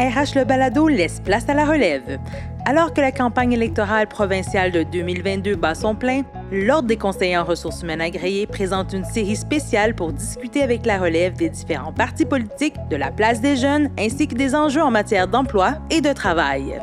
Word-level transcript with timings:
RH 0.00 0.34
Le 0.34 0.44
Balado 0.44 0.88
laisse 0.88 1.20
place 1.20 1.46
à 1.50 1.52
la 1.52 1.66
relève. 1.66 2.18
Alors 2.64 2.94
que 2.94 3.02
la 3.02 3.12
campagne 3.12 3.52
électorale 3.52 4.08
provinciale 4.08 4.72
de 4.72 4.82
2022 4.82 5.56
bat 5.56 5.74
son 5.74 5.94
plein, 5.94 6.22
l'Ordre 6.50 6.88
des 6.88 6.96
conseillers 6.96 7.36
en 7.36 7.44
ressources 7.44 7.82
humaines 7.82 8.00
agréées 8.00 8.46
présente 8.46 8.94
une 8.94 9.04
série 9.04 9.36
spéciale 9.36 9.94
pour 9.94 10.14
discuter 10.14 10.62
avec 10.62 10.86
la 10.86 10.96
relève 10.96 11.34
des 11.34 11.50
différents 11.50 11.92
partis 11.92 12.24
politiques, 12.24 12.76
de 12.88 12.96
la 12.96 13.10
place 13.10 13.42
des 13.42 13.56
jeunes, 13.56 13.90
ainsi 13.98 14.26
que 14.26 14.34
des 14.34 14.54
enjeux 14.54 14.82
en 14.82 14.90
matière 14.90 15.28
d'emploi 15.28 15.74
et 15.90 16.00
de 16.00 16.14
travail. 16.14 16.80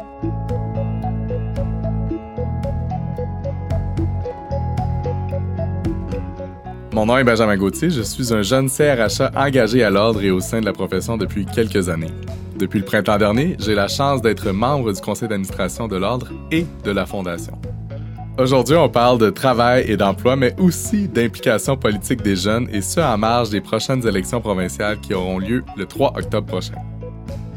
Mon 6.92 7.08
nom 7.08 7.18
est 7.18 7.24
Benjamin 7.24 7.58
Gauthier, 7.58 7.90
je 7.90 8.04
suis 8.04 8.32
un 8.32 8.44
jeune 8.44 8.70
CRHA 8.70 9.32
engagé 9.36 9.84
à 9.84 9.90
l'ordre 9.90 10.22
et 10.24 10.30
au 10.30 10.40
sein 10.40 10.60
de 10.60 10.66
la 10.66 10.74
profession 10.74 11.18
depuis 11.18 11.48
quelques 11.48 11.90
années. 11.90 12.14
Depuis 12.60 12.80
le 12.80 12.86
printemps 12.86 13.20
dernier, 13.20 13.56
j'ai 13.60 13.76
la 13.76 13.88
chance 13.88 14.22
d'être 14.24 14.50
membre 14.50 14.92
du 14.92 15.00
conseil 15.00 15.28
d'administration 15.28 15.88
de 15.88 15.96
l'Ordre 15.96 16.30
et 16.52 16.66
de 16.84 16.92
la 16.92 17.06
Fondation. 17.06 17.54
Aujourd'hui, 18.40 18.76
on 18.76 18.90
parle 18.90 19.20
de 19.20 19.30
travail 19.30 19.86
et 19.88 19.96
d'emploi, 19.96 20.36
mais 20.36 20.56
aussi 20.58 21.08
d'implication 21.08 21.78
politique 21.78 22.24
des 22.24 22.36
jeunes, 22.36 22.68
et 22.72 22.82
ce 22.82 23.00
en 23.00 23.18
marge 23.18 23.52
des 23.52 23.62
prochaines 23.62 24.08
élections 24.08 24.42
provinciales 24.42 25.00
qui 25.00 25.14
auront 25.14 25.38
lieu 25.38 25.64
le 25.76 25.86
3 25.86 26.14
octobre 26.18 26.48
prochain. 26.48 26.76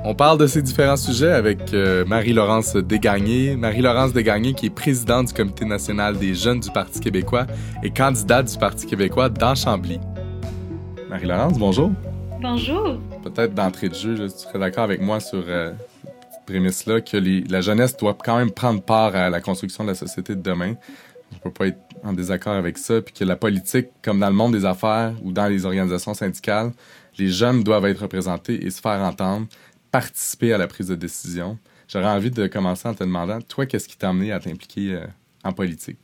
On 0.05 0.15
parle 0.15 0.39
de 0.39 0.47
ces 0.47 0.61
différents 0.61 0.97
sujets 0.97 1.33
avec 1.33 1.73
euh, 1.73 2.05
Marie-Laurence 2.06 2.77
Desgagnés. 2.77 3.56
Marie-Laurence 3.56 4.12
Desgagnés, 4.12 4.55
qui 4.55 4.67
est 4.67 4.71
présidente 4.71 5.28
du 5.28 5.34
Comité 5.34 5.65
national 5.65 6.19
des 6.19 6.34
jeunes 6.34 6.61
du 6.61 6.71
Parti 6.71 7.01
québécois 7.01 7.47
et 7.83 7.91
candidate 7.91 8.51
du 8.51 8.59
Parti 8.59 8.87
québécois 8.87 9.28
dans 9.28 9.55
Chambly. 9.55 9.98
Marie-Laurence, 11.11 11.59
bonjour. 11.59 11.91
Bonjour. 12.41 12.99
Peut-être 13.23 13.55
d'entrée 13.55 13.91
de 13.91 13.95
jeu, 13.95 14.17
tu 14.17 14.39
serais 14.39 14.59
d'accord 14.59 14.85
avec 14.85 15.03
moi 15.03 15.21
sur 15.21 15.45
euh, 15.47 15.73
cette 16.05 16.47
prémisse-là, 16.47 17.03
que 17.03 17.19
la 17.51 17.61
jeunesse 17.61 17.97
doit 17.99 18.15
quand 18.15 18.39
même 18.39 18.51
prendre 18.51 18.81
part 18.81 19.15
à 19.15 19.29
la 19.29 19.43
construction 19.43 19.85
de 19.85 19.91
la 19.91 19.95
société 19.95 20.35
de 20.35 20.41
demain. 20.41 20.75
On 21.33 21.35
ne 21.35 21.41
peut 21.41 21.51
pas 21.51 21.67
être 21.67 21.79
en 22.03 22.15
désaccord 22.15 22.55
avec 22.55 22.79
ça, 22.79 23.03
puis 23.03 23.13
que 23.13 23.25
la 23.25 23.37
politique, 23.37 23.89
comme 24.03 24.21
dans 24.21 24.31
le 24.31 24.35
monde 24.35 24.53
des 24.53 24.65
affaires 24.65 25.13
ou 25.23 25.33
dans 25.33 25.49
les 25.49 25.67
organisations 25.67 26.15
syndicales, 26.15 26.73
les 27.19 27.29
jeunes 27.29 27.63
doivent 27.63 27.85
être 27.85 28.01
représentés 28.01 28.65
et 28.65 28.71
se 28.71 28.81
faire 28.81 29.01
entendre, 29.03 29.47
participer 29.91 30.55
à 30.55 30.59
la 30.59 30.67
prise 30.67 30.89
de 30.89 30.95
décision. 30.95 31.59
J'aurais 31.89 32.07
envie 32.07 32.31
de 32.31 32.47
commencer 32.47 32.89
en 32.89 32.95
te 32.95 33.05
demandant, 33.05 33.41
toi, 33.43 33.67
qu'est-ce 33.67 33.87
qui 33.87 33.99
t'a 33.99 34.09
amené 34.09 34.33
à 34.33 34.41
t'impliquer 34.41 34.95
euh, 34.95 35.07
en 35.45 35.53
politique? 35.53 35.99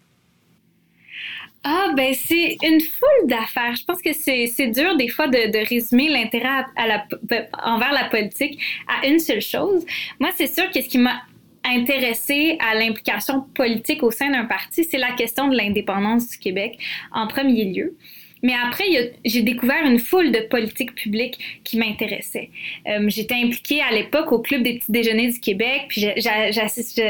Ah, 1.68 1.92
ben 1.96 2.14
c'est 2.14 2.58
une 2.62 2.80
foule 2.80 3.26
d'affaires. 3.28 3.74
Je 3.74 3.84
pense 3.84 4.00
que 4.00 4.12
c'est 4.12 4.68
dur 4.68 4.96
des 4.96 5.08
fois 5.08 5.26
de, 5.26 5.50
de 5.50 5.68
résumer 5.68 6.08
l'intérêt 6.08 6.64
à, 6.76 6.86
la, 6.86 7.04
envers 7.64 7.92
la 7.92 8.04
politique 8.04 8.62
à 8.86 9.04
une 9.08 9.18
seule 9.18 9.40
chose. 9.40 9.84
Moi, 10.20 10.30
c'est 10.36 10.46
sûr 10.46 10.70
que 10.70 10.80
ce 10.80 10.88
qui 10.88 10.98
m'a 10.98 11.22
intéressé 11.64 12.56
à 12.60 12.76
l'implication 12.76 13.40
politique 13.52 14.04
au 14.04 14.12
sein 14.12 14.30
d'un 14.30 14.44
parti, 14.44 14.84
c'est 14.84 14.98
la 14.98 15.10
question 15.14 15.48
de 15.48 15.56
l'indépendance 15.56 16.28
du 16.28 16.38
Québec 16.38 16.78
en 17.10 17.26
premier 17.26 17.64
lieu. 17.64 17.96
Mais 18.44 18.54
après, 18.64 18.84
j'ai 19.24 19.42
découvert 19.42 19.84
une 19.84 19.98
foule 19.98 20.30
de 20.30 20.46
politiques 20.48 20.94
publiques 20.94 21.60
qui 21.64 21.78
m'intéressaient. 21.78 22.50
Euh, 22.86 23.08
j'étais 23.08 23.34
impliquée 23.34 23.82
à 23.82 23.90
l'époque 23.90 24.30
au 24.30 24.38
Club 24.38 24.62
des 24.62 24.74
petits 24.74 24.92
déjeuners 24.92 25.32
du 25.32 25.40
Québec, 25.40 25.86
puis 25.88 26.06
j'assiste 26.16 27.02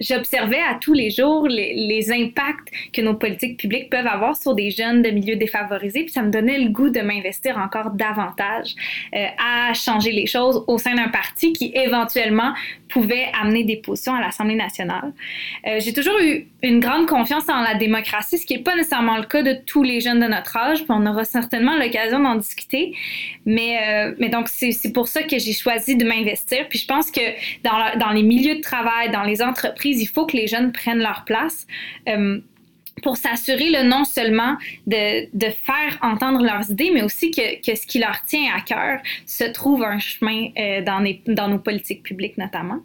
j'observais 0.00 0.60
à 0.60 0.78
tous 0.80 0.92
les 0.92 1.10
jours 1.10 1.46
les, 1.48 2.06
impacts 2.10 2.68
que 2.92 3.00
nos 3.00 3.14
politiques 3.14 3.58
publiques 3.58 3.90
peuvent 3.90 4.06
avoir 4.06 4.36
sur 4.36 4.54
des 4.54 4.70
jeunes 4.70 5.02
de 5.02 5.10
milieux 5.10 5.36
défavorisés, 5.36 6.04
puis 6.04 6.12
ça 6.12 6.22
me 6.22 6.30
donnait 6.30 6.58
le 6.58 6.68
goût 6.68 6.90
de 6.90 7.00
m'investir 7.00 7.58
encore 7.58 7.90
davantage 7.90 8.74
euh, 9.14 9.26
à 9.38 9.74
changer 9.74 10.12
les 10.12 10.26
choses 10.26 10.62
au 10.68 10.78
sein 10.78 10.94
d'un 10.94 11.08
parti 11.08 11.52
qui 11.52 11.72
éventuellement 11.74 12.52
pouvait 12.88 13.26
amener 13.40 13.64
des 13.64 13.76
positions 13.76 14.14
à 14.14 14.20
l'Assemblée 14.20 14.54
nationale. 14.54 15.12
Euh, 15.66 15.80
j'ai 15.80 15.92
toujours 15.92 16.18
eu 16.20 16.46
une 16.62 16.78
grande 16.78 17.06
confiance 17.06 17.48
en 17.48 17.60
la 17.62 17.74
démocratie, 17.74 18.38
ce 18.38 18.46
qui 18.46 18.56
n'est 18.56 18.62
pas 18.62 18.76
nécessairement 18.76 19.16
le 19.16 19.24
cas 19.24 19.42
de 19.42 19.54
tous 19.66 19.82
les 19.82 20.00
jeunes 20.00 20.20
de 20.20 20.26
notre 20.26 20.56
âge, 20.56 20.78
puis 20.78 20.90
on 20.90 21.04
aura 21.06 21.24
certainement 21.24 21.76
l'occasion 21.76 22.20
d'en 22.20 22.36
discuter. 22.36 22.94
Mais, 23.44 23.78
euh, 23.88 24.14
mais 24.18 24.28
donc, 24.28 24.48
c'est 24.48 24.92
pour 24.92 25.08
ça 25.08 25.22
que 25.22 25.38
j'ai 25.38 25.52
choisi 25.52 25.96
de 25.96 26.04
m'investir. 26.04 26.68
Puis 26.68 26.78
je 26.78 26.86
pense 26.86 27.10
que 27.10 27.20
dans, 27.64 27.98
dans 27.98 28.10
les 28.10 28.22
milieux 28.22 28.56
de 28.56 28.60
travail, 28.60 29.10
dans 29.10 29.22
les 29.22 29.42
entreprises, 29.42 29.85
il 29.90 30.06
faut 30.06 30.26
que 30.26 30.36
les 30.36 30.46
jeunes 30.46 30.72
prennent 30.72 31.02
leur 31.02 31.24
place. 31.24 31.66
Euh, 32.08 32.40
pour 33.02 33.18
s'assurer 33.18 33.84
non 33.84 34.04
seulement 34.04 34.56
de, 34.86 35.50
faire 35.50 35.98
entendre 36.00 36.42
leurs 36.42 36.70
idées, 36.70 36.90
mais 36.92 37.02
aussi 37.02 37.30
que, 37.30 37.74
ce 37.74 37.86
qui 37.86 37.98
leur 37.98 38.22
tient 38.22 38.54
à 38.54 38.62
cœur 38.62 39.00
se 39.26 39.44
trouve 39.44 39.84
un 39.84 39.98
chemin 39.98 40.48
euh, 40.58 40.82
dans 41.26 41.48
nos 41.48 41.58
politiques 41.58 42.02
publiques 42.02 42.38
notamment. 42.38 42.80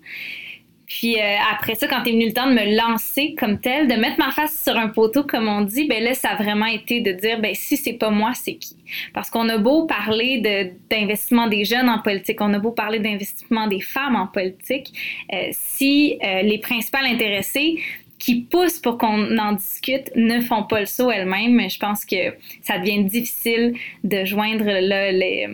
Puis 0.91 1.18
euh, 1.18 1.35
après 1.50 1.75
ça, 1.75 1.88
quand 1.88 2.03
est 2.06 2.12
venu 2.12 2.25
le 2.25 2.34
temps 2.34 2.50
de 2.50 2.53
me 2.53 2.75
lancer 2.75 3.34
comme 3.40 3.62
tel, 3.62 3.88
de 3.88 3.94
mettre 3.94 4.19
ma 4.19 4.29
face 4.31 4.62
sur 4.62 4.75
un 4.75 4.90
poteau, 4.90 5.24
comme 5.24 5.47
on 5.47 5.62
dit, 5.62 5.88
ben 5.88 6.03
là, 6.03 6.13
ça 6.13 6.31
a 6.31 6.35
vraiment 6.35 6.66
été 6.66 7.00
de 7.00 7.13
dire, 7.13 7.40
ben 7.40 7.56
si 7.56 7.78
c'est 7.78 7.94
pas 7.94 8.09
moi, 8.09 8.34
c'est 8.34 8.56
qui? 8.56 8.75
Parce 9.13 9.30
qu'on 9.30 9.47
a 9.47 9.57
beau 9.57 9.85
parler 9.85 10.44
d'investissement 10.90 11.47
des 11.47 11.63
jeunes 11.63 11.88
en 11.88 12.00
politique, 12.00 12.41
on 12.41 12.53
a 12.53 12.59
beau 12.59 12.72
parler 12.72 13.00
d'investissement 13.00 13.68
des 13.68 13.80
femmes 13.80 14.18
en 14.18 14.28
politique, 14.28 14.91
euh, 15.34 15.47
si 15.51 16.19
euh, 16.22 16.41
les 16.41 16.57
principales 16.57 17.06
intéressées 17.06 17.80
qui 18.19 18.41
poussent 18.41 18.80
pour 18.80 18.97
qu'on 18.97 19.38
en 19.38 19.53
discute 19.53 20.12
ne 20.18 20.41
font 20.41 20.63
pas 20.63 20.81
le 20.81 20.88
saut 20.88 21.09
elles-mêmes, 21.09 21.69
je 21.69 21.80
pense 21.80 22.03
que 22.03 22.35
ça 22.63 22.78
devient 22.78 23.06
difficile 23.06 23.75
de 24.03 24.25
joindre 24.25 24.66
là, 24.66 25.13
les 25.13 25.47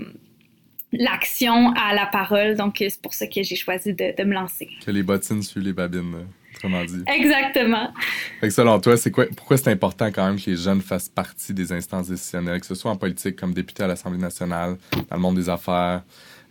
l'action 0.91 1.73
à 1.73 1.93
la 1.93 2.05
parole. 2.05 2.55
Donc, 2.55 2.77
c'est 2.79 3.01
pour 3.01 3.13
ça 3.13 3.27
que 3.27 3.43
j'ai 3.43 3.55
choisi 3.55 3.93
de, 3.93 4.23
me 4.23 4.33
lancer. 4.33 4.69
Que 4.85 4.91
les 4.91 5.03
bottines 5.03 5.43
suivent 5.43 5.63
les 5.63 5.73
babines, 5.73 6.27
autrement 6.55 6.83
dit. 6.83 7.03
Exactement. 7.07 7.93
Fait 8.39 8.47
que 8.47 8.53
selon 8.53 8.79
toi, 8.79 8.97
c'est 8.97 9.11
quoi, 9.11 9.25
pourquoi 9.35 9.57
c'est 9.57 9.71
important 9.71 10.07
quand 10.07 10.25
même 10.25 10.39
que 10.39 10.49
les 10.49 10.57
jeunes 10.57 10.81
fassent 10.81 11.09
partie 11.09 11.53
des 11.53 11.71
instances 11.71 12.09
décisionnelles, 12.09 12.61
que 12.61 12.67
ce 12.67 12.75
soit 12.75 12.91
en 12.91 12.97
politique 12.97 13.35
comme 13.35 13.53
député 13.53 13.83
à 13.83 13.87
l'Assemblée 13.87 14.19
nationale, 14.19 14.77
dans 15.09 15.15
le 15.15 15.21
monde 15.21 15.35
des 15.35 15.49
affaires, 15.49 16.03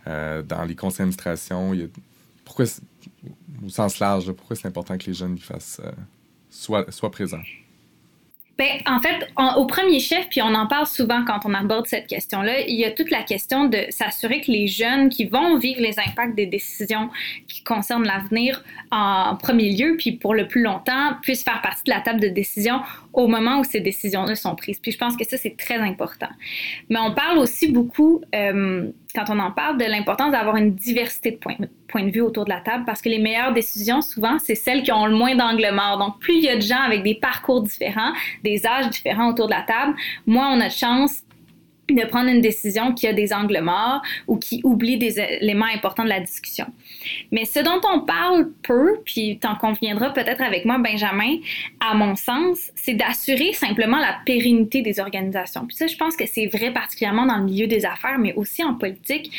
euh, 0.07 0.41
dans 0.41 0.63
les 0.63 0.75
conseils 0.75 0.99
d'administration? 0.99 1.73
Pourquoi, 2.45 2.65
au 3.65 3.69
sens 3.69 3.99
large, 3.99 4.31
pourquoi 4.31 4.55
c'est 4.55 4.67
important 4.67 4.97
que 4.97 5.05
les 5.05 5.13
jeunes 5.13 5.35
y 5.35 5.41
fassent, 5.41 5.81
euh, 5.83 5.91
soient, 6.49 6.89
soient 6.91 7.11
présents? 7.11 7.41
Ben, 8.57 8.79
en 8.87 8.99
fait, 8.99 9.27
au 9.55 9.65
premier 9.67 9.99
chef, 9.99 10.27
puis 10.29 10.41
on 10.41 10.53
en 10.55 10.65
parle 10.65 10.87
souvent 10.87 11.23
quand 11.25 11.41
on 11.45 11.53
aborde 11.53 11.85
cette 11.85 12.07
question-là, 12.07 12.61
il 12.61 12.75
y 12.75 12.85
a 12.85 12.91
toute 12.91 13.11
la 13.11 13.21
question 13.21 13.65
de 13.65 13.85
s'assurer 13.89 14.41
que 14.41 14.51
les 14.51 14.65
jeunes 14.65 15.09
qui 15.09 15.25
vont 15.25 15.59
vivre 15.59 15.79
les 15.79 15.99
impacts 15.99 16.35
des 16.35 16.47
décisions 16.47 17.11
qui 17.47 17.63
concernent 17.63 18.05
l'avenir 18.05 18.63
en 18.89 19.35
premier 19.35 19.71
lieu, 19.71 19.95
puis 19.97 20.13
pour 20.13 20.33
le 20.33 20.47
plus 20.47 20.63
longtemps, 20.63 21.13
puissent 21.21 21.43
faire 21.43 21.61
partie 21.61 21.83
de 21.83 21.91
la 21.91 22.01
table 22.01 22.19
de 22.19 22.29
décision 22.29 22.81
au 23.13 23.27
moment 23.27 23.59
où 23.59 23.63
ces 23.63 23.79
décisions-là 23.79 24.35
sont 24.35 24.55
prises. 24.55 24.79
Puis 24.79 24.91
je 24.91 24.97
pense 24.97 25.15
que 25.15 25.23
ça, 25.23 25.37
c'est 25.37 25.55
très 25.55 25.77
important. 25.77 26.29
Mais 26.89 26.99
on 26.99 27.13
parle 27.13 27.37
aussi 27.37 27.71
beaucoup, 27.71 28.21
euh, 28.33 28.89
quand 29.17 29.33
on 29.33 29.39
en 29.39 29.51
parle, 29.51 29.77
de 29.77 29.85
l'importance 29.85 30.31
d'avoir 30.31 30.57
une 30.57 30.75
diversité 30.75 31.31
de 31.31 31.37
points, 31.37 31.55
de 31.57 32.11
vue 32.11 32.21
autour 32.21 32.45
de 32.45 32.49
la 32.49 32.59
table 32.59 32.83
parce 32.85 33.01
que 33.01 33.09
les 33.09 33.17
meilleures 33.17 33.51
décisions, 33.51 34.01
souvent, 34.01 34.37
c'est 34.37 34.55
celles 34.55 34.83
qui 34.83 34.91
ont 34.91 35.07
le 35.07 35.15
moins 35.15 35.35
d'angle 35.35 35.67
mort. 35.73 35.97
Donc, 35.97 36.19
plus 36.19 36.35
il 36.35 36.43
y 36.43 36.49
a 36.49 36.55
de 36.55 36.61
gens 36.61 36.81
avec 36.81 37.01
des 37.01 37.15
parcours 37.15 37.61
différents, 37.61 38.13
des 38.43 38.67
âges 38.67 38.89
différents 38.89 39.29
autour 39.29 39.47
de 39.47 39.53
la 39.53 39.63
table, 39.63 39.95
moins 40.27 40.55
on 40.55 40.61
a 40.61 40.67
de 40.67 40.73
chance 40.73 41.23
de 41.95 42.05
prendre 42.05 42.29
une 42.29 42.41
décision 42.41 42.93
qui 42.93 43.07
a 43.07 43.13
des 43.13 43.33
angles 43.33 43.59
morts 43.61 44.01
ou 44.27 44.37
qui 44.37 44.61
oublie 44.63 44.97
des 44.97 45.19
éléments 45.19 45.67
importants 45.73 46.03
de 46.03 46.09
la 46.09 46.19
discussion. 46.19 46.65
Mais 47.31 47.45
ce 47.45 47.59
dont 47.59 47.81
on 47.93 48.01
parle 48.01 48.51
peu, 48.63 48.99
puis 49.05 49.39
t'en 49.39 49.55
conviendras 49.55 50.11
peut-être 50.11 50.41
avec 50.41 50.65
moi, 50.65 50.77
Benjamin, 50.77 51.37
à 51.79 51.93
mon 51.93 52.15
sens, 52.15 52.71
c'est 52.75 52.93
d'assurer 52.93 53.53
simplement 53.53 53.97
la 53.97 54.17
pérennité 54.25 54.81
des 54.81 54.99
organisations. 54.99 55.65
Puis 55.65 55.77
ça, 55.77 55.87
je 55.87 55.95
pense 55.95 56.15
que 56.15 56.25
c'est 56.25 56.47
vrai 56.47 56.71
particulièrement 56.71 57.25
dans 57.25 57.37
le 57.37 57.45
milieu 57.45 57.67
des 57.67 57.85
affaires, 57.85 58.19
mais 58.19 58.33
aussi 58.33 58.63
en 58.63 58.75
politique. 58.75 59.31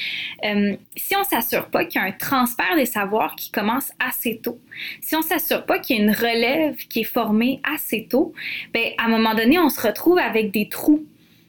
Euh, 0.45 0.75
si 0.97 1.15
on 1.17 1.25
s'assure 1.25 1.69
pas 1.69 1.85
qu'il 1.85 2.01
y 2.01 2.05
a 2.05 2.07
un 2.07 2.13
transfert 2.13 2.77
des 2.77 2.87
savoirs 2.87 3.35
qui 3.37 3.51
commence 3.51 3.93
assez 3.99 4.39
tôt, 4.39 4.59
si 5.01 5.17
on 5.17 5.23
s'assure 5.23 5.65
pas 5.67 5.79
qu'il 5.79 5.97
y 5.97 6.01
a 6.01 6.03
une 6.03 6.11
relève 6.11 6.77
qui 6.89 7.01
est 7.01 7.05
formée 7.05 7.61
assez 7.65 8.07
tôt, 8.09 8.33
ben 8.73 8.93
à 8.99 9.07
un 9.07 9.09
moment 9.09 9.35
donné, 9.35 9.59
on 9.59 9.69
se 9.69 9.81
retrouve 9.81 10.19
avec 10.19 10.51
des 10.51 10.69
trous 10.69 11.05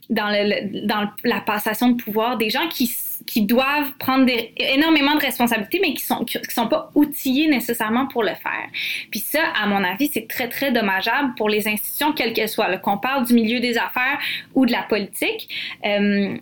dans, 0.10 0.30
le, 0.30 0.86
dans 0.86 1.10
la 1.24 1.42
passation 1.42 1.90
de 1.90 2.02
pouvoir, 2.02 2.38
des 2.38 2.50
gens 2.50 2.68
qui, 2.70 2.92
qui 3.26 3.42
doivent 3.42 3.92
prendre 4.00 4.26
des, 4.26 4.54
énormément 4.58 5.16
de 5.16 5.22
responsabilités, 5.22 5.80
mais 5.82 5.94
qui 5.94 6.04
sont, 6.04 6.26
qui 6.26 6.40
sont 6.50 6.68
pas 6.68 6.92
outillés 6.96 7.48
nécessairement 7.48 8.08
pour 8.08 8.24
le 8.24 8.30
faire. 8.30 8.68
Puis 9.12 9.20
ça, 9.20 9.42
à 9.62 9.68
mon 9.68 9.84
avis, 9.84 10.10
c'est 10.12 10.28
très, 10.28 10.50
très 10.50 10.72
dommageable 10.72 11.34
pour 11.36 11.50
les 11.50 11.68
institutions, 11.68 12.14
quelles 12.14 12.34
qu'elles 12.34 12.50
soient, 12.50 12.76
qu'on 12.78 12.98
parle 12.98 13.26
du 13.26 13.34
milieu 13.34 13.60
des 13.60 13.78
affaires 13.78 14.20
ou 14.56 14.66
de 14.66 14.72
la 14.72 14.84
politique. 14.84 15.50
Euh, 15.86 16.38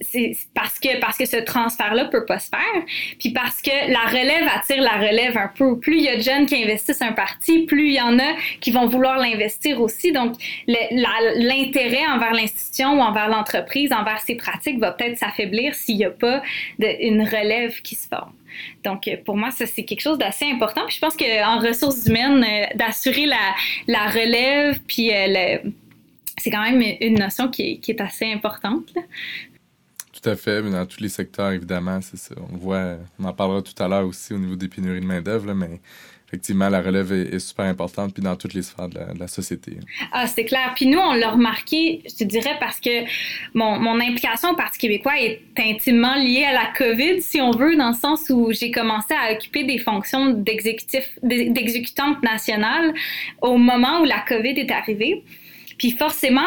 c'est 0.00 0.32
parce 0.54 0.78
que 0.78 0.98
parce 1.00 1.18
que 1.18 1.26
ce 1.26 1.36
transfert-là 1.36 2.06
peut 2.06 2.24
pas 2.24 2.38
se 2.38 2.48
faire, 2.48 2.84
puis 3.18 3.30
parce 3.30 3.60
que 3.60 3.70
la 3.70 4.06
relève 4.08 4.48
attire 4.54 4.82
la 4.82 4.96
relève 4.96 5.36
un 5.36 5.48
peu. 5.48 5.78
Plus 5.78 5.98
il 5.98 6.04
y 6.04 6.08
a 6.08 6.16
de 6.16 6.22
jeunes 6.22 6.46
qui 6.46 6.62
investissent 6.62 7.02
un 7.02 7.12
parti, 7.12 7.60
plus 7.66 7.88
il 7.88 7.94
y 7.94 8.00
en 8.00 8.18
a 8.18 8.34
qui 8.60 8.70
vont 8.70 8.86
vouloir 8.86 9.18
l'investir 9.18 9.80
aussi. 9.80 10.12
Donc 10.12 10.34
l'intérêt 10.66 12.06
envers 12.06 12.32
l'institution 12.32 12.98
ou 12.98 13.00
envers 13.00 13.28
l'entreprise, 13.28 13.92
envers 13.92 14.20
ses 14.20 14.36
pratiques, 14.36 14.78
va 14.78 14.92
peut-être 14.92 15.18
s'affaiblir 15.18 15.74
s'il 15.74 15.96
n'y 15.96 16.04
a 16.04 16.10
pas 16.10 16.42
une 16.78 17.22
relève 17.22 17.80
qui 17.82 17.94
se 17.94 18.08
forme. 18.08 18.32
Donc, 18.84 19.08
pour 19.24 19.36
moi, 19.36 19.50
ça, 19.52 19.64
c'est 19.66 19.84
quelque 19.84 20.00
chose 20.00 20.18
d'assez 20.18 20.44
important. 20.44 20.82
Puis 20.86 20.96
je 20.96 21.00
pense 21.00 21.16
qu'en 21.16 21.60
ressources 21.60 22.06
humaines, 22.06 22.44
euh, 22.44 22.66
d'assurer 22.76 23.26
la, 23.26 23.54
la, 23.86 24.06
relève, 24.08 24.80
puis 24.88 25.12
euh, 25.12 25.58
c'est 26.36 26.50
quand 26.50 26.62
même 26.62 26.82
une 27.00 27.18
notion 27.18 27.48
qui 27.48 27.72
est, 27.72 27.76
qui 27.76 27.92
est 27.92 28.00
assez 28.00 28.30
importante. 28.32 28.92
Là. 28.96 29.02
Tout 30.22 30.30
à 30.30 30.36
fait, 30.36 30.60
mais 30.60 30.70
dans 30.70 30.84
tous 30.84 31.00
les 31.00 31.08
secteurs, 31.08 31.52
évidemment, 31.52 32.00
c'est 32.02 32.18
ça. 32.18 32.34
On 32.52 32.56
voit, 32.56 32.96
on 33.18 33.24
en 33.24 33.32
parlera 33.32 33.62
tout 33.62 33.80
à 33.82 33.88
l'heure 33.88 34.06
aussi 34.06 34.34
au 34.34 34.38
niveau 34.38 34.56
des 34.56 34.68
pénuries 34.68 35.00
de 35.00 35.06
main-d'œuvre, 35.06 35.54
mais 35.54 35.80
effectivement, 36.30 36.68
la 36.68 36.80
relève 36.80 37.12
est, 37.12 37.38
super 37.40 37.64
importante, 37.64 38.14
puis 38.14 38.22
dans 38.22 38.36
toutes 38.36 38.54
les 38.54 38.62
sphères 38.62 38.88
de 38.88 39.00
la, 39.18 39.26
société. 39.26 39.78
Ah, 40.12 40.28
c'est 40.28 40.44
clair. 40.44 40.72
Puis 40.76 40.86
nous, 40.86 40.98
on 40.98 41.14
l'a 41.14 41.30
remarqué, 41.30 42.02
je 42.08 42.14
te 42.14 42.24
dirais, 42.24 42.56
parce 42.60 42.78
que 42.78 43.04
mon, 43.54 43.80
mon, 43.80 43.98
implication 43.98 44.50
au 44.50 44.54
Parti 44.54 44.78
québécois 44.78 45.18
est 45.18 45.42
intimement 45.58 46.14
liée 46.14 46.44
à 46.44 46.52
la 46.52 46.66
COVID, 46.76 47.20
si 47.20 47.40
on 47.40 47.50
veut, 47.50 47.76
dans 47.76 47.88
le 47.88 47.96
sens 47.96 48.30
où 48.30 48.52
j'ai 48.52 48.70
commencé 48.70 49.12
à 49.14 49.32
occuper 49.32 49.64
des 49.64 49.78
fonctions 49.78 50.30
d'exécutif, 50.30 51.18
d'exécutante 51.22 52.22
nationale 52.22 52.94
au 53.42 53.56
moment 53.56 54.02
où 54.02 54.04
la 54.04 54.20
COVID 54.20 54.50
est 54.50 54.70
arrivée. 54.70 55.24
Puis 55.80 55.92
forcément, 55.92 56.42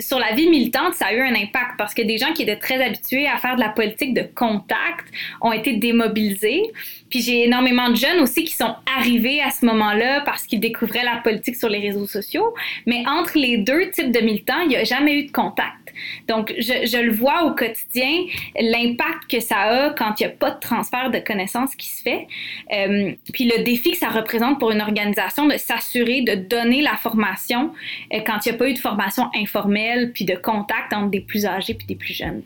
sur 0.00 0.18
la 0.18 0.34
vie 0.34 0.48
militante, 0.48 0.94
ça 0.94 1.06
a 1.06 1.12
eu 1.12 1.20
un 1.20 1.36
impact 1.36 1.78
parce 1.78 1.94
que 1.94 2.02
des 2.02 2.18
gens 2.18 2.32
qui 2.32 2.42
étaient 2.42 2.58
très 2.58 2.82
habitués 2.84 3.28
à 3.28 3.36
faire 3.36 3.54
de 3.54 3.60
la 3.60 3.68
politique 3.68 4.12
de 4.12 4.22
contact 4.34 5.06
ont 5.40 5.52
été 5.52 5.74
démobilisés. 5.74 6.64
Puis 7.08 7.20
j'ai 7.20 7.44
énormément 7.44 7.90
de 7.90 7.94
jeunes 7.94 8.18
aussi 8.18 8.42
qui 8.42 8.54
sont 8.54 8.74
arrivés 8.98 9.40
à 9.40 9.50
ce 9.50 9.64
moment-là 9.66 10.22
parce 10.22 10.42
qu'ils 10.46 10.58
découvraient 10.58 11.04
la 11.04 11.18
politique 11.18 11.54
sur 11.54 11.68
les 11.68 11.78
réseaux 11.78 12.08
sociaux. 12.08 12.54
Mais 12.84 13.04
entre 13.06 13.38
les 13.38 13.58
deux 13.58 13.88
types 13.90 14.10
de 14.10 14.18
militants, 14.18 14.60
il 14.62 14.70
n'y 14.70 14.76
a 14.76 14.82
jamais 14.82 15.14
eu 15.14 15.26
de 15.26 15.30
contact. 15.30 15.82
Donc, 16.28 16.54
je, 16.58 17.02
le 17.02 17.12
vois 17.12 17.44
au 17.44 17.54
quotidien, 17.54 18.24
l'impact 18.58 19.30
que 19.30 19.40
ça 19.40 19.58
a 19.58 19.90
quand 19.90 20.20
il 20.20 20.26
n'y 20.26 20.32
a 20.32 20.34
pas 20.34 20.50
de 20.50 20.60
transfert 20.60 21.10
de 21.10 21.18
connaissances 21.18 21.74
qui 21.74 21.88
se 21.88 22.02
fait. 22.02 22.26
Euh, 22.72 23.12
puis 23.32 23.44
le 23.44 23.62
défi 23.62 23.92
que 23.92 23.98
ça 23.98 24.08
représente 24.08 24.58
pour 24.58 24.70
une 24.70 24.80
organisation 24.80 25.46
de 25.46 25.56
s'assurer 25.56 26.22
de 26.22 26.34
donner 26.34 26.82
la 26.82 26.96
formation 26.96 27.72
euh, 28.12 28.20
quand 28.26 28.44
il 28.44 28.50
n'y 28.50 28.54
a 28.54 28.58
pas 28.58 28.68
eu 28.68 28.71
de 28.72 28.78
formation 28.78 29.30
informelle 29.34 30.12
puis 30.12 30.24
de 30.24 30.34
contact 30.34 30.92
entre 30.92 31.10
des 31.10 31.20
plus 31.20 31.46
âgés 31.46 31.74
puis 31.74 31.86
des 31.86 31.96
plus 31.96 32.14
jeunes. 32.14 32.42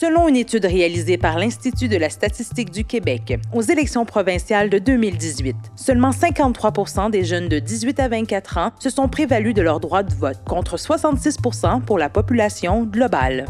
Selon 0.00 0.28
une 0.28 0.36
étude 0.36 0.64
réalisée 0.64 1.16
par 1.16 1.38
l'Institut 1.38 1.88
de 1.88 1.96
la 1.96 2.08
statistique 2.08 2.70
du 2.70 2.84
Québec, 2.84 3.38
aux 3.52 3.62
élections 3.62 4.04
provinciales 4.04 4.70
de 4.70 4.78
2018, 4.78 5.56
seulement 5.74 6.10
53% 6.10 7.10
des 7.10 7.24
jeunes 7.24 7.48
de 7.48 7.58
18 7.58 7.98
à 7.98 8.08
24 8.08 8.58
ans 8.58 8.70
se 8.78 8.90
sont 8.90 9.08
prévalus 9.08 9.54
de 9.54 9.62
leur 9.62 9.80
droit 9.80 10.02
de 10.02 10.14
vote, 10.14 10.38
contre 10.46 10.76
66% 10.76 11.80
pour 11.80 11.98
la 11.98 12.10
population 12.10 12.84
globale. 12.84 13.46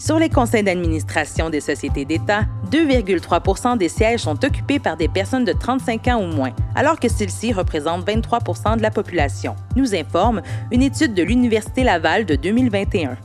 Sur 0.00 0.20
les 0.20 0.28
conseils 0.28 0.62
d'administration 0.62 1.50
des 1.50 1.60
sociétés 1.60 2.04
d'État, 2.04 2.46
2,3% 2.70 3.76
des 3.76 3.88
sièges 3.88 4.20
sont 4.20 4.44
occupés 4.44 4.78
par 4.78 4.96
des 4.96 5.08
personnes 5.08 5.44
de 5.44 5.52
35 5.52 6.06
ans 6.06 6.22
ou 6.22 6.32
moins, 6.32 6.54
alors 6.76 7.00
que 7.00 7.08
celles-ci 7.08 7.52
représentent 7.52 8.06
23% 8.06 8.76
de 8.76 8.82
la 8.82 8.92
population, 8.92 9.56
nous 9.74 9.96
informe 9.96 10.40
une 10.70 10.82
étude 10.82 11.14
de 11.14 11.24
l'Université 11.24 11.82
Laval 11.82 12.26
de 12.26 12.36
2021. 12.36 13.16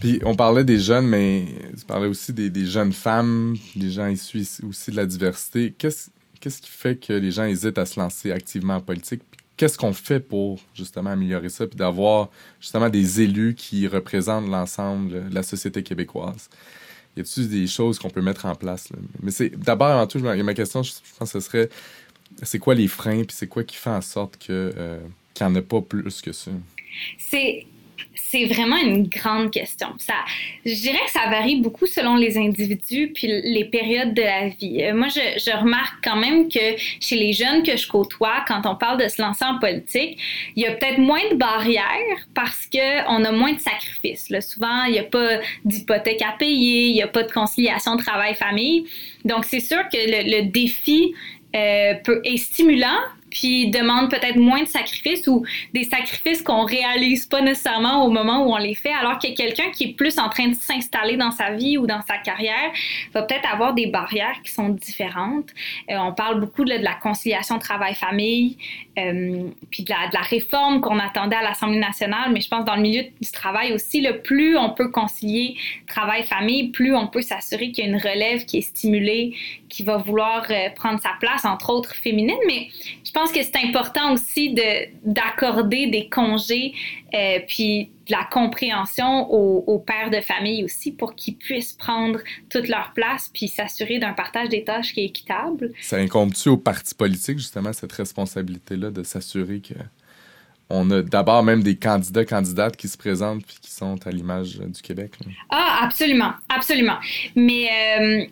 Puis 0.00 0.20
on 0.24 0.34
parlait 0.34 0.64
des 0.64 0.80
jeunes, 0.80 1.06
mais 1.06 1.44
tu 1.78 1.84
parlais 1.84 2.08
aussi 2.08 2.32
des, 2.32 2.66
jeunes 2.66 2.92
femmes, 2.92 3.54
des 3.76 3.90
gens 3.90 4.08
issus 4.08 4.44
aussi 4.68 4.90
de 4.90 4.96
la 4.96 5.06
diversité. 5.06 5.72
Qu'est-ce 5.78 6.10
qu'est-ce 6.40 6.60
qui 6.60 6.70
fait 6.70 6.96
que 6.96 7.12
les 7.12 7.30
gens 7.30 7.44
hésitent 7.44 7.78
à 7.78 7.86
se 7.86 8.00
lancer 8.00 8.32
activement 8.32 8.76
en 8.76 8.80
politique? 8.80 9.22
Qu'est-ce 9.58 9.76
qu'on 9.76 9.92
fait 9.92 10.20
pour 10.20 10.58
justement 10.74 11.10
améliorer 11.10 11.50
ça, 11.50 11.66
puis 11.66 11.76
d'avoir 11.76 12.30
justement 12.60 12.88
des 12.88 13.20
élus 13.20 13.54
qui 13.54 13.86
représentent 13.86 14.48
l'ensemble 14.48 15.10
de 15.10 15.34
la 15.34 15.42
société 15.42 15.82
québécoise? 15.82 16.48
Y 17.16 17.20
a-t-il 17.20 17.48
des 17.50 17.66
choses 17.66 17.98
qu'on 17.98 18.08
peut 18.08 18.22
mettre 18.22 18.46
en 18.46 18.54
place? 18.54 18.88
Mais 19.20 19.32
c'est 19.32 19.50
d'abord 19.50 19.88
avant 19.88 20.06
tout, 20.06 20.20
ma 20.20 20.54
question, 20.54 20.82
je 20.82 20.92
pense 21.18 21.32
que 21.32 21.40
ce 21.40 21.46
serait 21.46 21.68
c'est 22.42 22.58
quoi 22.58 22.74
les 22.74 22.88
freins, 22.88 23.24
puis 23.24 23.36
c'est 23.36 23.46
quoi 23.46 23.64
qui 23.64 23.76
fait 23.76 23.90
en 23.90 24.00
sorte 24.00 24.38
que 24.38 24.72
euh, 24.76 25.00
qu'il 25.34 25.46
n'y 25.46 25.52
en 25.52 25.56
a 25.56 25.62
pas 25.62 25.80
plus 25.80 26.22
que 26.22 26.32
ça? 26.32 26.50
C'est 27.18 27.66
c'est 28.30 28.44
vraiment 28.44 28.76
une 28.76 29.06
grande 29.08 29.50
question. 29.50 29.88
Ça, 29.98 30.14
je 30.64 30.74
dirais 30.74 30.98
que 31.06 31.10
ça 31.10 31.30
varie 31.30 31.60
beaucoup 31.60 31.86
selon 31.86 32.16
les 32.16 32.36
individus 32.36 33.10
puis 33.14 33.26
les 33.26 33.64
périodes 33.64 34.12
de 34.12 34.22
la 34.22 34.48
vie. 34.48 34.82
Euh, 34.82 34.94
moi, 34.94 35.08
je, 35.08 35.56
remarque 35.58 36.04
quand 36.04 36.16
même 36.16 36.48
que 36.48 36.76
chez 37.00 37.16
les 37.16 37.32
jeunes 37.32 37.62
que 37.62 37.76
je 37.76 37.88
côtoie, 37.88 38.44
quand 38.46 38.62
on 38.66 38.76
parle 38.76 39.02
de 39.02 39.08
se 39.08 39.20
lancer 39.20 39.44
en 39.44 39.58
politique, 39.58 40.18
il 40.56 40.62
y 40.62 40.66
a 40.66 40.72
peut-être 40.72 40.98
moins 40.98 41.26
de 41.30 41.36
barrières 41.36 42.18
parce 42.34 42.66
qu'on 42.66 43.24
a 43.24 43.32
moins 43.32 43.54
de 43.54 43.60
sacrifices. 43.60 44.28
Souvent, 44.40 44.84
il 44.84 44.92
n'y 44.92 44.98
a 44.98 45.04
pas 45.04 45.38
d'hypothèque 45.64 46.22
à 46.22 46.32
payer, 46.38 46.88
il 46.88 46.94
n'y 46.94 47.02
a 47.02 47.08
pas 47.08 47.22
de 47.22 47.32
conciliation 47.32 47.96
travail-famille. 47.96 48.84
Donc, 49.24 49.44
c'est 49.44 49.60
sûr 49.60 49.82
que 49.90 49.96
le, 49.96 50.38
le 50.38 50.50
défi 50.50 51.14
euh, 51.56 51.94
peut, 52.04 52.20
est 52.24 52.36
stimulant, 52.36 53.00
puis 53.30 53.70
demande 53.70 54.10
peut-être 54.10 54.36
moins 54.36 54.62
de 54.62 54.68
sacrifices 54.68 55.26
ou 55.26 55.44
des 55.72 55.84
sacrifices 55.84 56.42
qu'on 56.42 56.64
réalise 56.64 57.26
pas 57.26 57.40
nécessairement 57.40 58.04
au 58.04 58.10
moment 58.10 58.44
où 58.44 58.52
on 58.52 58.58
les 58.58 58.74
fait, 58.74 58.92
alors 58.92 59.18
que 59.18 59.34
quelqu'un 59.34 59.70
qui 59.70 59.84
est 59.84 59.92
plus 59.94 60.18
en 60.18 60.28
train 60.28 60.48
de 60.48 60.54
s'installer 60.54 61.16
dans 61.16 61.30
sa 61.30 61.52
vie 61.52 61.78
ou 61.78 61.86
dans 61.86 62.02
sa 62.02 62.18
carrière 62.18 62.70
va 63.12 63.22
peut-être 63.22 63.52
avoir 63.52 63.74
des 63.74 63.86
barrières 63.86 64.40
qui 64.42 64.52
sont 64.52 64.70
différentes. 64.70 65.50
Euh, 65.90 65.96
on 65.98 66.12
parle 66.12 66.40
beaucoup 66.40 66.64
de, 66.64 66.72
la 66.72 66.94
conciliation 66.94 67.58
travail-famille, 67.58 68.56
euh, 68.98 69.48
puis 69.70 69.84
de 69.84 69.90
la, 69.90 70.20
réforme 70.20 70.80
qu'on 70.80 70.98
attendait 70.98 71.36
à 71.36 71.42
l'Assemblée 71.42 71.78
nationale, 71.78 72.32
mais 72.32 72.40
je 72.40 72.48
pense 72.48 72.64
dans 72.64 72.76
le 72.76 72.82
milieu 72.82 73.02
du 73.20 73.30
travail 73.30 73.72
aussi, 73.72 74.00
le 74.00 74.20
plus 74.20 74.56
on 74.56 74.70
peut 74.70 74.90
concilier 74.90 75.56
travail-famille, 75.86 76.68
plus 76.70 76.94
on 76.94 77.06
peut 77.06 77.22
s'assurer 77.22 77.70
qu'il 77.70 77.84
y 77.84 77.88
a 77.88 77.90
une 77.90 78.00
relève 78.00 78.44
qui 78.44 78.58
est 78.58 78.62
stimulée, 78.62 79.34
qui 79.68 79.82
va 79.82 79.96
vouloir 79.96 80.46
euh, 80.50 80.70
prendre 80.74 81.00
sa 81.00 81.12
place, 81.20 81.44
entre 81.44 81.70
autres 81.70 81.94
féminine, 81.94 82.38
mais 82.46 82.68
je 83.04 83.12
pense 83.12 83.32
que 83.32 83.42
c'est 83.42 83.56
important 83.64 84.12
aussi 84.12 84.54
d'accorder 85.04 85.86
des 85.86 86.08
congés 86.08 86.74
euh, 87.14 87.38
puis 87.46 87.90
de 88.06 88.12
la 88.12 88.24
compréhension 88.24 89.30
aux, 89.30 89.78
pères 89.78 90.10
de 90.10 90.20
famille 90.20 90.64
aussi 90.64 90.92
pour 90.92 91.14
qu'ils 91.14 91.36
puissent 91.36 91.72
prendre 91.72 92.20
toute 92.48 92.68
leur 92.68 92.92
place 92.94 93.30
puis 93.32 93.48
s'assurer 93.48 93.98
d'un 93.98 94.12
partage 94.12 94.48
des 94.48 94.64
tâches 94.64 94.92
qui 94.92 95.00
est 95.00 95.06
équitable. 95.06 95.72
Ça 95.80 95.96
incombe-tu 95.96 96.48
aux 96.48 96.56
partis 96.56 96.94
politiques 96.94 97.38
justement 97.38 97.72
cette 97.72 97.92
responsabilité-là 97.92 98.90
de 98.90 99.02
s'assurer 99.02 99.60
que 99.60 99.74
on 100.70 100.90
a 100.90 101.02
d'abord 101.02 101.42
même 101.42 101.62
des 101.62 101.76
candidats, 101.76 102.24
candidates 102.24 102.76
qui 102.76 102.88
se 102.88 102.98
présentent 102.98 103.44
puis 103.46 103.56
qui 103.60 103.70
sont 103.70 104.06
à 104.06 104.10
l'image 104.10 104.58
du 104.58 104.82
Québec. 104.82 105.12
Ah, 105.48 105.80
absolument, 105.82 106.32
absolument. 106.48 106.98
Mais 107.34 107.68
euh, 108.00 108.26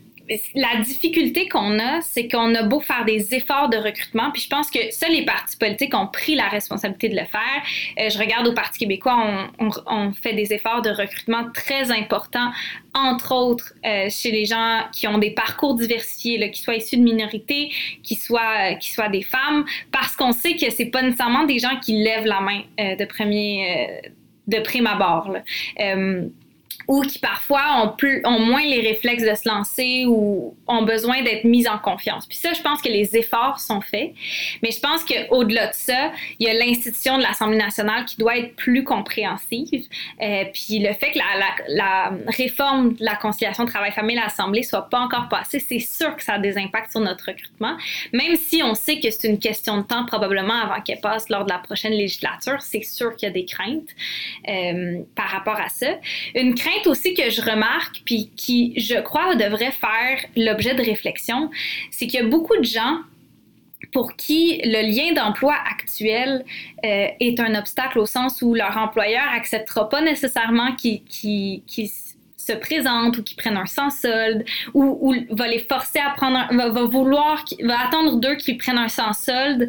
la 0.55 0.81
difficulté 0.81 1.49
qu'on 1.49 1.79
a, 1.79 2.01
c'est 2.01 2.29
qu'on 2.29 2.55
a 2.55 2.63
beau 2.63 2.81
faire 2.81 3.05
des 3.05 3.35
efforts 3.35 3.69
de 3.69 3.77
recrutement, 3.77 4.31
puis 4.33 4.43
je 4.43 4.49
pense 4.49 4.71
que 4.71 4.79
seuls 4.91 5.13
les 5.13 5.25
partis 5.25 5.57
politiques 5.57 5.95
ont 5.95 6.07
pris 6.07 6.35
la 6.35 6.49
responsabilité 6.49 7.09
de 7.09 7.15
le 7.15 7.25
faire. 7.25 7.63
Euh, 7.99 8.11
je 8.11 8.19
regarde 8.19 8.47
au 8.47 8.53
Parti 8.53 8.79
québécois, 8.79 9.49
on, 9.59 10.13
fait 10.13 10.35
des 10.35 10.53
efforts 10.53 10.83
de 10.83 10.91
recrutement 10.91 11.51
très 11.53 11.91
importants, 11.91 12.51
entre 12.95 13.35
autres 13.35 13.75
euh, 13.85 14.09
chez 14.09 14.31
les 14.31 14.45
gens 14.45 14.81
qui 14.93 15.07
ont 15.07 15.19
des 15.19 15.31
parcours 15.31 15.75
diversifiés, 15.75 16.51
qui 16.51 16.63
soient 16.63 16.77
issus 16.77 16.97
de 16.97 17.03
minorités, 17.03 17.71
qui 18.03 18.15
soient, 18.15 18.73
euh, 18.73 18.75
soient 18.81 19.09
des 19.09 19.23
femmes, 19.23 19.65
parce 19.93 20.17
qu'on 20.17 20.33
sait 20.33 20.57
que 20.57 20.71
c'est 20.71 20.87
pas 20.87 21.03
nécessairement 21.03 21.45
des 21.45 21.59
gens 21.59 21.79
qui 21.81 22.03
lèvent 22.03 22.27
la 22.27 22.41
main 22.41 22.63
de 22.79 23.05
premier, 23.05 24.01
de 24.47 24.59
prime 24.61 24.87
abord. 24.87 25.37
Ou 26.89 27.03
qui 27.03 27.19
parfois 27.19 27.83
ont, 27.83 27.89
plus, 27.89 28.23
ont 28.25 28.39
moins 28.39 28.65
les 28.65 28.81
réflexes 28.81 29.25
de 29.25 29.35
se 29.35 29.49
lancer 29.49 30.05
ou 30.07 30.57
ont 30.69 30.83
besoin 30.83 31.23
d'être 31.23 31.45
mis 31.45 31.69
en 31.69 31.79
confiance. 31.79 32.27
Puis 32.27 32.39
ça, 32.39 32.53
je 32.53 32.63
pense 32.63 32.81
que 32.81 32.89
les 32.89 33.17
efforts 33.17 33.59
sont 33.59 33.81
faits, 33.81 34.13
mais 34.63 34.71
je 34.71 34.81
pense 34.81 35.05
qu'au-delà 35.05 35.69
de 35.69 35.75
ça, 35.75 36.13
il 36.39 36.47
y 36.47 36.51
a 36.51 36.55
l'institution 36.55 37.19
de 37.19 37.23
l'Assemblée 37.23 37.59
nationale 37.59 38.05
qui 38.05 38.17
doit 38.17 38.39
être 38.39 38.55
plus 38.57 38.85
compréhensive. 38.85 39.87
Euh, 40.23 40.45
puis 40.53 40.79
le 40.79 40.93
fait 40.95 41.13
que 41.13 41.19
la, 41.69 42.13
réforme 42.29 42.95
de 42.95 43.05
la 43.05 43.17
conciliation 43.17 43.65
travail-famille 43.65 44.19
à 44.19 44.25
l'Assemblée 44.25 44.63
soit 44.63 44.89
pas 44.89 45.01
encore 45.01 45.29
passée, 45.29 45.59
c'est 45.61 45.79
sûr 45.79 46.15
que 46.17 46.23
ça 46.23 46.35
a 46.35 46.39
des 46.39 46.59
impacts 46.59 46.91
sur 46.91 47.01
notre 47.01 47.27
recrutement, 47.27 47.77
même 48.13 48.37
si 48.37 48.63
on 48.63 48.75
sait 48.75 49.01
que 49.01 49.11
c'est 49.11 49.29
une 49.29 49.39
question 49.39 49.79
de 49.79 49.83
temps 49.83 50.05
probablement 50.07 50.55
avant 50.55 50.81
qu'elle 50.81 51.01
passe 51.01 51.29
lors 51.29 51.45
de 51.45 51.51
la 51.51 51.59
prochaine 51.59 51.93
législature, 51.93 52.61
c'est 52.61 52.83
sûr 52.83 53.17
qu'il 53.17 53.29
y 53.29 53.31
a 53.31 53.35
des 53.35 53.45
craintes 53.45 53.89
euh, 54.49 55.01
par 55.15 55.29
rapport 55.29 55.59
à 55.59 55.69
ça. 55.69 55.99
Une 56.35 56.55
crainte 56.55 56.76
aussi 56.87 57.15
que 57.15 57.31
je 57.31 57.41
remarque, 57.41 58.03
puis 58.05 58.31
qui, 58.37 58.75
je 58.79 59.01
crois, 59.01 59.35
devrait 59.35 59.73
faire 59.73 60.19
l'objet 60.37 60.75
de 60.75 60.83
réflexion, 60.83 61.51
c'est 61.91 62.07
qu'il 62.07 62.21
y 62.21 62.23
a 62.23 62.27
beaucoup 62.27 62.57
de 62.57 62.65
gens 62.65 63.01
pour 63.93 64.17
qui 64.17 64.61
le 64.65 64.83
lien 64.83 65.13
d'emploi 65.13 65.55
actuel 65.71 66.45
euh, 66.85 67.07
est 67.21 67.41
un 67.41 67.55
obstacle 67.55 67.99
au 67.99 68.07
sens 68.07 68.43
où 68.43 68.55
leur 68.55 68.77
employeur 68.77 69.25
acceptera 69.35 69.89
pas 69.89 70.01
nécessairement 70.01 70.75
qu'ils 70.75 71.03
se 72.37 72.53
présentent 72.53 73.19
ou 73.19 73.23
qu'ils 73.23 73.37
prennent 73.37 73.57
un 73.57 73.67
sans 73.67 73.91
solde 73.91 74.45
ou, 74.75 75.15
va 75.31 75.49
les 75.49 75.61
forcer 75.61 75.99
à 75.99 76.11
prendre 76.11 76.39
un, 76.39 76.57
va 76.57 76.85
vouloir 76.85 77.45
va 77.63 77.81
attendre 77.81 78.17
d'eux 78.17 78.37
qu'ils 78.37 78.59
prennent 78.59 78.79
un 78.79 78.89
sans 78.89 79.13
solde 79.13 79.69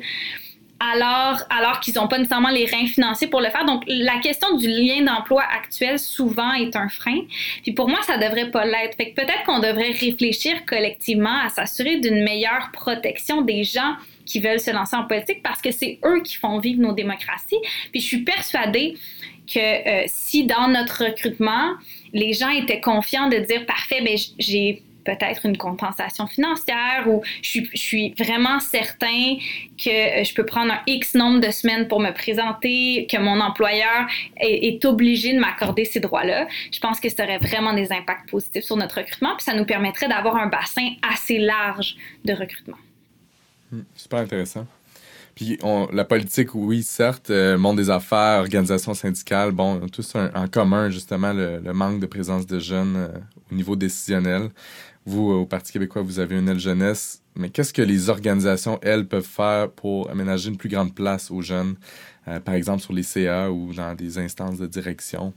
alors, 0.80 1.42
alors 1.50 1.80
qu'ils 1.80 1.96
n'ont 1.96 2.08
pas 2.08 2.18
nécessairement 2.18 2.50
les 2.50 2.66
reins 2.66 2.86
financiers 2.86 3.28
pour 3.28 3.42
le 3.42 3.50
faire. 3.50 3.66
Donc, 3.66 3.84
la 3.88 4.20
question 4.20 4.56
du 4.58 4.68
lien 4.68 5.02
d'emploi 5.02 5.44
actuel, 5.44 5.98
souvent, 5.98 6.54
est 6.54 6.76
un 6.76 6.90
frein. 6.90 7.22
Puis 7.64 7.72
pour 7.72 7.90
moi, 7.90 8.00
ça 8.04 8.18
devrait 8.18 8.52
pas 8.52 8.66
l'être. 8.66 8.96
Fait 8.96 9.12
que 9.12 9.16
peut-être 9.16 9.44
qu'on 9.46 9.60
devrait 9.60 9.92
réfléchir 9.92 10.66
collectivement 10.66 11.40
à 11.44 11.50
s'assurer 11.50 11.98
d'une 11.98 12.24
meilleure 12.24 12.70
protection 12.74 13.42
des 13.42 13.64
gens 13.64 13.96
qui 14.26 14.40
veulent 14.40 14.60
se 14.60 14.72
lancer 14.72 14.96
en 14.96 15.06
politique 15.06 15.42
parce 15.42 15.62
que 15.62 15.72
c'est 15.72 16.00
eux 16.06 16.22
qui 16.22 16.36
font 16.36 16.60
vivre 16.60 16.82
nos 16.82 16.94
démocraties. 16.94 17.60
Puis 17.92 18.02
je 18.02 18.06
suis 18.06 18.24
persuadée 18.24 18.96
que 19.52 19.60
euh, 19.60 20.04
si 20.08 20.46
dans 20.46 20.68
notre 20.68 21.06
recrutement, 21.06 21.74
les 22.14 22.34
gens 22.34 22.50
étaient 22.50 22.82
confiants 22.82 23.30
de 23.30 23.38
dire 23.38 23.66
parfait, 23.66 24.02
ben 24.02 24.18
j'ai 24.38 24.84
peut-être 25.08 25.46
une 25.46 25.58
compensation 25.58 26.28
financière 26.28 27.08
ou 27.08 27.24
je 27.42 27.62
suis, 27.74 28.14
vraiment 28.18 28.60
certain 28.60 29.38
que 29.78 30.20
euh, 30.20 30.24
je 30.24 30.34
peux 30.34 30.46
prendre 30.46 30.74
un 30.74 30.82
X 30.86 31.14
nombre 31.16 31.40
de 31.40 31.50
semaines 31.52 31.88
pour 31.88 32.02
me 32.02 32.12
présenter, 32.12 33.08
que 33.10 33.18
mon 33.18 33.40
employeur 33.40 34.08
est, 34.38 34.84
obligé 34.86 35.34
de 35.34 35.40
m'accorder 35.40 35.86
ces 35.86 36.00
droits-là. 36.00 36.48
Je 36.72 36.80
pense 36.80 37.00
que 37.00 37.10
ça 37.10 37.24
aurait 37.24 37.40
vraiment 37.40 37.74
des 37.74 37.92
impacts 37.92 38.30
positifs 38.30 38.66
sur 38.66 38.76
notre 38.76 38.98
recrutement, 38.98 39.36
puis 39.36 39.44
ça 39.44 39.54
nous 39.54 39.66
permettrait 39.66 40.08
d'avoir 40.08 40.36
un 40.36 40.48
bassin 40.48 40.90
assez 41.02 41.40
large 41.40 41.96
de 42.26 42.34
recrutement. 42.34 42.78
Hmm, 43.72 43.82
super 43.96 44.20
intéressant. 44.20 44.68
Puis 45.38 45.60
la 45.94 46.04
politique, 46.04 46.56
oui, 46.56 46.82
certes, 46.82 47.30
euh, 47.30 47.60
monde 47.60 47.78
des 47.78 47.92
affaires, 47.92 48.40
organisation 48.40 48.96
syndicale, 48.96 49.52
bon, 49.52 49.88
tous 49.88 50.16
en 50.16 50.48
commun 50.48 50.90
justement 50.90 51.32
le, 51.32 51.62
manque 51.74 52.00
de 52.00 52.08
présence 52.08 52.48
de 52.48 52.58
jeunes 52.58 52.96
euh, 52.96 53.08
au 53.52 53.54
niveau 53.54 53.76
décisionnel. 53.76 54.50
Vous, 55.06 55.30
au 55.30 55.46
Parti 55.46 55.72
québécois, 55.72 56.02
vous 56.02 56.20
avez 56.20 56.40
une 56.40 56.50
aile 56.50 56.58
jeunesse, 56.58 57.22
mais 57.36 57.52
qu'est-ce 57.52 57.72
que 57.72 57.84
les 57.84 58.10
organisations, 58.10 58.80
elles, 58.82 59.08
peuvent 59.08 59.24
faire 59.24 59.70
pour 59.70 60.10
aménager 60.10 60.50
une 60.50 60.58
plus 60.58 60.70
grande 60.70 60.96
place 60.96 61.30
aux 61.30 61.44
jeunes, 61.44 61.76
euh, 62.28 62.40
par 62.40 62.56
exemple 62.56 62.82
sur 62.82 62.94
les 62.94 63.04
CA 63.04 63.52
ou 63.52 63.76
dans 63.76 63.94
des 63.94 64.18
instances 64.18 64.58
de 64.58 64.66
direction? 64.66 65.36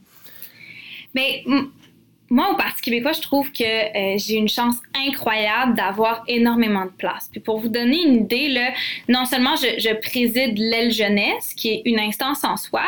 Mais 1.14 1.45
moi, 2.32 2.52
au 2.52 2.56
Parti 2.56 2.80
québécois, 2.80 3.10
je 3.12 3.22
trouve 3.22 3.50
que 3.50 3.64
euh, 3.64 4.16
j'ai 4.16 4.37
une 4.37 4.49
chance 4.49 4.76
incroyable 4.94 5.75
d'avoir 5.75 6.22
énormément 6.28 6.84
de 6.84 6.90
place. 6.90 7.28
Puis 7.30 7.40
pour 7.40 7.58
vous 7.58 7.68
donner 7.68 8.04
une 8.04 8.14
idée, 8.14 8.49
là, 8.49 8.70
non 9.08 9.25
seulement 9.25 9.56
je, 9.56 9.92
préside 10.00 10.56
l'aile 10.56 10.92
jeunesse, 10.92 11.52
qui 11.54 11.70
est 11.70 11.82
une 11.84 11.99
instance 11.99 12.44
en 12.44 12.56
soi, 12.56 12.84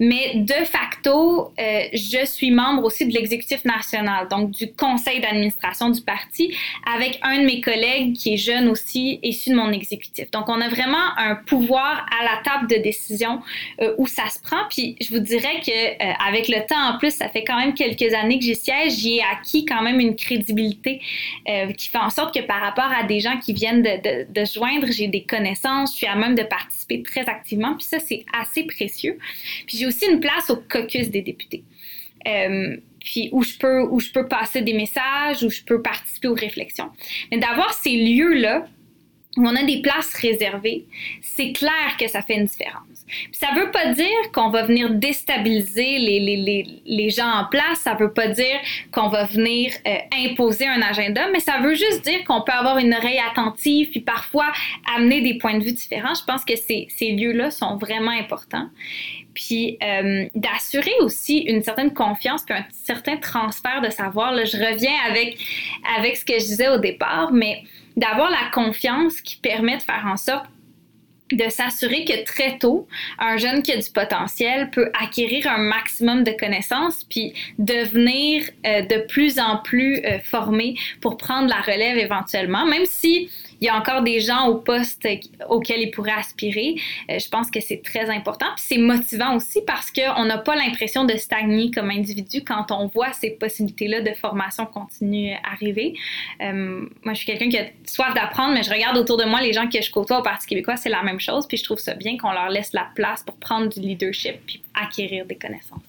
mais 0.00 0.32
de 0.36 0.64
facto, 0.64 1.52
euh, 1.60 1.82
je 1.92 2.24
suis 2.24 2.50
membre 2.50 2.84
aussi 2.84 3.06
de 3.06 3.12
l'exécutif 3.12 3.62
national, 3.66 4.26
donc 4.28 4.52
du 4.52 4.72
conseil 4.72 5.20
d'administration 5.20 5.90
du 5.90 6.00
parti, 6.00 6.56
avec 6.90 7.18
un 7.22 7.40
de 7.40 7.44
mes 7.44 7.60
collègues 7.60 8.14
qui 8.14 8.34
est 8.34 8.38
jeune 8.38 8.68
aussi, 8.68 9.18
issu 9.22 9.50
de 9.50 9.56
mon 9.56 9.70
exécutif. 9.70 10.30
Donc 10.30 10.48
on 10.48 10.60
a 10.62 10.68
vraiment 10.68 11.14
un 11.18 11.34
pouvoir 11.34 12.06
à 12.18 12.24
la 12.24 12.42
table 12.42 12.70
de 12.70 12.82
décision 12.82 13.42
euh, 13.82 13.94
où 13.98 14.06
ça 14.06 14.28
se 14.30 14.40
prend. 14.40 14.64
Puis 14.70 14.96
je 15.02 15.10
vous 15.10 15.20
dirais 15.20 15.60
que 15.60 16.26
avec 16.26 16.48
le 16.48 16.66
temps 16.66 16.94
en 16.94 16.98
plus, 16.98 17.10
ça 17.10 17.28
fait 17.28 17.44
quand 17.44 17.58
même 17.58 17.74
quelques 17.74 18.14
années 18.14 18.38
que 18.38 18.44
j'y 18.46 18.56
suis 18.56 18.77
j'y 18.88 19.16
ai 19.16 19.22
acquis 19.22 19.64
quand 19.64 19.82
même 19.82 20.00
une 20.00 20.16
crédibilité 20.16 21.00
euh, 21.48 21.72
qui 21.72 21.88
fait 21.88 21.98
en 21.98 22.10
sorte 22.10 22.34
que 22.34 22.40
par 22.40 22.60
rapport 22.60 22.90
à 22.92 23.04
des 23.04 23.20
gens 23.20 23.38
qui 23.38 23.52
viennent 23.52 23.82
de, 23.82 24.32
de, 24.32 24.44
joindre, 24.44 24.86
j'ai 24.90 25.08
des 25.08 25.24
connaissances, 25.24 25.92
je 25.92 25.98
suis 25.98 26.06
à 26.06 26.14
même 26.14 26.34
de 26.34 26.42
participer 26.42 27.02
très 27.02 27.26
activement, 27.26 27.74
puis 27.74 27.84
ça, 27.84 27.98
c'est 27.98 28.24
assez 28.32 28.64
précieux. 28.64 29.18
Puis 29.66 29.78
j'ai 29.78 29.86
aussi 29.86 30.06
une 30.10 30.20
place 30.20 30.50
au 30.50 30.56
caucus 30.56 31.10
des 31.10 31.22
députés. 31.22 31.64
Euh, 32.26 32.76
puis 33.00 33.30
où 33.32 33.42
je 33.42 33.56
peux 33.56 33.82
où 33.82 34.00
je 34.00 34.10
peux 34.10 34.26
passer 34.26 34.60
des 34.60 34.74
messages, 34.74 35.42
où 35.42 35.50
je 35.50 35.62
peux 35.62 35.80
participer 35.80 36.28
aux 36.28 36.34
réflexions. 36.34 36.90
Mais 37.30 37.38
d'avoir 37.38 37.72
ces 37.72 37.96
lieux-là 37.96 38.66
on 39.46 39.56
a 39.56 39.62
des 39.62 39.80
places 39.80 40.14
réservées, 40.14 40.84
c'est 41.22 41.52
clair 41.52 41.96
que 41.98 42.08
ça 42.08 42.22
fait 42.22 42.34
une 42.34 42.46
différence. 42.46 42.82
Ça 43.32 43.48
ne 43.54 43.60
veut 43.60 43.70
pas 43.70 43.92
dire 43.92 44.32
qu'on 44.32 44.50
va 44.50 44.64
venir 44.64 44.90
déstabiliser 44.90 45.98
les, 45.98 47.10
gens 47.10 47.30
en 47.30 47.44
place, 47.46 47.80
ça 47.80 47.94
ne 47.94 48.00
veut 48.00 48.12
pas 48.12 48.28
dire 48.28 48.60
qu'on 48.92 49.08
va 49.08 49.24
venir 49.24 49.72
euh, 49.86 49.96
imposer 50.26 50.66
un 50.66 50.82
agenda, 50.82 51.28
mais 51.32 51.40
ça 51.40 51.58
veut 51.58 51.74
juste 51.74 52.04
dire 52.04 52.22
qu'on 52.24 52.42
peut 52.42 52.52
avoir 52.52 52.78
une 52.78 52.92
oreille 52.92 53.20
attentive, 53.30 53.90
puis 53.90 54.00
parfois 54.00 54.52
amener 54.96 55.22
des 55.22 55.38
points 55.38 55.58
de 55.58 55.64
vue 55.64 55.72
différents. 55.72 56.14
Je 56.14 56.24
pense 56.24 56.44
que 56.44 56.56
ces, 56.56 56.88
ces 56.90 57.12
lieux-là 57.12 57.50
sont 57.50 57.76
vraiment 57.76 58.10
importants. 58.10 58.68
Puis 59.34 59.78
euh, 59.82 60.26
d'assurer 60.34 60.94
aussi 61.00 61.38
une 61.38 61.62
certaine 61.62 61.94
confiance, 61.94 62.42
puis 62.44 62.56
un 62.56 62.64
certain 62.72 63.16
transfert 63.16 63.80
de 63.80 63.90
savoir. 63.90 64.32
Là, 64.32 64.44
je 64.44 64.56
reviens 64.56 64.96
avec, 65.08 65.38
avec 65.96 66.16
ce 66.16 66.24
que 66.24 66.34
je 66.34 66.44
disais 66.44 66.68
au 66.68 66.78
départ, 66.78 67.30
mais 67.32 67.62
d'avoir 67.98 68.30
la 68.30 68.50
confiance 68.52 69.20
qui 69.20 69.36
permet 69.36 69.76
de 69.76 69.82
faire 69.82 70.06
en 70.06 70.16
sorte 70.16 70.46
de 71.30 71.48
s'assurer 71.50 72.04
que 72.06 72.24
très 72.24 72.58
tôt, 72.58 72.88
un 73.18 73.36
jeune 73.36 73.62
qui 73.62 73.72
a 73.72 73.76
du 73.76 73.90
potentiel 73.90 74.70
peut 74.70 74.90
acquérir 74.98 75.46
un 75.46 75.58
maximum 75.58 76.24
de 76.24 76.30
connaissances 76.30 77.04
puis 77.04 77.34
devenir 77.58 78.44
euh, 78.66 78.80
de 78.82 79.06
plus 79.06 79.38
en 79.38 79.58
plus 79.58 80.02
euh, 80.06 80.20
formé 80.20 80.76
pour 81.02 81.18
prendre 81.18 81.48
la 81.48 81.60
relève 81.60 81.98
éventuellement, 81.98 82.64
même 82.64 82.86
si 82.86 83.30
il 83.60 83.66
y 83.66 83.68
a 83.68 83.76
encore 83.76 84.02
des 84.02 84.20
gens 84.20 84.46
au 84.46 84.56
poste 84.56 85.06
auquel 85.48 85.80
ils 85.80 85.90
pourraient 85.90 86.12
aspirer. 86.12 86.76
Euh, 87.10 87.18
je 87.18 87.28
pense 87.28 87.50
que 87.50 87.60
c'est 87.60 87.82
très 87.82 88.08
important. 88.10 88.46
Puis 88.56 88.64
c'est 88.68 88.78
motivant 88.78 89.36
aussi 89.36 89.60
parce 89.66 89.90
qu'on 89.90 90.24
n'a 90.24 90.38
pas 90.38 90.56
l'impression 90.56 91.04
de 91.04 91.16
stagner 91.16 91.70
comme 91.70 91.90
individu 91.90 92.42
quand 92.44 92.70
on 92.70 92.86
voit 92.86 93.12
ces 93.12 93.30
possibilités-là 93.30 94.00
de 94.00 94.14
formation 94.14 94.66
continue 94.66 95.34
arriver. 95.44 95.94
Euh, 96.40 96.86
moi, 97.04 97.14
je 97.14 97.18
suis 97.18 97.26
quelqu'un 97.26 97.48
qui 97.48 97.58
a 97.58 97.66
soif 97.86 98.14
d'apprendre, 98.14 98.54
mais 98.54 98.62
je 98.62 98.70
regarde 98.70 98.96
autour 98.96 99.16
de 99.16 99.24
moi 99.24 99.40
les 99.40 99.52
gens 99.52 99.68
que 99.68 99.80
je 99.80 99.90
côtoie 99.90 100.20
au 100.20 100.22
Parti 100.22 100.46
québécois, 100.46 100.76
c'est 100.76 100.88
la 100.88 101.02
même 101.02 101.20
chose. 101.20 101.46
Puis 101.46 101.56
je 101.56 101.64
trouve 101.64 101.78
ça 101.78 101.94
bien 101.94 102.16
qu'on 102.16 102.32
leur 102.32 102.50
laisse 102.50 102.72
la 102.72 102.88
place 102.94 103.22
pour 103.22 103.36
prendre 103.36 103.68
du 103.68 103.80
leadership 103.80 104.36
puis 104.46 104.62
acquérir 104.74 105.26
des 105.26 105.36
connaissances 105.36 105.87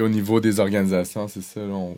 au 0.00 0.08
niveau 0.08 0.40
des 0.40 0.60
organisations, 0.60 1.28
c'est 1.28 1.42
ça, 1.42 1.60
on, 1.60 1.96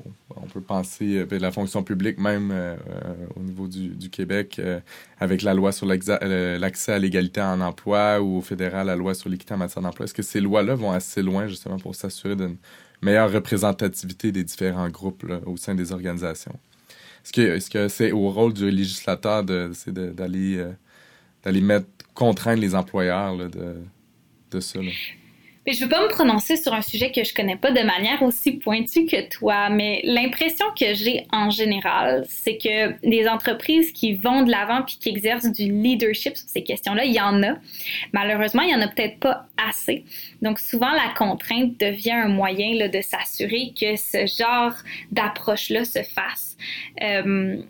peut 0.52 0.60
penser 0.60 1.18
euh, 1.18 1.26
ben, 1.26 1.40
la 1.40 1.52
fonction 1.52 1.82
publique 1.82 2.18
même 2.18 2.50
euh, 2.50 2.74
euh, 2.74 3.26
au 3.36 3.40
niveau 3.40 3.68
du, 3.68 4.10
Québec, 4.10 4.60
avec 5.18 5.42
la 5.42 5.54
loi 5.54 5.72
sur 5.72 5.86
l'accès 5.86 6.92
à 6.92 6.98
l'égalité 6.98 7.40
en 7.40 7.60
emploi 7.60 8.20
ou 8.20 8.38
au 8.38 8.40
fédéral 8.40 8.86
la 8.86 8.96
loi 8.96 9.14
sur 9.14 9.28
l'équité 9.28 9.54
en 9.54 9.58
matière 9.58 9.82
d'emploi. 9.82 10.04
Est-ce 10.04 10.14
que 10.14 10.22
ces 10.22 10.40
lois-là 10.40 10.74
vont 10.74 10.92
assez 10.92 11.22
loin 11.22 11.46
justement 11.46 11.78
pour 11.78 11.94
s'assurer 11.94 12.36
d'une 12.36 12.56
meilleure 13.02 13.30
représentativité 13.30 14.32
des 14.32 14.44
différents 14.44 14.88
groupes 14.88 15.24
au 15.46 15.56
sein 15.56 15.74
des 15.74 15.92
organisations? 15.92 16.58
Est-ce 17.36 17.70
que 17.70 17.88
c'est 17.88 18.12
au 18.12 18.30
rôle 18.30 18.52
du 18.52 18.70
législateur 18.70 19.44
d'aller 19.44 20.64
mettre 21.60 21.86
contraindre 22.14 22.60
les 22.60 22.74
employeurs 22.74 23.36
de 23.36 24.60
ça? 24.60 24.80
Je 25.66 25.78
ne 25.78 25.84
veux 25.84 25.88
pas 25.88 26.02
me 26.02 26.08
prononcer 26.08 26.56
sur 26.56 26.72
un 26.72 26.80
sujet 26.80 27.12
que 27.12 27.22
je 27.22 27.34
connais 27.34 27.56
pas 27.56 27.70
de 27.70 27.82
manière 27.82 28.22
aussi 28.22 28.52
pointue 28.52 29.04
que 29.04 29.28
toi, 29.28 29.68
mais 29.68 30.00
l'impression 30.04 30.64
que 30.78 30.94
j'ai 30.94 31.26
en 31.32 31.50
général, 31.50 32.24
c'est 32.28 32.56
que 32.56 33.06
des 33.06 33.28
entreprises 33.28 33.92
qui 33.92 34.14
vont 34.14 34.42
de 34.42 34.50
l'avant 34.50 34.82
puis 34.82 34.96
qui 34.98 35.10
exercent 35.10 35.52
du 35.52 35.70
leadership 35.70 36.36
sur 36.36 36.48
ces 36.48 36.62
questions-là, 36.62 37.04
il 37.04 37.12
y 37.12 37.20
en 37.20 37.42
a. 37.42 37.56
Malheureusement, 38.12 38.62
il 38.62 38.70
y 38.70 38.74
en 38.74 38.80
a 38.80 38.88
peut-être 38.88 39.18
pas 39.18 39.46
assez. 39.68 40.04
Donc 40.40 40.58
souvent, 40.58 40.92
la 40.92 41.12
contrainte 41.16 41.78
devient 41.78 42.12
un 42.12 42.28
moyen 42.28 42.74
là, 42.74 42.88
de 42.88 43.00
s'assurer 43.02 43.72
que 43.78 43.96
ce 43.96 44.26
genre 44.26 44.74
d'approche-là 45.12 45.84
se 45.84 46.02
fasse. 46.02 46.56
Euh, 47.02 47.62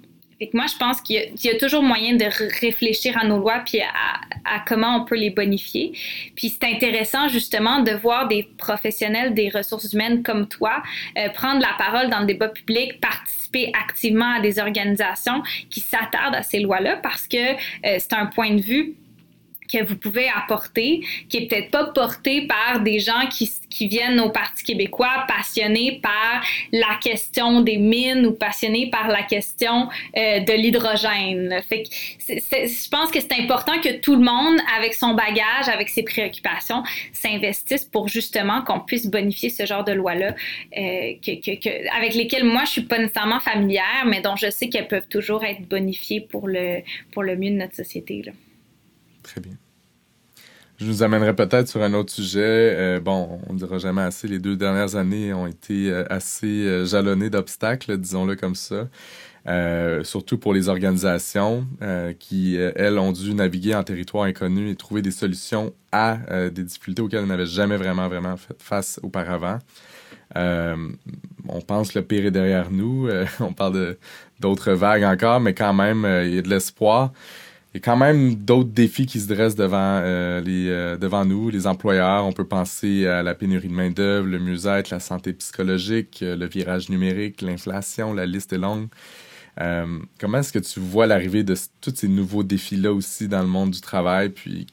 moi, 0.55 0.65
je 0.67 0.77
pense 0.77 1.01
qu'il 1.03 1.33
y, 1.45 1.49
a 1.51 1.59
toujours 1.59 1.83
moyen 1.83 2.17
de 2.17 2.25
réfléchir 2.61 3.17
à 3.19 3.27
nos 3.27 3.39
lois 3.39 3.63
puis 3.65 3.81
à, 3.81 4.65
comment 4.67 4.97
on 4.97 5.05
peut 5.05 5.17
les 5.17 5.31
bonifier. 5.31 5.93
Puis 6.35 6.49
c'est 6.49 6.65
intéressant 6.65 7.29
justement 7.29 7.81
de 7.81 7.93
voir 7.93 8.27
des 8.27 8.49
professionnels 8.57 9.35
des 9.35 9.51
ressources 9.51 9.93
humaines 9.93 10.23
comme 10.23 10.49
toi 10.49 10.83
euh, 11.19 11.29
prendre 11.31 11.61
la 11.61 11.75
parole 11.77 12.09
dans 12.09 12.21
le 12.21 12.27
débat 12.27 12.49
public, 12.49 13.01
participer 13.01 13.71
activement 13.79 14.37
à 14.37 14.41
des 14.41 14.59
organisations 14.59 15.43
qui 15.69 15.81
s'attardent 15.81 16.37
à 16.37 16.43
ces 16.43 16.61
lois-là 16.61 16.97
parce 16.97 17.29
que 17.29 17.37
euh, 17.37 17.99
c'est 17.99 18.15
un 18.15 18.27
point 18.27 18.55
de 18.55 18.63
vue 18.63 18.95
que 19.71 19.85
vous 19.85 19.97
pouvez 19.97 20.29
apporter, 20.29 21.03
qui 21.29 21.39
est 21.39 21.47
peut-être 21.47 21.71
pas 21.71 21.85
porté 21.85 22.47
par 22.47 22.81
des 22.81 22.99
gens 22.99 23.27
qui, 23.31 23.51
viennent 23.87 24.21
au 24.21 24.29
Parti 24.29 24.63
québécois 24.63 25.25
passionnés 25.27 26.01
par 26.03 26.43
la 26.71 26.99
question 27.01 27.63
des 27.63 27.79
mines 27.79 28.27
ou 28.27 28.33
passionnés 28.33 28.91
par 28.91 29.09
la 29.09 29.23
question 29.23 29.89
euh, 30.17 30.41
de 30.41 30.53
l'hydrogène. 30.53 31.63
Je 31.69 32.89
pense 32.91 33.11
que 33.11 33.21
c'est 33.21 33.41
important 33.41 33.81
que 33.81 34.01
tout 34.01 34.17
le 34.17 34.23
monde, 34.23 34.61
avec 34.77 34.93
son 34.93 35.15
bagage, 35.15 35.69
avec 35.73 35.89
ses 35.89 36.03
préoccupations, 36.03 36.83
s'investisse 37.13 37.87
pour 37.87 38.09
justement 38.09 38.63
qu'on 38.63 38.81
puisse 38.81 39.07
bonifier 39.07 39.49
ce 39.49 39.65
genre 39.65 39.85
de 39.85 39.93
lois-là, 39.93 40.35
euh, 40.77 41.13
avec 41.97 42.15
lesquelles 42.15 42.45
moi 42.45 42.65
je 42.67 42.71
suis 42.71 42.83
pas 42.83 42.99
nécessairement 42.99 43.41
familière, 43.41 44.05
mais 44.07 44.21
dont 44.21 44.37
je 44.37 44.51
sais 44.51 44.69
qu'elles 44.69 44.89
peuvent 44.89 45.09
toujours 45.09 45.43
être 45.45 45.63
bonifiées 45.63 46.21
pour 46.21 46.49
le, 46.49 46.81
pour 47.13 47.23
le 47.23 47.37
mieux 47.37 47.51
de 47.51 47.57
notre 47.57 47.77
société. 47.77 48.23
Très 49.23 49.41
bien. 49.41 49.53
Je 50.81 50.87
nous 50.87 51.03
amènerai 51.03 51.37
peut-être 51.37 51.69
sur 51.69 51.83
un 51.83 51.93
autre 51.93 52.11
sujet. 52.11 52.41
Euh, 52.41 53.01
bon, 53.01 53.39
on 53.47 53.53
ne 53.53 53.59
dira 53.59 53.77
jamais 53.77 54.01
assez. 54.01 54.27
Les 54.27 54.39
deux 54.39 54.57
dernières 54.57 54.97
années 54.97 55.35
ont 55.35 55.47
été 55.47 55.91
euh, 55.91 56.05
assez 56.09 56.47
euh, 56.47 56.87
jalonnées 56.87 57.29
d'obstacles, 57.29 57.99
disons-le 57.99 58.35
comme 58.35 58.55
ça. 58.55 58.89
surtout 60.05 60.39
pour 60.39 60.55
les 60.55 60.71
organisations 60.71 61.67
qui, 62.19 62.57
elles, 62.57 62.99
ont 62.99 63.13
dû 63.13 63.35
naviguer 63.35 63.75
en 63.75 63.83
territoire 63.83 64.25
inconnu 64.25 64.71
et 64.71 64.77
trouver 64.77 65.03
des 65.03 65.11
solutions 65.11 65.75
à 65.93 66.19
des 66.51 66.63
difficultés 66.63 67.03
auxquelles 67.03 67.21
elles 67.21 67.27
n'avaient 67.27 67.47
jamais 67.47 67.77
vraiment, 67.77 68.09
vraiment 68.09 68.37
fait 68.37 68.55
face 68.59 69.01
auparavant. 69.03 69.59
on 70.37 71.61
pense 71.67 71.93
que 71.93 71.99
le 71.99 72.05
pire 72.05 72.27
est 72.27 72.31
derrière 72.31 72.71
nous. 72.71 73.09
on 73.41 73.53
parle 73.53 73.97
d'autres 74.41 74.73
vagues 74.73 75.05
encore, 75.05 75.41
mais 75.41 75.55
quand 75.55 75.75
même, 75.75 76.07
il 76.27 76.35
y 76.35 76.39
a 76.39 76.43
de 76.43 76.49
l'espoir. 76.49 77.13
Il 77.73 77.77
y 77.77 77.79
a 77.79 77.83
quand 77.83 77.97
même 77.97 78.35
d'autres 78.35 78.71
défis 78.71 79.07
qui 79.07 79.21
se 79.21 79.29
dressent 79.29 79.55
devant, 79.55 80.01
euh, 80.03 80.41
les, 80.41 80.69
euh, 80.69 80.97
devant 80.97 81.25
nous, 81.25 81.51
les 81.51 81.69
employeurs. 81.69 82.27
On 82.27 82.33
peut 82.33 82.47
penser 82.47 83.07
à 83.07 83.23
la 83.23 83.37
pénurie 83.37 83.69
de 83.69 83.73
main-d'œuvre, 83.73 84.27
le 84.27 84.41
mieux-être, 84.41 84.91
la 84.91 84.99
santé 84.99 85.33
psychologique, 85.35 86.19
euh, 86.23 86.35
le 86.35 86.47
virage 86.47 86.89
numérique, 86.89 87.43
l'inflation, 87.43 88.13
la 88.13 88.27
liste 88.27 88.53
est 88.53 88.59
longue. 88.59 88.89
comment 90.19 90.39
est-ce 90.39 90.53
que 90.53 90.59
tu 90.59 90.81
vois 90.81 91.07
l'arrivée 91.07 91.45
de 91.45 91.55
tous 91.81 91.95
ces 91.95 92.09
nouveaux 92.09 92.43
défis-là 92.43 92.93
aussi 92.93 93.29
dans 93.29 93.43
le 93.43 93.49
monde 93.49 93.71
du 93.71 93.81
travail? 93.81 94.31
Puis, 94.31 94.67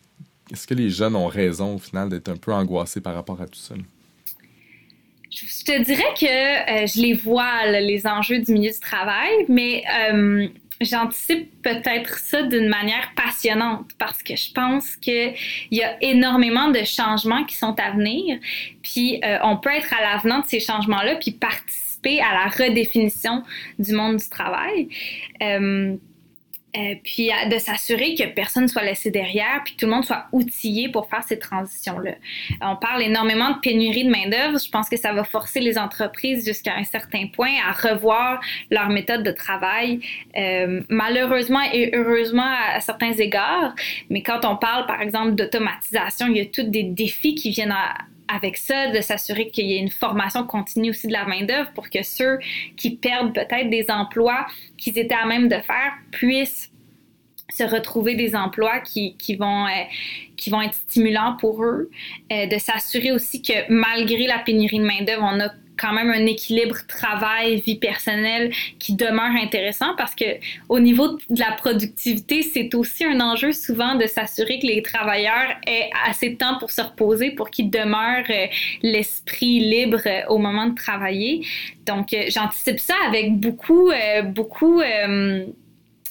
est-ce 0.51 0.66
que 0.66 0.74
les 0.74 0.89
jeunes 0.89 1.16
ont 1.16 1.27
raison 1.27 1.75
au 1.75 1.80
final 1.80 2.10
d'être 2.10 2.30
un 2.30 2.38
peu 2.38 2.51
angoissés 2.51 3.01
par 3.01 3.13
rapport 3.13 3.39
à 3.42 3.46
tout 3.46 3.60
ça? 3.60 3.75
Je 5.30 5.63
te 5.66 5.84
dirais 5.84 6.13
que 6.20 6.88
je 6.88 7.01
les 7.01 7.13
vois, 7.13 7.68
les 7.68 8.08
enjeux 8.08 8.39
du 8.39 8.54
milieu 8.54 8.72
du 8.72 8.80
travail, 8.80 9.46
mais 9.50 9.84
j'anticipe 10.81 11.62
peut-être 11.62 12.19
ça 12.19 12.43
d'une 12.43 12.67
manière 12.67 13.12
passionnante 13.15 13.91
parce 13.98 14.22
que 14.24 14.36
je 14.36 14.51
pense 14.51 14.96
qu'il 14.96 15.34
y 15.72 15.81
a 15.81 16.01
énormément 16.01 16.69
de 16.69 16.84
changements 16.84 17.43
qui 17.43 17.55
sont 17.55 17.75
à 17.79 17.91
venir. 17.91 18.39
Puis 18.84 19.19
euh, 19.24 19.38
on 19.43 19.57
peut 19.57 19.72
être 19.72 19.93
à 19.93 20.01
l'avenant 20.01 20.39
de 20.39 20.46
ces 20.48 20.60
changements-là 20.60 21.15
puis 21.15 21.31
participer 21.31 22.22
à 22.22 22.34
la 22.34 22.48
redéfinition 22.48 23.43
du 23.79 23.93
monde 23.93 24.17
du 24.17 24.29
travail. 24.29 24.89
Euh, 25.41 25.96
euh, 26.77 26.96
puis 27.03 27.31
de 27.50 27.57
s'assurer 27.57 28.13
que 28.13 28.24
personne 28.25 28.63
ne 28.63 28.67
soit 28.67 28.84
laissé 28.84 29.10
derrière, 29.10 29.62
puis 29.65 29.74
que 29.74 29.79
tout 29.79 29.86
le 29.88 29.93
monde 29.93 30.05
soit 30.05 30.27
outillé 30.31 30.89
pour 30.89 31.10
faire 31.10 31.24
ces 31.24 31.39
transitions-là. 31.39 32.12
On 32.62 32.75
parle 32.75 33.01
énormément 33.01 33.51
de 33.51 33.60
pénurie 33.60 34.03
de 34.03 34.10
main-d'œuvre. 34.10 34.60
Je 34.63 34.69
pense 34.69 34.88
que 34.88 34.98
ça 34.98 35.13
va 35.13 35.24
forcer 35.24 35.60
les 35.60 35.77
entreprises 35.77 36.46
jusqu'à 36.46 36.75
un 36.75 36.84
certain 36.84 37.27
point 37.27 37.51
à 37.67 37.72
revoir 37.72 38.39
leur 38.69 38.89
méthode 38.89 39.24
de 39.24 39.31
travail, 39.31 40.01
euh, 40.38 40.81
malheureusement 40.89 41.62
et 41.74 41.91
heureusement 41.96 42.53
à, 42.75 42.79
certains 42.79 43.13
égards. 43.13 43.74
Mais 44.10 44.22
quand 44.22 44.46
on 44.46 44.55
parle, 44.55 44.86
par 44.86 45.01
exemple, 45.01 45.36
d'automatisation, 45.36 46.27
il 46.27 46.38
y 46.38 46.41
a 46.41 46.46
tous 46.46 46.63
des 46.63 46.84
défis 46.84 47.36
qui 47.36 47.50
viennent 47.50 47.75
avec 48.27 48.57
ça, 48.57 48.91
de 48.91 49.01
s'assurer 49.01 49.50
qu'il 49.50 49.65
y 49.65 49.75
ait 49.75 49.79
une 49.79 49.91
formation 49.91 50.46
continue 50.46 50.89
aussi 50.89 51.07
de 51.07 51.13
la 51.13 51.25
main-d'œuvre 51.25 51.72
pour 51.74 51.89
que 51.89 52.03
ceux 52.03 52.39
qui 52.75 52.96
perdent 52.96 53.34
peut-être 53.34 53.69
des 53.69 53.86
emplois 53.89 54.46
qu'ils 54.77 55.00
étaient 55.00 55.15
à 55.15 55.25
même 55.25 55.48
de 55.48 55.60
faire 55.60 55.93
puissent 56.12 56.72
se 57.50 57.63
retrouver 57.63 58.15
des 58.15 58.36
emplois 58.36 58.79
qui, 58.81 59.15
euh, 59.29 59.36
vont 60.50 60.62
être 60.62 60.74
stimulants 60.74 61.38
pour 61.39 61.63
eux, 61.63 61.89
euh, 62.31 62.46
de 62.46 62.57
s'assurer 62.57 63.12
aussi 63.12 63.41
que 63.41 63.72
malgré 63.72 64.27
la 64.27 64.39
pénurie 64.39 64.79
de 64.79 64.86
main-d'œuvre, 64.86 65.24
on 65.24 65.39
a 65.39 65.50
quand 65.77 65.93
même 65.93 66.10
un 66.10 66.25
équilibre 66.25 66.77
travail-vie 66.88 67.77
personnelle 67.77 68.51
qui 68.79 68.96
demeure 68.96 69.36
intéressant 69.41 69.96
parce 69.98 70.15
que 70.15 70.25
au 70.69 70.79
niveau 70.79 71.17
de 71.29 71.39
la 71.39 71.51
productivité, 71.53 72.43
c'est 72.43 72.74
aussi 72.75 73.05
un 73.05 73.19
enjeu 73.22 73.51
souvent 73.51 73.96
de 73.96 74.05
s'assurer 74.05 74.60
que 74.60 74.67
les 74.67 74.82
travailleurs 74.82 75.56
aient 75.65 75.89
assez 76.08 76.32
de 76.32 76.36
temps 76.38 76.58
pour 76.60 76.71
se 76.71 76.82
reposer 76.82 77.32
pour 77.32 77.49
qu'ils 77.49 77.69
demeurent 77.69 78.30
euh, 78.30 78.47
l'esprit 78.82 79.60
libre 79.60 80.02
au 80.30 80.38
moment 80.38 80.67
de 80.67 80.75
travailler. 80.75 81.45
Donc, 81.86 82.15
j'anticipe 82.30 82.80
ça 82.80 82.95
avec 83.08 83.38
beaucoup, 83.38 83.91
beaucoup 84.25 84.82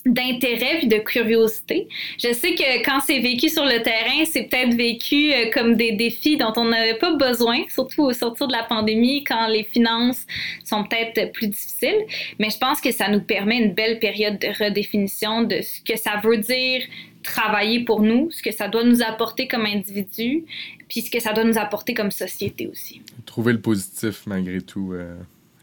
d'intérêt 0.07 0.79
puis 0.79 0.87
de 0.87 0.99
curiosité. 0.99 1.89
Je 2.19 2.33
sais 2.33 2.55
que 2.55 2.85
quand 2.85 3.01
c'est 3.01 3.19
vécu 3.19 3.49
sur 3.49 3.65
le 3.65 3.83
terrain, 3.83 4.25
c'est 4.25 4.45
peut-être 4.45 4.75
vécu 4.75 5.33
euh, 5.33 5.51
comme 5.53 5.75
des 5.75 5.93
défis 5.93 6.37
dont 6.37 6.53
on 6.57 6.67
n'avait 6.67 6.99
pas 6.99 7.15
besoin, 7.15 7.59
surtout 7.69 8.05
au 8.05 8.13
sortir 8.13 8.47
de 8.47 8.53
la 8.53 8.63
pandémie, 8.63 9.25
quand 9.25 9.49
les 9.49 9.65
finances 9.65 10.25
sont 10.65 10.85
peut-être 10.85 11.33
plus 11.33 11.49
difficiles. 11.49 12.07
Mais 12.39 12.51
je 12.51 12.59
pense 12.59 12.81
que 12.81 12.93
ça 12.93 13.09
nous 13.09 13.21
permet 13.21 13.59
une 13.59 13.75
belle 13.75 13.99
période 13.99 14.39
de 14.39 14.49
redéfinition 14.65 15.43
de 15.43 15.61
ce 15.61 15.81
que 15.83 15.99
ça 15.99 16.21
veut 16.23 16.39
dire 16.39 16.83
travailler 17.23 17.85
pour 17.85 18.03
nous, 18.03 18.31
ce 18.31 18.41
que 18.41 18.53
ça 18.53 18.69
doit 18.69 18.85
nous 18.85 19.03
apporter 19.03 19.49
comme 19.49 19.67
individu, 19.67 20.45
puis 20.89 21.03
ce 21.03 21.11
que 21.11 21.21
ça 21.21 21.33
doit 21.33 21.43
nous 21.43 21.59
apporter 21.59 21.93
comme 21.93 22.13
société 22.13 22.69
aussi. 22.69 23.03
Trouver 23.25 23.53
le 23.53 23.61
positif 23.61 24.23
malgré 24.27 24.61
tout, 24.61 24.93
euh, 24.93 25.17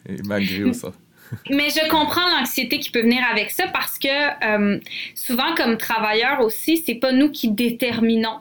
et 0.07 0.17
malgré 0.25 0.73
ça. 0.73 0.91
Mais 1.49 1.69
je 1.69 1.87
comprends 1.89 2.27
l'anxiété 2.37 2.79
qui 2.79 2.91
peut 2.91 3.01
venir 3.01 3.23
avec 3.31 3.51
ça 3.51 3.67
parce 3.67 3.97
que 3.99 4.07
euh, 4.07 4.79
souvent, 5.15 5.53
comme 5.55 5.77
travailleurs 5.77 6.41
aussi, 6.41 6.77
c'est 6.77 6.95
pas 6.95 7.11
nous 7.11 7.31
qui 7.31 7.49
déterminons. 7.49 8.39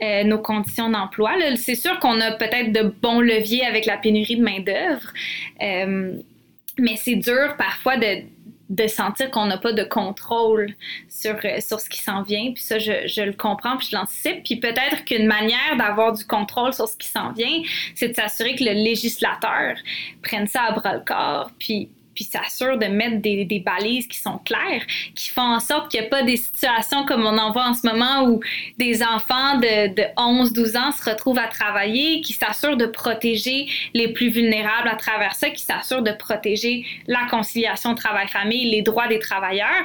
Euh, 0.00 0.22
nos 0.22 0.38
conditions 0.38 0.88
d'emploi. 0.90 1.32
C'est 1.56 1.74
sûr 1.74 1.98
qu'on 1.98 2.20
a 2.20 2.30
peut-être 2.30 2.72
de 2.72 2.82
bons 3.02 3.20
leviers 3.20 3.66
avec 3.66 3.84
la 3.84 3.96
pénurie 3.96 4.36
de 4.36 4.44
main-d'œuvre, 4.44 5.12
euh, 5.60 6.12
mais 6.78 6.94
c'est 6.96 7.16
dur 7.16 7.56
parfois 7.58 7.96
de, 7.96 8.86
sentir 8.86 9.28
qu'on 9.32 9.46
n'a 9.46 9.58
pas 9.58 9.72
de 9.72 9.82
contrôle 9.82 10.72
sur, 11.08 11.34
sur 11.58 11.80
ce 11.80 11.90
qui 11.90 12.00
s'en 12.00 12.22
vient. 12.22 12.52
Puis 12.52 12.62
ça, 12.62 12.78
je, 12.78 13.08
je, 13.08 13.22
le 13.22 13.32
comprends, 13.32 13.76
puis 13.76 13.88
je 13.90 13.96
l'anticipe. 13.96 14.44
Puis 14.44 14.56
peut-être 14.56 15.04
qu'une 15.04 15.26
manière 15.26 15.76
d'avoir 15.76 16.12
du 16.12 16.24
contrôle 16.24 16.72
sur 16.72 16.86
ce 16.86 16.96
qui 16.96 17.08
s'en 17.08 17.32
vient, 17.32 17.62
c'est 17.96 18.10
de 18.10 18.14
s'assurer 18.14 18.54
que 18.54 18.62
le 18.62 18.74
législateur 18.74 19.74
prenne 20.22 20.46
ça 20.46 20.62
à 20.62 20.72
bras 20.72 20.94
le 20.94 21.04
corps, 21.04 21.50
puis 21.58 21.88
puis 22.18 22.24
s'assure 22.24 22.78
de 22.78 22.86
mettre 22.86 23.18
des, 23.18 23.62
balises 23.64 24.08
qui 24.08 24.18
sont 24.18 24.38
claires, 24.38 24.82
qui 25.14 25.30
font 25.30 25.40
en 25.40 25.60
sorte 25.60 25.88
qu'il 25.88 26.00
n'y 26.00 26.06
a 26.06 26.08
pas 26.08 26.24
des 26.24 26.36
situations 26.36 27.04
comme 27.04 27.24
on 27.24 27.38
en 27.38 27.52
voit 27.52 27.66
en 27.66 27.74
ce 27.74 27.86
moment 27.86 28.28
où 28.28 28.40
des 28.76 29.04
enfants 29.04 29.54
de, 29.58 29.94
de 29.94 30.02
11-12 30.16 30.76
ans 30.76 30.90
se 30.90 31.08
retrouvent 31.08 31.38
à 31.38 31.46
travailler, 31.46 32.20
qui 32.22 32.32
s'assurent 32.32 32.76
de 32.76 32.86
protéger 32.86 33.68
les 33.94 34.12
plus 34.12 34.30
vulnérables 34.30 34.88
à 34.88 34.96
travers 34.96 35.36
ça, 35.36 35.50
qui 35.50 35.62
s'assurent 35.62 36.02
de 36.02 36.10
protéger 36.10 36.84
la 37.06 37.24
conciliation 37.30 37.94
travail-famille, 37.94 38.68
les 38.68 38.82
droits 38.82 39.06
des 39.06 39.20
travailleurs. 39.20 39.84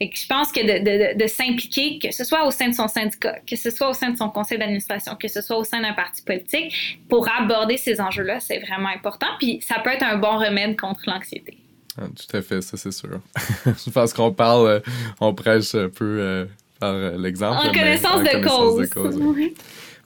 Et 0.00 0.10
je 0.14 0.26
pense 0.26 0.52
que 0.52 1.14
de 1.14 1.26
s'impliquer, 1.26 1.98
que 1.98 2.12
ce 2.12 2.24
soit 2.24 2.46
au 2.46 2.50
sein 2.50 2.68
de 2.68 2.74
son 2.74 2.88
syndicat, 2.88 3.38
que 3.48 3.56
ce 3.56 3.70
soit 3.70 3.88
au 3.88 3.94
sein 3.94 4.10
de 4.10 4.16
son 4.16 4.28
conseil 4.28 4.58
d'administration, 4.58 5.16
que 5.16 5.28
ce 5.28 5.40
soit 5.40 5.56
au 5.56 5.64
sein 5.64 5.80
d'un 5.80 5.92
parti 5.92 6.22
politique, 6.22 6.98
pour 7.08 7.28
aborder 7.30 7.76
ces 7.76 8.00
enjeux-là, 8.00 8.38
c'est 8.38 8.58
vraiment 8.58 8.90
important. 8.90 9.28
Puis 9.38 9.60
ça 9.60 9.80
peut 9.82 9.90
être 9.90 10.04
un 10.04 10.18
bon 10.18 10.36
remède 10.38 10.78
contre 10.78 11.00
l'anxiété. 11.06 11.63
Ah, 11.96 12.06
tout 12.08 12.36
à 12.36 12.42
fait, 12.42 12.60
ça 12.60 12.76
c'est 12.76 12.92
sûr. 12.92 13.20
je 13.66 13.90
pense 13.90 14.12
qu'on 14.12 14.32
parle, 14.32 14.66
euh, 14.66 14.80
on 15.20 15.32
prêche 15.34 15.74
un 15.74 15.88
peu 15.88 16.18
euh, 16.20 16.44
par 16.80 16.94
euh, 16.94 17.16
l'exemple. 17.16 17.68
En, 17.68 17.72
connaissance, 17.72 18.22
de 18.22 18.94
cause. 18.94 19.20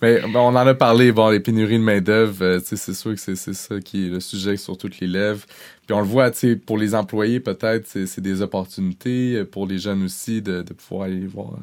Mais 0.00 0.22
on 0.36 0.38
en 0.38 0.54
a 0.54 0.74
parlé, 0.74 1.10
bon, 1.10 1.28
les 1.28 1.40
pénuries 1.40 1.78
de 1.78 1.82
main-d'œuvre, 1.82 2.60
c'est 2.64 2.94
sûr 2.94 3.14
que 3.16 3.20
c'est 3.20 3.34
ça 3.34 3.80
qui 3.80 4.06
est 4.06 4.10
le 4.10 4.20
sujet 4.20 4.56
sur 4.56 4.78
toutes 4.78 5.00
les 5.00 5.08
lèvres. 5.08 5.44
Puis 5.86 5.92
on 5.92 5.98
le 5.98 6.06
voit, 6.06 6.30
pour 6.66 6.78
les 6.78 6.94
employés, 6.94 7.40
peut-être, 7.40 7.84
c'est 7.88 8.20
des 8.20 8.40
opportunités. 8.40 9.44
Pour 9.44 9.66
les 9.66 9.78
jeunes 9.78 10.04
aussi, 10.04 10.40
de, 10.40 10.62
de 10.62 10.72
pouvoir 10.72 11.06
aller 11.06 11.26
voir, 11.26 11.54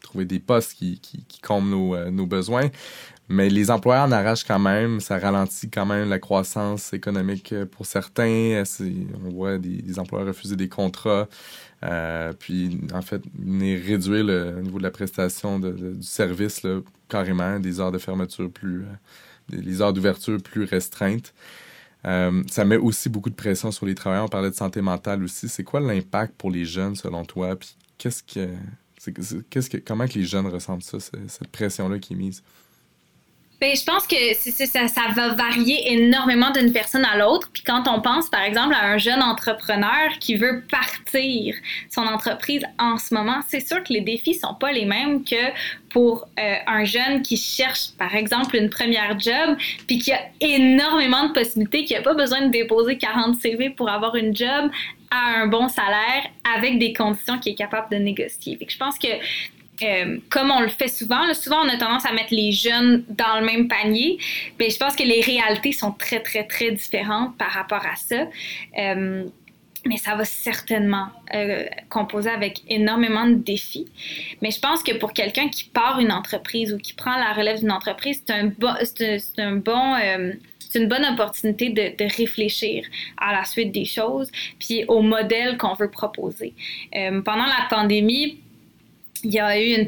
trouver 0.00 0.24
des 0.24 0.38
postes 0.38 0.72
qui, 0.72 1.00
qui, 1.00 1.22
qui 1.28 1.40
comblent 1.42 1.68
nos, 1.68 2.10
nos 2.10 2.24
besoins. 2.24 2.70
Mais 3.28 3.48
les 3.48 3.70
employeurs 3.70 4.04
en 4.04 4.12
arrachent 4.12 4.44
quand 4.44 4.58
même, 4.58 5.00
ça 5.00 5.18
ralentit 5.18 5.70
quand 5.70 5.86
même 5.86 6.08
la 6.08 6.18
croissance 6.18 6.92
économique 6.92 7.54
pour 7.70 7.86
certains. 7.86 8.62
On 9.24 9.30
voit 9.30 9.58
des, 9.58 9.98
employeurs 9.98 10.28
refuser 10.28 10.56
des 10.56 10.68
contrats, 10.68 11.28
euh, 11.84 12.32
puis 12.38 12.80
en 12.92 13.00
fait, 13.00 13.22
réduire 13.46 14.24
le 14.24 14.60
niveau 14.60 14.78
de 14.78 14.82
la 14.82 14.90
prestation 14.90 15.58
du 15.58 16.02
service 16.02 16.66
carrément, 17.08 17.58
des 17.58 17.80
heures 17.80 17.92
de 17.92 17.98
fermeture 17.98 18.50
plus, 18.50 18.82
euh, 18.82 18.86
les 19.50 19.80
heures 19.80 19.92
d'ouverture 19.92 20.42
plus 20.42 20.64
restreintes. 20.64 21.32
Euh, 22.04 22.42
ça 22.50 22.64
met 22.64 22.76
aussi 22.76 23.08
beaucoup 23.08 23.30
de 23.30 23.34
pression 23.34 23.70
sur 23.70 23.86
les 23.86 23.94
travailleurs. 23.94 24.24
On 24.24 24.28
parlait 24.28 24.50
de 24.50 24.54
santé 24.54 24.80
mentale 24.80 25.22
aussi. 25.22 25.48
C'est 25.48 25.64
quoi 25.64 25.80
l'impact 25.80 26.34
pour 26.36 26.50
les 26.50 26.64
jeunes 26.64 26.96
selon 26.96 27.24
toi? 27.24 27.54
Puis 27.56 27.76
qu'est-ce 27.98 28.22
que, 28.22 28.48
qu'est-ce 29.50 29.70
que, 29.70 29.76
comment 29.76 30.06
que 30.06 30.14
les 30.14 30.24
jeunes 30.24 30.46
ressentent 30.46 30.82
ça, 30.82 30.98
cette 31.00 31.48
pression-là 31.48 31.98
qui 31.98 32.14
est 32.14 32.16
mise? 32.16 32.42
Bien, 33.62 33.76
je 33.76 33.84
pense 33.84 34.08
que 34.08 34.16
ça, 34.88 35.02
va 35.14 35.34
varier 35.34 35.92
énormément 35.92 36.50
d'une 36.50 36.72
personne 36.72 37.04
à 37.04 37.16
l'autre. 37.16 37.48
Puis 37.52 37.62
quand 37.62 37.86
on 37.86 38.00
pense, 38.00 38.28
par 38.28 38.42
exemple, 38.42 38.74
à 38.74 38.88
un 38.88 38.98
jeune 38.98 39.22
entrepreneur 39.22 40.18
qui 40.18 40.34
veut 40.34 40.64
partir 40.68 41.54
son 41.88 42.00
entreprise 42.00 42.64
en 42.80 42.98
ce 42.98 43.14
moment, 43.14 43.38
c'est 43.46 43.60
sûr 43.60 43.84
que 43.84 43.92
les 43.92 44.00
défis 44.00 44.34
sont 44.34 44.54
pas 44.54 44.72
les 44.72 44.84
mêmes 44.84 45.22
que 45.22 45.52
pour 45.90 46.26
euh, 46.40 46.54
un 46.66 46.82
jeune 46.82 47.22
qui 47.22 47.36
cherche, 47.36 47.92
par 47.96 48.16
exemple, 48.16 48.56
une 48.56 48.68
première 48.68 49.16
job, 49.20 49.56
puis 49.86 50.00
qui 50.00 50.10
a 50.10 50.18
énormément 50.40 51.28
de 51.28 51.32
possibilités, 51.32 51.84
qui 51.84 51.94
n'a 51.94 52.02
pas 52.02 52.14
besoin 52.14 52.40
de 52.46 52.50
déposer 52.50 52.98
40 52.98 53.36
CV 53.36 53.70
pour 53.70 53.88
avoir 53.88 54.16
une 54.16 54.34
job 54.34 54.72
à 55.12 55.40
un 55.40 55.46
bon 55.46 55.68
salaire 55.68 56.24
avec 56.56 56.80
des 56.80 56.92
conditions 56.92 57.38
qu'il 57.38 57.52
est 57.52 57.56
capable 57.56 57.92
de 57.92 58.02
négocier. 58.02 58.56
Fait 58.56 58.64
que 58.64 58.72
je 58.72 58.78
pense 58.78 58.98
que 58.98 59.06
euh, 59.82 60.18
comme 60.30 60.50
on 60.50 60.60
le 60.60 60.68
fait 60.68 60.88
souvent, 60.88 61.32
souvent 61.34 61.64
on 61.64 61.68
a 61.68 61.76
tendance 61.76 62.06
à 62.06 62.12
mettre 62.12 62.32
les 62.34 62.52
jeunes 62.52 63.04
dans 63.08 63.40
le 63.40 63.46
même 63.46 63.68
panier, 63.68 64.18
mais 64.58 64.70
je 64.70 64.76
pense 64.78 64.96
que 64.96 65.02
les 65.02 65.20
réalités 65.20 65.72
sont 65.72 65.92
très, 65.92 66.20
très, 66.20 66.44
très 66.44 66.70
différentes 66.72 67.36
par 67.36 67.50
rapport 67.50 67.84
à 67.84 67.96
ça. 67.96 68.26
Euh, 68.78 69.24
mais 69.84 69.96
ça 69.96 70.14
va 70.14 70.24
certainement 70.24 71.08
euh, 71.34 71.64
composer 71.88 72.30
avec 72.30 72.62
énormément 72.68 73.26
de 73.26 73.34
défis. 73.34 73.86
Mais 74.40 74.52
je 74.52 74.60
pense 74.60 74.80
que 74.84 74.96
pour 74.96 75.12
quelqu'un 75.12 75.48
qui 75.48 75.64
part 75.64 75.98
une 75.98 76.12
entreprise 76.12 76.72
ou 76.72 76.78
qui 76.78 76.92
prend 76.92 77.16
la 77.16 77.32
relève 77.32 77.58
d'une 77.58 77.72
entreprise, 77.72 78.22
c'est 78.24 78.32
un, 78.32 78.52
un 79.38 79.56
bon 79.56 79.96
c'est 80.60 80.80
une 80.80 80.88
bonne 80.88 81.04
opportunité 81.04 81.68
de, 81.70 82.16
réfléchir 82.16 82.86
à 83.18 83.32
la 83.32 83.44
suite 83.44 83.72
des 83.72 83.84
choses, 83.84 84.30
puis 84.58 84.84
au 84.86 85.02
modèle 85.02 85.58
qu'on 85.58 85.74
veut 85.74 85.90
proposer. 85.90 86.54
pendant 86.92 87.44
la 87.44 87.66
pandémie, 87.68 88.38
il 89.24 89.32
y 89.32 89.38
a 89.38 89.60
eu 89.60 89.78
une 89.78 89.86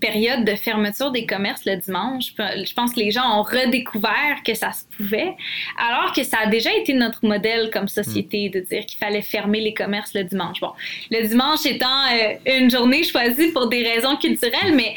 période 0.00 0.44
de 0.44 0.54
fermeture 0.54 1.10
des 1.10 1.26
commerces 1.26 1.64
le 1.64 1.76
dimanche. 1.76 2.34
Je 2.38 2.72
pense 2.74 2.92
que 2.92 3.00
les 3.00 3.10
gens 3.10 3.38
ont 3.38 3.42
redécouvert 3.42 4.42
que 4.44 4.54
ça 4.54 4.72
se 4.72 4.84
pouvait, 4.96 5.34
alors 5.78 6.12
que 6.12 6.22
ça 6.22 6.38
a 6.44 6.46
déjà 6.46 6.74
été 6.74 6.92
notre 6.94 7.24
modèle 7.24 7.70
comme 7.72 7.88
société 7.88 8.48
de 8.48 8.60
dire 8.60 8.86
qu'il 8.86 8.98
fallait 8.98 9.22
fermer 9.22 9.60
les 9.60 9.74
commerces 9.74 10.14
le 10.14 10.24
dimanche. 10.24 10.60
Bon, 10.60 10.72
le 11.10 11.26
dimanche 11.26 11.66
étant 11.66 11.86
euh, 12.12 12.58
une 12.58 12.70
journée 12.70 13.02
choisie 13.04 13.48
pour 13.52 13.68
des 13.68 13.82
raisons 13.82 14.16
culturelles, 14.16 14.74
mais 14.74 14.94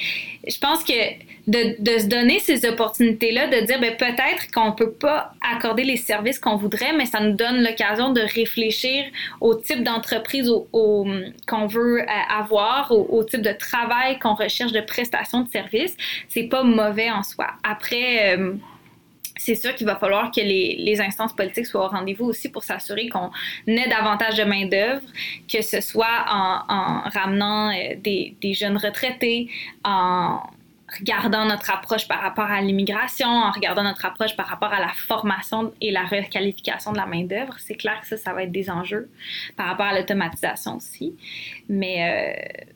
je 0.47 0.57
pense 0.57 0.83
que 0.83 0.93
de, 1.47 1.75
de, 1.79 1.99
se 1.99 2.07
donner 2.07 2.39
ces 2.39 2.67
opportunités-là, 2.67 3.47
de 3.47 3.65
dire 3.65 3.79
ben, 3.79 3.95
peut-être 3.95 4.51
qu'on 4.53 4.67
ne 4.67 4.75
peut 4.75 4.91
pas 4.91 5.33
accorder 5.53 5.83
les 5.83 5.97
services 5.97 6.39
qu'on 6.39 6.55
voudrait, 6.55 6.93
mais 6.93 7.05
ça 7.05 7.19
nous 7.19 7.33
donne 7.33 7.63
l'occasion 7.63 8.11
de 8.11 8.21
réfléchir 8.21 9.05
au 9.41 9.55
type 9.55 9.83
d'entreprise 9.83 10.49
au, 10.49 11.07
qu'on 11.47 11.67
veut 11.67 12.01
euh, 12.01 12.05
avoir, 12.29 12.91
au, 12.91 13.23
type 13.23 13.41
de 13.41 13.53
travail 13.53 14.17
qu'on 14.19 14.33
recherche 14.33 14.71
de 14.71 14.81
prestation 14.81 15.41
de 15.41 15.49
services. 15.49 15.95
C'est 16.29 16.43
pas 16.43 16.63
mauvais 16.63 17.11
en 17.11 17.21
soi. 17.21 17.47
Après, 17.63 18.37
euh, 18.37 18.53
c'est 19.37 19.55
sûr 19.55 19.75
qu'il 19.75 19.85
va 19.85 19.95
falloir 19.95 20.31
que 20.31 20.41
les, 20.41 20.77
les, 20.79 21.01
instances 21.01 21.33
politiques 21.33 21.67
soient 21.67 21.85
au 21.85 21.89
rendez-vous 21.89 22.25
aussi 22.25 22.49
pour 22.49 22.63
s'assurer 22.63 23.09
qu'on 23.09 23.29
ait 23.67 23.89
davantage 23.89 24.37
de 24.37 24.43
main-d'œuvre, 24.43 25.01
que 25.51 25.61
ce 25.61 25.81
soit 25.81 26.25
en, 26.29 26.61
en 26.67 27.01
ramenant 27.09 27.69
euh, 27.69 27.95
des, 27.97 28.35
des, 28.41 28.53
jeunes 28.53 28.77
retraités, 28.77 29.49
en 29.83 30.39
regardant 30.99 31.45
notre 31.45 31.71
approche 31.71 32.07
par 32.07 32.21
rapport 32.21 32.45
à 32.45 32.61
l'immigration, 32.61 33.27
en 33.27 33.51
regardant 33.51 33.83
notre 33.83 34.05
approche 34.05 34.35
par 34.35 34.47
rapport 34.47 34.73
à 34.73 34.79
la 34.79 34.91
formation 35.07 35.73
et 35.81 35.91
la 35.91 36.03
requalification 36.03 36.91
de 36.91 36.97
la 36.97 37.05
main-d'œuvre. 37.05 37.55
C'est 37.59 37.75
clair 37.75 37.99
que 38.01 38.07
ça, 38.07 38.17
ça 38.17 38.33
va 38.33 38.43
être 38.43 38.51
des 38.51 38.69
enjeux 38.69 39.09
par 39.55 39.67
rapport 39.67 39.85
à 39.87 39.97
l'automatisation 39.97 40.77
aussi. 40.77 41.15
Mais. 41.69 42.35
Euh, 42.59 42.71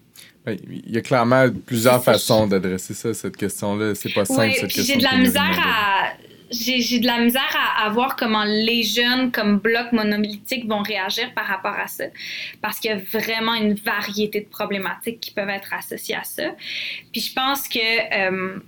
ben, 0.45 0.57
il 0.69 0.91
y 0.91 0.97
a 0.97 1.01
clairement 1.01 1.47
plusieurs 1.65 2.03
façons 2.03 2.47
d'adresser 2.47 2.93
ça, 2.93 3.13
cette 3.13 3.35
question-là. 3.35 3.93
C'est 3.95 4.13
pas 4.13 4.25
simple, 4.25 4.53
cette 4.53 4.71
question. 4.71 4.93
J'ai 4.93 4.99
de 4.99 5.03
la 5.03 5.17
misère 5.17 5.59
à 5.65 6.13
j'ai 6.51 6.99
de 6.99 7.05
la 7.05 7.19
misère 7.19 7.55
à, 7.77 7.89
voir 7.89 8.15
comment 8.15 8.43
les 8.43 8.83
jeunes, 8.83 9.31
comme 9.31 9.57
bloc 9.57 9.91
monolithique, 9.91 10.67
vont 10.67 10.81
réagir 10.81 11.33
par 11.33 11.45
rapport 11.45 11.73
à 11.73 11.87
ça. 11.87 12.05
Parce 12.61 12.79
qu'il 12.79 12.91
y 12.91 12.93
a 12.93 12.97
vraiment 12.97 13.53
une 13.53 13.73
variété 13.73 14.41
de 14.41 14.47
problématiques 14.47 15.19
qui 15.19 15.31
peuvent 15.31 15.49
être 15.49 15.73
associées 15.73 16.15
à 16.15 16.23
ça. 16.23 16.55
Puis 17.11 17.21
je 17.21 17.33
pense 17.33 17.67
que 17.67 17.79
euh, 17.79 18.59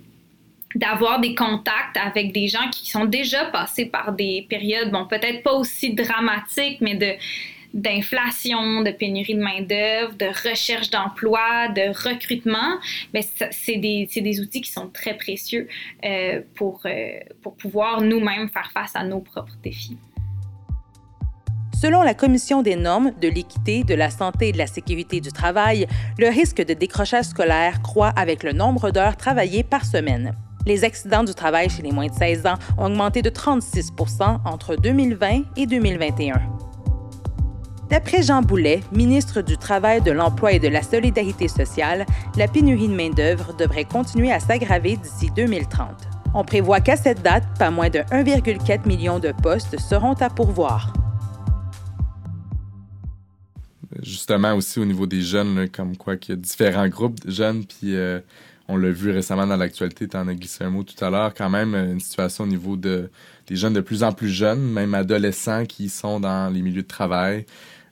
d'avoir 0.74 1.20
des 1.20 1.34
contacts 1.34 1.96
avec 1.96 2.32
des 2.32 2.48
gens 2.48 2.70
qui 2.70 2.90
sont 2.90 3.04
déjà 3.04 3.46
passés 3.46 3.86
par 3.86 4.12
des 4.12 4.46
périodes, 4.48 4.90
bon, 4.90 5.06
peut-être 5.06 5.42
pas 5.42 5.52
aussi 5.52 5.92
dramatiques, 5.92 6.80
mais 6.80 6.94
de 6.94 7.12
d'inflation, 7.74 8.82
de 8.82 8.90
pénurie 8.90 9.34
de 9.34 9.42
main-d'œuvre, 9.42 10.14
de 10.14 10.26
recherche 10.48 10.90
d'emploi, 10.90 11.68
de 11.68 11.88
recrutement, 12.08 12.78
mais 13.14 13.22
c'est 13.50 13.76
des, 13.76 14.40
outils 14.40 14.60
qui 14.60 14.70
sont 14.70 14.88
très 14.88 15.16
précieux 15.16 15.68
euh, 16.04 16.40
euh, 16.60 17.10
pour 17.42 17.56
pouvoir 17.56 18.00
nous-mêmes 18.02 18.48
faire 18.48 18.70
face 18.72 18.94
à 18.94 19.04
nos 19.04 19.20
propres 19.20 19.56
défis. 19.62 19.96
Selon 21.82 22.02
la 22.02 22.14
Commission 22.14 22.62
des 22.62 22.76
normes 22.76 23.12
de 23.20 23.26
l'équité, 23.26 23.82
de 23.82 23.94
la 23.94 24.08
santé 24.08 24.48
et 24.48 24.52
de 24.52 24.58
la 24.58 24.68
sécurité 24.68 25.20
du 25.20 25.32
travail, 25.32 25.88
le 26.16 26.28
risque 26.28 26.64
de 26.64 26.74
décrochage 26.74 27.24
scolaire 27.24 27.82
croît 27.82 28.12
avec 28.14 28.44
le 28.44 28.52
nombre 28.52 28.90
d'heures 28.92 29.16
travaillées 29.16 29.64
par 29.64 29.84
semaine. 29.84 30.32
Les 30.64 30.84
accidents 30.84 31.24
du 31.24 31.34
travail 31.34 31.68
chez 31.68 31.82
les 31.82 31.90
moins 31.90 32.06
de 32.06 32.14
16 32.14 32.46
ans 32.46 32.54
ont 32.78 32.86
augmenté 32.86 33.20
de 33.20 33.30
36% 33.30 34.38
entre 34.44 34.76
2020 34.76 35.42
et 35.56 35.66
2021. 35.66 36.61
D'après 37.92 38.22
Jean 38.22 38.40
Boulet, 38.40 38.80
ministre 38.90 39.42
du 39.42 39.58
Travail, 39.58 40.00
de 40.00 40.12
l'Emploi 40.12 40.54
et 40.54 40.58
de 40.58 40.66
la 40.66 40.82
Solidarité 40.82 41.46
sociale, 41.46 42.06
la 42.38 42.48
pénurie 42.48 42.88
de 42.88 42.94
main-d'œuvre 42.94 43.54
devrait 43.54 43.84
continuer 43.84 44.32
à 44.32 44.40
s'aggraver 44.40 44.96
d'ici 44.96 45.30
2030. 45.36 45.90
On 46.32 46.42
prévoit 46.42 46.80
qu'à 46.80 46.96
cette 46.96 47.20
date, 47.20 47.44
pas 47.58 47.70
moins 47.70 47.90
de 47.90 47.98
1,4 47.98 48.88
million 48.88 49.18
de 49.18 49.30
postes 49.42 49.78
seront 49.78 50.14
à 50.14 50.30
pourvoir. 50.30 50.94
Justement, 54.02 54.54
aussi 54.54 54.80
au 54.80 54.86
niveau 54.86 55.06
des 55.06 55.20
jeunes, 55.20 55.68
comme 55.68 55.98
quoi 55.98 56.16
qu'il 56.16 56.34
y 56.34 56.38
a 56.38 56.40
différents 56.40 56.88
groupes 56.88 57.20
de 57.26 57.30
jeunes, 57.30 57.66
puis 57.66 57.94
euh, 57.94 58.20
on 58.68 58.78
l'a 58.78 58.90
vu 58.90 59.10
récemment 59.10 59.46
dans 59.46 59.58
l'actualité, 59.58 60.08
tu 60.08 60.16
en 60.16 60.28
as 60.28 60.34
glissé 60.34 60.64
un 60.64 60.70
mot 60.70 60.82
tout 60.82 61.04
à 61.04 61.10
l'heure, 61.10 61.34
quand 61.34 61.50
même 61.50 61.74
une 61.74 62.00
situation 62.00 62.44
au 62.44 62.46
niveau 62.46 62.78
de, 62.78 63.10
des 63.48 63.56
jeunes 63.56 63.74
de 63.74 63.82
plus 63.82 64.02
en 64.02 64.12
plus 64.12 64.30
jeunes, 64.30 64.62
même 64.62 64.94
adolescents 64.94 65.66
qui 65.66 65.90
sont 65.90 66.20
dans 66.20 66.50
les 66.50 66.62
milieux 66.62 66.80
de 66.80 66.88
travail, 66.88 67.44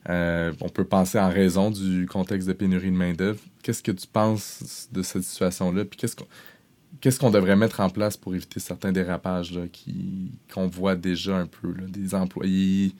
euh, 0.09 0.51
on 0.61 0.69
peut 0.69 0.83
penser 0.83 1.19
en 1.19 1.29
raison 1.29 1.69
du 1.69 2.07
contexte 2.07 2.47
de 2.47 2.53
pénurie 2.53 2.91
de 2.91 2.95
main-d'œuvre. 2.95 3.39
Qu'est-ce 3.61 3.83
que 3.83 3.91
tu 3.91 4.07
penses 4.07 4.87
de 4.91 5.03
cette 5.03 5.23
situation-là? 5.23 5.85
Puis 5.85 5.99
qu'est-ce 6.99 7.19
qu'on 7.19 7.29
devrait 7.29 7.55
mettre 7.55 7.79
en 7.81 7.89
place 7.89 8.17
pour 8.17 8.33
éviter 8.33 8.59
certains 8.59 8.91
dérapages 8.91 9.59
qu'on 10.51 10.67
voit 10.67 10.95
déjà 10.95 11.37
un 11.37 11.45
peu, 11.45 11.73
des 11.87 12.15
employés 12.15 12.93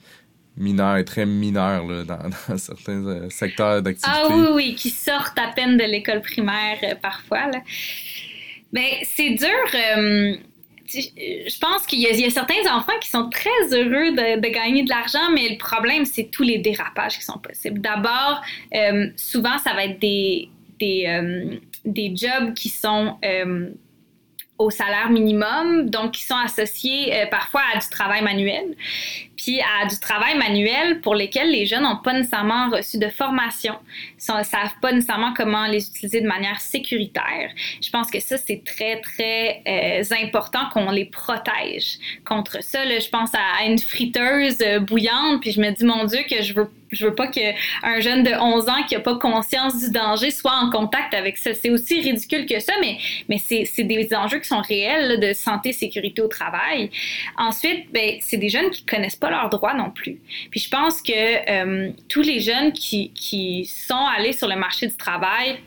mineurs 0.56 1.04
très 1.04 1.26
mineurs 1.26 2.04
dans, 2.04 2.56
certains 2.56 3.04
euh, 3.04 3.30
secteurs 3.30 3.82
d'activité? 3.82 4.20
Ah 4.22 4.28
oui, 4.30 4.46
oui, 4.52 4.74
qui 4.76 4.90
sortent 4.90 5.38
à 5.38 5.48
peine 5.48 5.76
de 5.76 5.84
l'école 5.84 6.20
primaire 6.20 6.78
euh, 6.84 6.94
parfois. 6.94 7.50
Mais 8.72 8.98
ben, 9.00 9.06
c'est 9.12 9.30
dur 9.30 10.48
je 10.86 11.58
pense 11.58 11.86
qu'il 11.86 12.00
y, 12.00 12.24
a 12.24 12.30
certains 12.30 12.72
enfants 12.72 12.92
qui 13.00 13.10
sont 13.10 13.28
très 13.30 13.50
heureux 13.72 14.12
de, 14.12 14.48
gagner 14.48 14.82
de 14.84 14.88
l'argent, 14.88 15.30
mais 15.34 15.48
le 15.48 15.58
problème, 15.58 16.04
c'est 16.04 16.24
tous 16.24 16.42
les 16.42 16.58
dérapages 16.58 17.18
qui 17.18 17.24
sont 17.24 17.38
possibles. 17.38 17.80
D'abord, 17.80 18.42
euh, 18.74 19.08
souvent, 19.16 19.58
ça 19.58 19.74
va 19.74 19.84
être 19.84 19.98
des, 19.98 20.48
des, 20.78 21.06
euh, 21.06 22.14
jobs 22.14 22.54
qui 22.54 22.68
sont 22.68 23.16
euh, 23.24 23.70
au 24.58 24.70
salaire 24.70 25.10
minimum, 25.10 25.90
donc 25.90 26.12
qui 26.12 26.24
sont 26.24 26.36
associés 26.36 27.12
parfois 27.30 27.62
à 27.74 27.78
du 27.78 27.88
travail 27.88 28.22
manuel. 28.22 28.76
Puis 29.42 29.60
à 29.60 29.86
du 29.86 29.98
travail 29.98 30.38
manuel 30.38 31.00
pour 31.00 31.16
lesquels 31.16 31.50
les 31.50 31.66
jeunes 31.66 31.82
n'ont 31.82 31.96
pas 31.96 32.12
nécessairement 32.12 32.70
reçu 32.70 32.96
de 32.98 33.08
formation, 33.08 33.74
ne 34.16 34.44
savent 34.44 34.74
pas 34.80 34.92
nécessairement 34.92 35.34
comment 35.36 35.66
les 35.66 35.88
utiliser 35.88 36.20
de 36.20 36.28
manière 36.28 36.60
sécuritaire. 36.60 37.50
Je 37.82 37.90
pense 37.90 38.08
que 38.08 38.20
ça, 38.20 38.38
c'est 38.38 38.62
très, 38.64 39.00
très 39.00 39.62
euh, 39.66 40.24
important 40.24 40.60
qu'on 40.72 40.90
les 40.92 41.06
protège 41.06 41.98
contre 42.24 42.62
ça. 42.62 42.84
Je 42.84 43.08
pense 43.08 43.30
à 43.34 43.64
une 43.66 43.80
friteuse 43.80 44.58
euh, 44.62 44.78
bouillante, 44.78 45.40
puis 45.40 45.50
je 45.50 45.60
me 45.60 45.70
dis, 45.72 45.84
mon 45.84 46.04
Dieu, 46.04 46.20
que 46.30 46.40
je 46.40 46.54
veux 46.54 46.70
je 46.92 47.06
veux 47.06 47.14
pas 47.14 47.26
qu'un 47.26 48.00
jeune 48.00 48.22
de 48.22 48.30
11 48.30 48.68
ans 48.68 48.82
qui 48.86 48.94
a 48.94 49.00
pas 49.00 49.16
conscience 49.16 49.78
du 49.78 49.90
danger 49.90 50.30
soit 50.30 50.54
en 50.54 50.70
contact 50.70 51.14
avec 51.14 51.38
ça. 51.38 51.54
C'est 51.54 51.70
aussi 51.70 52.00
ridicule 52.00 52.46
que 52.46 52.60
ça, 52.60 52.74
mais, 52.80 52.98
mais 53.28 53.38
c'est 53.38 53.84
des 53.84 54.14
enjeux 54.14 54.38
qui 54.38 54.48
sont 54.48 54.60
réels 54.60 55.18
de 55.18 55.32
santé, 55.32 55.72
sécurité 55.72 56.22
au 56.22 56.28
travail. 56.28 56.90
Ensuite, 57.38 57.90
ben, 57.92 58.16
c'est 58.20 58.36
des 58.36 58.50
jeunes 58.50 58.70
qui 58.70 58.84
connaissent 58.84 59.16
pas 59.16 59.30
leurs 59.32 59.48
droits 59.48 59.74
non 59.74 59.90
plus. 59.90 60.20
Puis 60.50 60.60
je 60.60 60.70
pense 60.70 61.02
que 61.02 61.12
euh, 61.12 61.90
tous 62.08 62.22
les 62.22 62.40
jeunes 62.40 62.72
qui, 62.72 63.10
qui 63.12 63.64
sont 63.64 64.06
allés 64.16 64.32
sur 64.32 64.48
le 64.48 64.56
marché 64.56 64.86
du 64.86 64.96
travail 64.96 65.58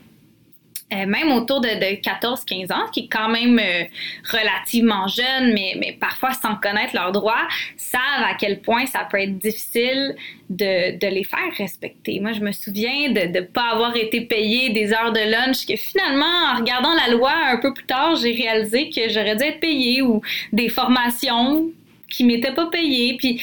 euh, 0.92 1.04
même 1.04 1.32
autour 1.32 1.60
de, 1.60 1.68
14-15 1.68 2.72
ans, 2.72 2.86
qui 2.92 3.00
est 3.00 3.08
quand 3.08 3.28
même 3.28 3.58
euh, 3.58 3.82
relativement 4.30 5.08
jeune, 5.08 5.52
mais, 5.52 5.74
mais 5.80 5.96
parfois 5.98 6.32
sans 6.32 6.54
connaître 6.54 6.94
leurs 6.94 7.10
droits, 7.10 7.48
savent 7.76 8.22
à 8.22 8.34
quel 8.38 8.60
point 8.60 8.86
ça 8.86 9.00
peut 9.10 9.20
être 9.20 9.36
difficile 9.36 10.14
de, 10.48 10.96
de 10.96 11.06
les 11.08 11.24
faire 11.24 11.40
respecter. 11.58 12.20
Moi, 12.20 12.34
je 12.34 12.40
me 12.40 12.52
souviens 12.52 13.10
de 13.10 13.36
ne 13.36 13.40
pas 13.40 13.72
avoir 13.72 13.96
été 13.96 14.20
payé 14.20 14.70
des 14.70 14.92
heures 14.92 15.10
de 15.10 15.28
lunch, 15.28 15.66
que 15.66 15.74
finalement, 15.74 16.52
en 16.52 16.58
regardant 16.58 16.94
la 16.94 17.08
loi 17.08 17.32
un 17.32 17.56
peu 17.56 17.74
plus 17.74 17.86
tard, 17.86 18.14
j'ai 18.14 18.32
réalisé 18.32 18.88
que 18.88 19.08
j'aurais 19.08 19.34
dû 19.34 19.42
être 19.42 19.58
payé 19.58 20.02
ou 20.02 20.20
des 20.52 20.68
formations 20.68 21.68
qui 22.08 22.24
m'étaient 22.24 22.54
pas 22.54 22.66
payées. 22.66 23.16
Puis, 23.16 23.40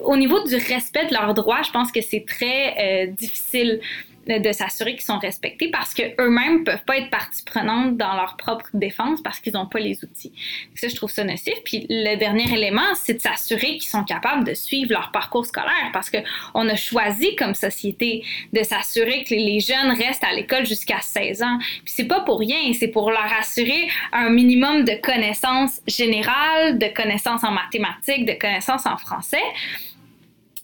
au 0.00 0.16
niveau 0.16 0.42
du 0.44 0.56
respect 0.56 1.06
de 1.06 1.12
leurs 1.12 1.34
droits, 1.34 1.62
je 1.62 1.70
pense 1.70 1.92
que 1.92 2.00
c'est 2.00 2.24
très 2.26 2.74
euh, 2.78 3.06
difficile 3.06 3.80
de 4.26 4.52
s'assurer 4.52 4.92
qu'ils 4.92 5.02
sont 5.02 5.18
respectés 5.18 5.68
parce 5.70 5.94
qu'eux-mêmes 5.94 6.64
peuvent 6.64 6.84
pas 6.84 6.98
être 6.98 7.10
partie 7.10 7.42
prenante 7.44 7.96
dans 7.96 8.14
leur 8.14 8.36
propre 8.36 8.66
défense 8.74 9.20
parce 9.22 9.40
qu'ils 9.40 9.54
n'ont 9.54 9.66
pas 9.66 9.80
les 9.80 10.04
outils. 10.04 10.32
Ça, 10.74 10.88
je 10.88 10.94
trouve 10.94 11.10
ça 11.10 11.24
nocif. 11.24 11.54
Puis 11.64 11.86
le 11.88 12.16
dernier 12.16 12.52
élément, 12.52 12.94
c'est 12.94 13.14
de 13.14 13.20
s'assurer 13.20 13.78
qu'ils 13.78 13.90
sont 13.90 14.04
capables 14.04 14.44
de 14.44 14.54
suivre 14.54 14.92
leur 14.92 15.10
parcours 15.10 15.46
scolaire 15.46 15.90
parce 15.92 16.10
qu'on 16.10 16.68
a 16.68 16.76
choisi 16.76 17.34
comme 17.36 17.54
société 17.54 18.24
de 18.52 18.62
s'assurer 18.62 19.24
que 19.24 19.34
les 19.34 19.60
jeunes 19.60 19.90
restent 19.90 20.24
à 20.24 20.32
l'école 20.32 20.66
jusqu'à 20.66 21.00
16 21.00 21.42
ans. 21.42 21.58
Puis 21.58 21.94
c'est 21.96 22.08
pas 22.08 22.20
pour 22.20 22.38
rien, 22.38 22.72
c'est 22.78 22.88
pour 22.88 23.10
leur 23.10 23.32
assurer 23.38 23.88
un 24.12 24.30
minimum 24.30 24.84
de 24.84 24.94
connaissances 25.00 25.80
générales, 25.86 26.78
de 26.78 26.86
connaissances 26.94 27.44
en 27.44 27.50
mathématiques, 27.50 28.26
de 28.26 28.34
connaissances 28.34 28.86
en 28.86 28.96
français 28.96 29.42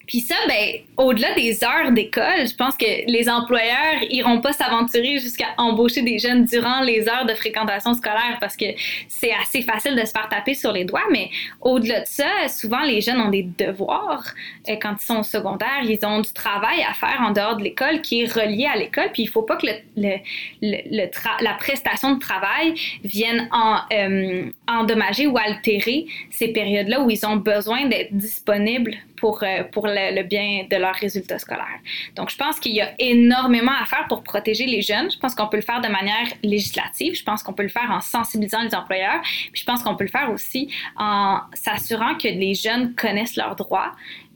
puis 0.09 0.21
ça, 0.21 0.35
ben, 0.49 0.81
au-delà 0.97 1.35
des 1.35 1.63
heures 1.63 1.93
d'école, 1.93 2.49
je 2.49 2.55
pense 2.55 2.79
que 2.79 2.87
les 3.07 3.29
employeurs 3.29 4.03
iront 4.09 4.41
pas 4.41 4.55
s'aventurer 4.55 5.19
jusqu'à 5.19 5.49
embaucher 5.59 6.01
des 6.01 6.19
jeunes 6.19 6.47
durant 6.47 6.81
les 6.81 7.07
heures 7.11 7.27
de 7.27 7.35
fréquentation 7.35 7.93
scolaire 7.93 8.39
parce 8.41 8.57
que 8.57 8.65
c'est 9.07 9.33
assez 9.35 9.61
facile 9.61 9.95
de 9.97 10.01
se 10.07 10.13
faire 10.13 10.27
taper 10.31 10.55
sur 10.55 10.73
les 10.73 10.87
doigts. 10.87 11.05
Mais 11.11 11.29
au-delà 11.61 12.01
de 12.01 12.07
ça, 12.07 12.49
souvent 12.49 12.81
les 12.85 13.03
jeunes 13.03 13.21
ont 13.21 13.29
des 13.29 13.43
devoirs 13.43 14.25
euh, 14.71 14.77
quand 14.81 14.95
ils 14.99 15.05
sont 15.05 15.19
au 15.19 15.25
secondaire. 15.25 15.83
Ils 15.85 15.99
ont 16.07 16.23
du 16.23 16.33
travail 16.33 16.83
à 16.89 16.95
faire 16.95 17.21
en 17.21 17.33
dehors 17.33 17.57
de 17.59 17.65
l'école 17.65 18.01
qui 18.01 18.23
est 18.23 18.33
relié 18.33 18.65
à 18.65 18.79
l'école. 18.79 19.11
Puis 19.13 19.25
il 19.25 19.29
faut 19.29 19.43
pas 19.43 19.57
que 19.57 19.67
le, 19.67 20.17
le, 20.63 21.45
la 21.45 21.53
prestation 21.55 22.15
de 22.15 22.19
travail 22.19 22.73
vienne 23.05 23.47
en, 23.53 23.81
euh, 23.93 24.51
endommager 24.67 25.27
ou 25.27 25.37
altérer 25.37 26.07
ces 26.31 26.49
périodes-là 26.49 27.03
où 27.03 27.11
ils 27.11 27.27
ont 27.27 27.37
besoin 27.37 27.85
d'être 27.85 28.15
disponibles 28.15 28.97
pour, 29.19 29.43
euh, 29.43 29.63
le, 29.73 30.23
bien 30.23 30.67
de 30.71 30.77
leurs 30.77 30.95
résultats 30.95 31.39
scolaires. 31.39 31.81
Donc, 32.15 32.31
je 32.31 32.37
pense 32.37 32.59
qu'il 32.61 32.75
y 32.75 32.81
a 32.81 32.93
énormément 32.99 33.73
à 33.81 33.85
faire 33.85 34.07
pour 34.09 34.23
protéger 34.23 34.67
les 34.67 34.83
jeunes. 34.83 35.11
Je 35.11 35.19
pense 35.19 35.35
qu'on 35.35 35.49
peut 35.49 35.57
le 35.57 35.63
faire 35.63 35.81
de 35.81 35.89
manière 35.89 36.29
législative. 36.43 37.15
Je 37.15 37.25
pense 37.25 37.43
qu'on 37.43 37.53
peut 37.53 37.63
le 37.63 37.69
faire 37.69 37.91
en 37.91 38.01
sensibilisant 38.01 38.63
les 38.63 38.75
employeurs. 38.75 39.21
Puis 39.53 39.61
je 39.61 39.65
pense 39.65 39.83
qu'on 39.83 39.97
peut 39.97 40.05
le 40.05 40.11
faire 40.11 40.31
aussi 40.31 40.73
en 40.97 41.41
s'assurant 41.55 42.15
que 42.15 42.29
les 42.29 42.55
jeunes 42.55 42.95
connaissent 42.95 43.37
leurs 43.37 43.57
droits, 43.57 43.93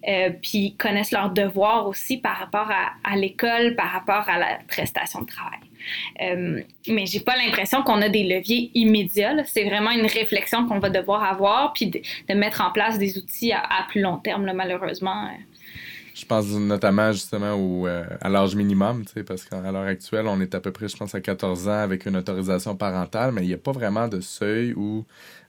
euh, 0.08 0.30
puis 0.42 0.74
connaissent 0.76 1.12
leurs 1.12 1.30
devoirs 1.30 1.86
aussi 1.86 2.18
par 2.18 2.36
rapport 2.36 2.70
à 3.04 3.16
l'école, 3.16 3.74
par 3.76 3.90
rapport 3.90 4.28
à 4.28 4.38
la 4.38 4.58
prestation 4.68 5.20
de 5.20 5.26
travail. 5.26 5.60
Euh, 6.20 6.60
mais 6.88 7.06
j'ai 7.06 7.20
pas 7.20 7.36
l'impression 7.36 7.82
qu'on 7.82 8.00
a 8.02 8.08
des 8.08 8.24
leviers 8.24 8.70
immédiats. 8.74 9.34
C'est 9.44 9.64
vraiment 9.64 9.90
une 9.90 10.06
réflexion 10.06 10.66
qu'on 10.66 10.78
va 10.78 10.90
devoir 10.90 11.22
avoir, 11.24 11.72
puis 11.72 11.86
de, 11.86 12.34
mettre 12.34 12.60
en 12.60 12.70
place 12.70 12.98
des 12.98 13.18
outils 13.18 13.52
à, 13.52 13.86
plus 13.88 14.00
long 14.00 14.16
terme, 14.16 14.50
malheureusement. 14.52 15.30
Je 16.14 16.26
pense 16.26 16.46
notamment 16.48 17.10
justement 17.12 17.54
au, 17.54 17.86
euh, 17.86 18.04
à 18.20 18.28
l'âge 18.28 18.54
minimum, 18.54 19.04
parce 19.26 19.44
qu'à 19.44 19.60
l'heure 19.60 19.86
actuelle, 19.86 20.26
on 20.26 20.40
est 20.40 20.54
à 20.54 20.60
peu 20.60 20.70
près, 20.70 20.88
je 20.88 20.96
pense, 20.96 21.14
à 21.14 21.20
14 21.20 21.68
ans 21.68 21.78
avec 21.78 22.04
une 22.04 22.16
autorisation 22.16 22.76
parentale, 22.76 23.32
mais 23.32 23.42
il 23.42 23.48
n'y 23.48 23.54
a 23.54 23.58
pas 23.58 23.72
vraiment 23.72 24.08
de 24.08 24.20
seuil 24.20 24.74
où 24.74 25.04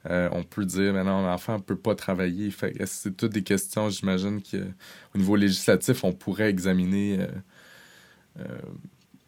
euh, 0.10 0.30
on 0.32 0.44
peut 0.44 0.66
dire, 0.66 0.94
maintenant, 0.94 1.22
l'enfant 1.22 1.58
ne 1.58 1.64
peut 1.64 1.76
pas 1.76 1.96
travailler. 1.96 2.50
c'est 2.86 3.16
toutes 3.16 3.34
des 3.34 3.44
questions, 3.44 3.90
j'imagine, 3.90 4.42
qu'au 4.42 5.18
niveau 5.18 5.36
législatif, 5.36 6.04
on 6.04 6.14
pourrait 6.14 6.50
examiner 6.50 7.20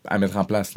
à 0.07 0.17
mettre 0.17 0.37
en 0.37 0.45
place. 0.45 0.75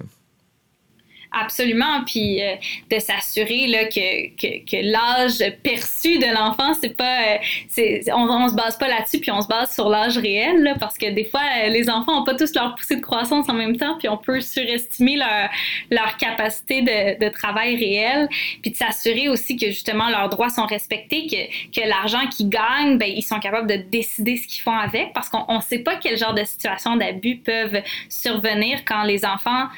Absolument, 1.30 2.04
puis 2.06 2.42
euh, 2.42 2.54
de 2.90 2.98
s'assurer 2.98 3.66
que, 3.94 4.64
que, 4.64 4.76
l'âge 4.82 5.44
perçu 5.62 6.18
de 6.18 6.34
l'enfant, 6.34 6.72
c'est 6.80 6.96
pas, 6.96 7.34
euh, 7.34 8.00
on, 8.14 8.22
on 8.22 8.48
se 8.48 8.54
base 8.54 8.78
pas 8.78 8.88
là-dessus, 8.88 9.20
puis 9.20 9.30
on 9.30 9.42
se 9.42 9.46
base 9.46 9.74
sur 9.74 9.90
l'âge 9.90 10.16
réel, 10.16 10.62
là, 10.62 10.74
parce 10.80 10.96
que 10.96 11.10
des 11.10 11.24
fois, 11.24 11.42
euh, 11.42 11.68
les 11.68 11.90
enfants 11.90 12.22
ont 12.22 12.24
pas 12.24 12.34
tous 12.34 12.54
leur 12.54 12.74
poussée 12.74 12.96
de 12.96 13.02
croissance 13.02 13.46
en 13.50 13.52
même 13.52 13.76
temps, 13.76 13.98
puis 13.98 14.08
on 14.08 14.16
peut 14.16 14.40
surestimer 14.40 15.16
leur, 15.16 15.50
leur 15.90 16.16
capacité 16.16 16.80
de, 16.80 17.28
travail 17.28 17.76
réel, 17.76 18.26
puis 18.62 18.70
de 18.70 18.76
s'assurer 18.76 19.28
aussi 19.28 19.58
que 19.58 19.66
justement 19.66 20.08
leurs 20.08 20.30
droits 20.30 20.48
sont 20.48 20.64
respectés, 20.64 21.26
que, 21.26 21.80
que 21.80 21.86
l'argent 21.86 22.26
qu'ils 22.28 22.48
gagnent, 22.48 22.96
ben, 22.96 23.12
ils 23.14 23.22
sont 23.22 23.38
capables 23.38 23.68
de 23.68 23.76
décider 23.76 24.38
ce 24.38 24.48
qu'ils 24.48 24.62
font 24.62 24.76
avec, 24.76 25.12
parce 25.12 25.28
qu'on 25.28 25.56
ne 25.56 25.60
sait 25.60 25.80
pas 25.80 25.96
quel 25.96 26.16
genre 26.16 26.32
de 26.32 26.44
situation 26.44 26.96
d'abus 26.96 27.36
peuvent 27.36 27.82
survenir 28.08 28.84
quand 28.86 29.02
les 29.02 29.26
enfants 29.26 29.68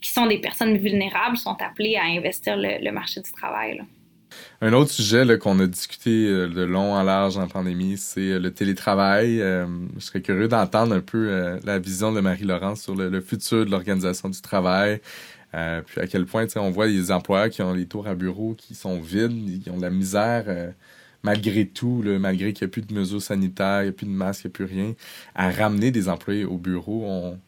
qui 0.00 0.10
sont 0.10 0.26
des 0.26 0.38
personnes 0.38 0.76
vulnérables 0.76 1.36
sont 1.36 1.56
appelées 1.60 1.96
à 1.96 2.04
investir 2.04 2.56
le, 2.56 2.90
marché 2.90 3.20
du 3.20 3.32
travail. 3.32 3.82
Un 4.60 4.72
autre 4.72 4.90
sujet 4.90 5.38
qu'on 5.38 5.58
a 5.60 5.66
discuté 5.66 6.26
euh, 6.26 6.48
de 6.48 6.62
long 6.62 6.94
en 6.94 7.02
large 7.02 7.36
en 7.36 7.46
pandémie, 7.48 7.98
c'est 7.98 8.32
euh, 8.32 8.38
le 8.38 8.50
télétravail. 8.52 9.40
Euh, 9.40 9.66
je 9.96 10.00
serais 10.00 10.22
curieux 10.22 10.48
d'entendre 10.48 10.94
un 10.94 11.00
peu 11.00 11.58
la 11.64 11.78
vision 11.78 12.12
de 12.12 12.20
Marie-Laurence 12.20 12.82
sur 12.82 12.94
le, 12.94 13.20
futur 13.20 13.66
de 13.66 13.70
l'organisation 13.70 14.28
du 14.28 14.40
travail. 14.40 15.00
puis 15.52 16.00
à 16.00 16.06
quel 16.06 16.24
point 16.24 16.46
on 16.56 16.70
voit 16.70 16.86
des 16.86 17.10
employeurs 17.10 17.50
qui 17.50 17.62
ont 17.62 17.74
les 17.74 17.86
tours 17.86 18.06
à 18.06 18.14
bureau 18.14 18.54
qui 18.54 18.74
sont 18.74 19.00
vides, 19.00 19.62
qui 19.62 19.70
ont 19.70 19.76
de 19.76 19.82
la 19.82 19.90
misère 19.90 20.44
malgré 21.22 21.66
tout, 21.66 22.02
malgré 22.18 22.52
qu'il 22.52 22.66
n'y 22.66 22.70
a 22.70 22.72
plus 22.72 22.82
de 22.82 22.92
mesures 22.92 23.22
sanitaires, 23.22 23.82
il 23.82 23.84
n'y 23.84 23.90
a 23.90 23.92
plus 23.92 24.06
de 24.06 24.10
masques, 24.10 24.44
il 24.44 24.48
n'y 24.48 24.52
a 24.52 24.54
plus 24.54 24.64
rien, 24.64 24.94
à 25.34 25.50
ramener 25.50 25.90
des 25.90 26.08
employés 26.08 26.44
au 26.44 26.58
bureau. 26.58 27.04
On, 27.04 27.38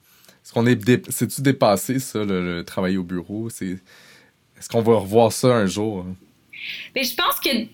est-ce 0.45 0.53
qu'on 0.53 0.67
est, 0.67 1.11
c'est-tu 1.11 1.41
dépassé, 1.41 1.99
ça, 1.99 2.23
le, 2.23 2.63
travail 2.65 2.99
au 2.99 3.03
bureau? 3.03 3.49
C'est, 3.49 3.79
est-ce 4.59 4.69
qu'on 4.69 4.83
va 4.83 4.97
revoir 4.97 5.33
ça 5.33 5.49
un 5.49 5.67
jour? 5.67 6.05
Mais 6.95 7.03
je 7.03 7.15
pense 7.15 7.41
que 7.41 7.67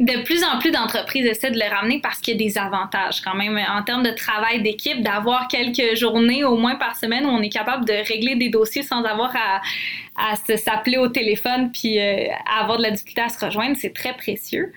de 0.00 0.22
plus 0.24 0.44
en 0.44 0.58
plus 0.58 0.70
d'entreprises 0.70 1.26
essaient 1.26 1.50
de 1.50 1.58
le 1.58 1.68
ramener 1.68 2.00
parce 2.00 2.18
qu'il 2.18 2.40
y 2.40 2.44
a 2.44 2.46
des 2.46 2.58
avantages 2.58 3.20
quand 3.20 3.34
même 3.34 3.58
en 3.68 3.82
termes 3.82 4.04
de 4.04 4.10
travail 4.10 4.62
d'équipe, 4.62 5.02
d'avoir 5.02 5.48
quelques 5.48 5.96
journées 5.96 6.44
au 6.44 6.56
moins 6.56 6.76
par 6.76 6.94
semaine 6.94 7.24
où 7.24 7.30
on 7.30 7.40
est 7.40 7.48
capable 7.48 7.84
de 7.84 7.94
régler 8.06 8.36
des 8.36 8.48
dossiers 8.48 8.84
sans 8.84 9.02
avoir 9.02 9.34
à, 9.34 9.60
à 10.16 10.36
s'appeler 10.36 10.98
au 10.98 11.08
téléphone 11.08 11.72
puis 11.72 11.98
euh, 11.98 12.26
avoir 12.60 12.78
de 12.78 12.82
la 12.82 12.90
difficulté 12.92 13.22
à 13.22 13.28
se 13.28 13.44
rejoindre, 13.44 13.76
c'est 13.80 13.94
très 13.94 14.12
précieux. 14.14 14.72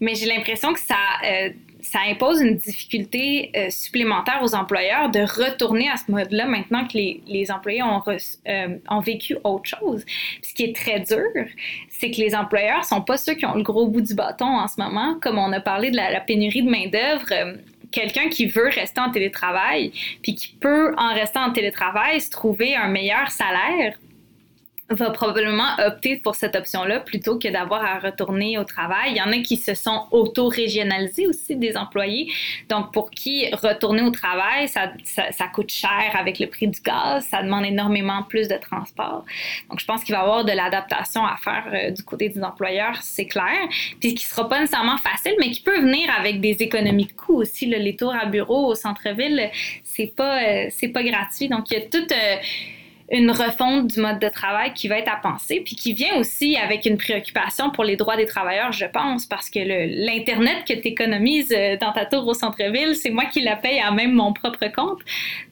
Mais 0.00 0.14
j'ai 0.14 0.26
l'impression 0.26 0.74
que 0.74 0.80
ça 0.80 0.96
euh, 1.24 1.50
ça 1.86 2.00
impose 2.08 2.40
une 2.40 2.56
difficulté 2.56 3.52
euh, 3.56 3.70
supplémentaire 3.70 4.40
aux 4.42 4.54
employeurs 4.54 5.08
de 5.08 5.20
retourner 5.20 5.88
à 5.88 5.96
ce 5.96 6.10
mode-là 6.10 6.46
maintenant 6.46 6.86
que 6.86 6.94
les, 6.94 7.22
les 7.26 7.50
employés 7.50 7.82
ont, 7.82 8.02
euh, 8.08 8.78
ont 8.88 9.00
vécu 9.00 9.36
autre 9.44 9.76
chose. 9.78 10.04
ce 10.42 10.52
qui 10.52 10.64
est 10.64 10.74
très 10.74 11.00
dur, 11.00 11.46
c'est 11.88 12.10
que 12.10 12.20
les 12.20 12.34
employeurs 12.34 12.84
sont 12.84 13.02
pas 13.02 13.16
ceux 13.16 13.34
qui 13.34 13.46
ont 13.46 13.54
le 13.54 13.62
gros 13.62 13.86
bout 13.86 14.00
du 14.00 14.14
bâton 14.14 14.46
en 14.46 14.66
ce 14.66 14.80
moment. 14.80 15.16
Comme 15.20 15.38
on 15.38 15.52
a 15.52 15.60
parlé 15.60 15.90
de 15.90 15.96
la, 15.96 16.20
pénurie 16.20 16.62
de 16.62 16.70
main-d'œuvre, 16.70 17.26
euh, 17.30 17.54
quelqu'un 17.92 18.28
qui 18.28 18.46
veut 18.46 18.68
rester 18.68 19.00
en 19.00 19.10
télétravail, 19.10 19.92
puis 20.22 20.34
qui 20.34 20.56
peut, 20.60 20.92
en 20.98 21.14
restant 21.14 21.44
en 21.44 21.52
télétravail, 21.52 22.20
se 22.20 22.30
trouver 22.30 22.74
un 22.74 22.88
meilleur 22.88 23.30
salaire 23.30 23.96
va 24.88 25.10
probablement 25.10 25.68
opter 25.78 26.16
pour 26.16 26.36
cette 26.36 26.54
option-là 26.54 27.00
plutôt 27.00 27.38
que 27.38 27.48
d'avoir 27.48 27.84
à 27.84 27.98
retourner 27.98 28.56
au 28.56 28.64
travail. 28.64 29.10
Il 29.10 29.16
y 29.16 29.22
en 29.22 29.32
a 29.32 29.38
qui 29.38 29.56
se 29.56 29.74
sont 29.74 30.06
auto-régionalisés 30.12 31.26
aussi, 31.26 31.56
des 31.56 31.76
employés. 31.76 32.32
Donc, 32.68 32.92
pour 32.92 33.10
qui 33.10 33.50
retourner 33.52 34.02
au 34.02 34.10
travail, 34.10 34.68
ça, 34.68 34.92
ça, 35.04 35.46
coûte 35.48 35.72
cher 35.72 36.14
avec 36.14 36.38
le 36.38 36.46
prix 36.46 36.68
du 36.68 36.80
gaz, 36.80 37.26
ça 37.28 37.42
demande 37.42 37.64
énormément 37.64 38.22
plus 38.22 38.46
de 38.46 38.56
transport. 38.56 39.24
Donc, 39.70 39.80
je 39.80 39.84
pense 39.86 40.04
qu'il 40.04 40.14
va 40.14 40.20
y 40.20 40.24
avoir 40.24 40.44
de 40.44 40.52
l'adaptation 40.52 41.24
à 41.24 41.36
faire 41.36 41.64
euh, 41.72 41.90
du 41.90 42.04
côté 42.04 42.28
des 42.28 42.42
employeurs, 42.42 42.96
c'est 43.02 43.26
clair. 43.26 43.68
Puis, 44.00 44.14
qui 44.14 44.24
sera 44.24 44.48
pas 44.48 44.60
nécessairement 44.60 44.98
facile, 44.98 45.34
mais 45.40 45.50
qui 45.50 45.62
peut 45.62 45.80
venir 45.80 46.08
avec 46.16 46.40
des 46.40 46.62
économies 46.62 47.06
de 47.06 47.12
coûts 47.12 47.40
aussi. 47.40 47.66
les 47.66 47.96
tours 47.96 48.14
à 48.14 48.26
bureau 48.26 48.66
au 48.66 48.74
centre-ville, 48.74 49.50
c'est 49.82 50.14
pas, 50.14 50.42
euh, 50.42 50.88
pas 50.94 51.02
gratuit. 51.02 51.48
Donc, 51.48 51.70
il 51.70 51.74
y 51.74 51.76
a 51.78 51.80
toute... 51.80 52.12
Euh, 52.12 52.36
une 53.10 53.30
refonte 53.30 53.86
du 53.86 54.00
mode 54.00 54.18
de 54.18 54.28
travail 54.28 54.72
qui 54.74 54.88
va 54.88 54.98
être 54.98 55.12
à 55.12 55.16
penser, 55.16 55.60
puis 55.64 55.76
qui 55.76 55.92
vient 55.92 56.16
aussi 56.16 56.56
avec 56.56 56.86
une 56.86 56.96
préoccupation 56.96 57.70
pour 57.70 57.84
les 57.84 57.96
droits 57.96 58.16
des 58.16 58.26
travailleurs, 58.26 58.72
je 58.72 58.86
pense, 58.86 59.26
parce 59.26 59.48
que 59.48 59.60
l'Internet 59.60 60.64
que 60.66 60.74
tu 60.74 60.88
économises 60.88 61.54
euh, 61.56 61.76
dans 61.76 61.92
ta 61.92 62.04
tour 62.04 62.26
au 62.26 62.34
centre-ville, 62.34 62.96
c'est 62.96 63.10
moi 63.10 63.26
qui 63.26 63.42
la 63.42 63.54
paye 63.54 63.78
à 63.78 63.92
même 63.92 64.12
mon 64.12 64.32
propre 64.32 64.66
compte. 64.74 65.00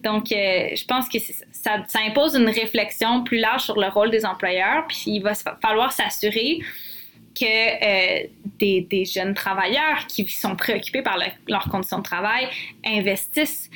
Donc, 0.03 0.33
euh, 0.33 0.71
je 0.75 0.85
pense 0.85 1.09
que 1.09 1.19
ça, 1.53 1.79
impose 2.07 2.35
une 2.35 2.49
réflexion 2.49 3.23
plus 3.23 3.39
large 3.39 3.63
sur 3.63 3.79
le 3.79 3.89
rôle 3.89 4.11
des 4.11 4.27
employeurs, 4.27 4.87
puis 4.89 5.05
il 5.07 5.21
va 5.21 5.33
falloir 5.63 5.93
s'assurer 5.93 6.59
que 7.39 7.45
euh, 7.45 8.27
des, 8.59 8.83
des, 8.83 9.05
jeunes 9.05 9.35
travailleurs 9.35 10.07
qui 10.09 10.25
sont 10.27 10.55
préoccupés 10.55 11.03
par 11.03 11.19
leurs 11.49 11.69
conditions 11.69 11.99
de 11.99 12.05
travail 12.05 12.47
investissent 12.85 13.71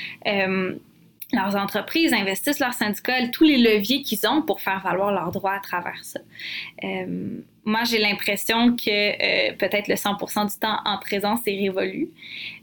leurs 1.33 1.57
entreprises 1.57 2.12
investissent 2.12 2.61
leurs 2.61 2.75
syndicats, 2.75 3.29
tous 3.29 3.45
les 3.45 3.59
leviers 3.59 4.03
qu'ils 4.03 4.27
ont 4.27 4.43
pour 4.43 4.61
faire 4.61 4.81
valoir 4.81 5.12
leurs 5.12 5.31
droits 5.31 5.55
à 5.55 5.61
travers 5.61 6.03
ça. 6.03 6.21
Euh, 6.85 7.41
moi, 7.69 7.85
j'ai 7.85 7.99
l'impression 7.99 8.75
que 8.75 8.89
euh, 8.89 9.53
peut-être 9.59 9.89
le 9.89 9.95
100% 9.95 10.51
du 10.51 10.59
temps 10.59 10.79
en 10.87 10.97
présence 10.97 11.41
est 11.47 11.59
révolu, 11.59 12.09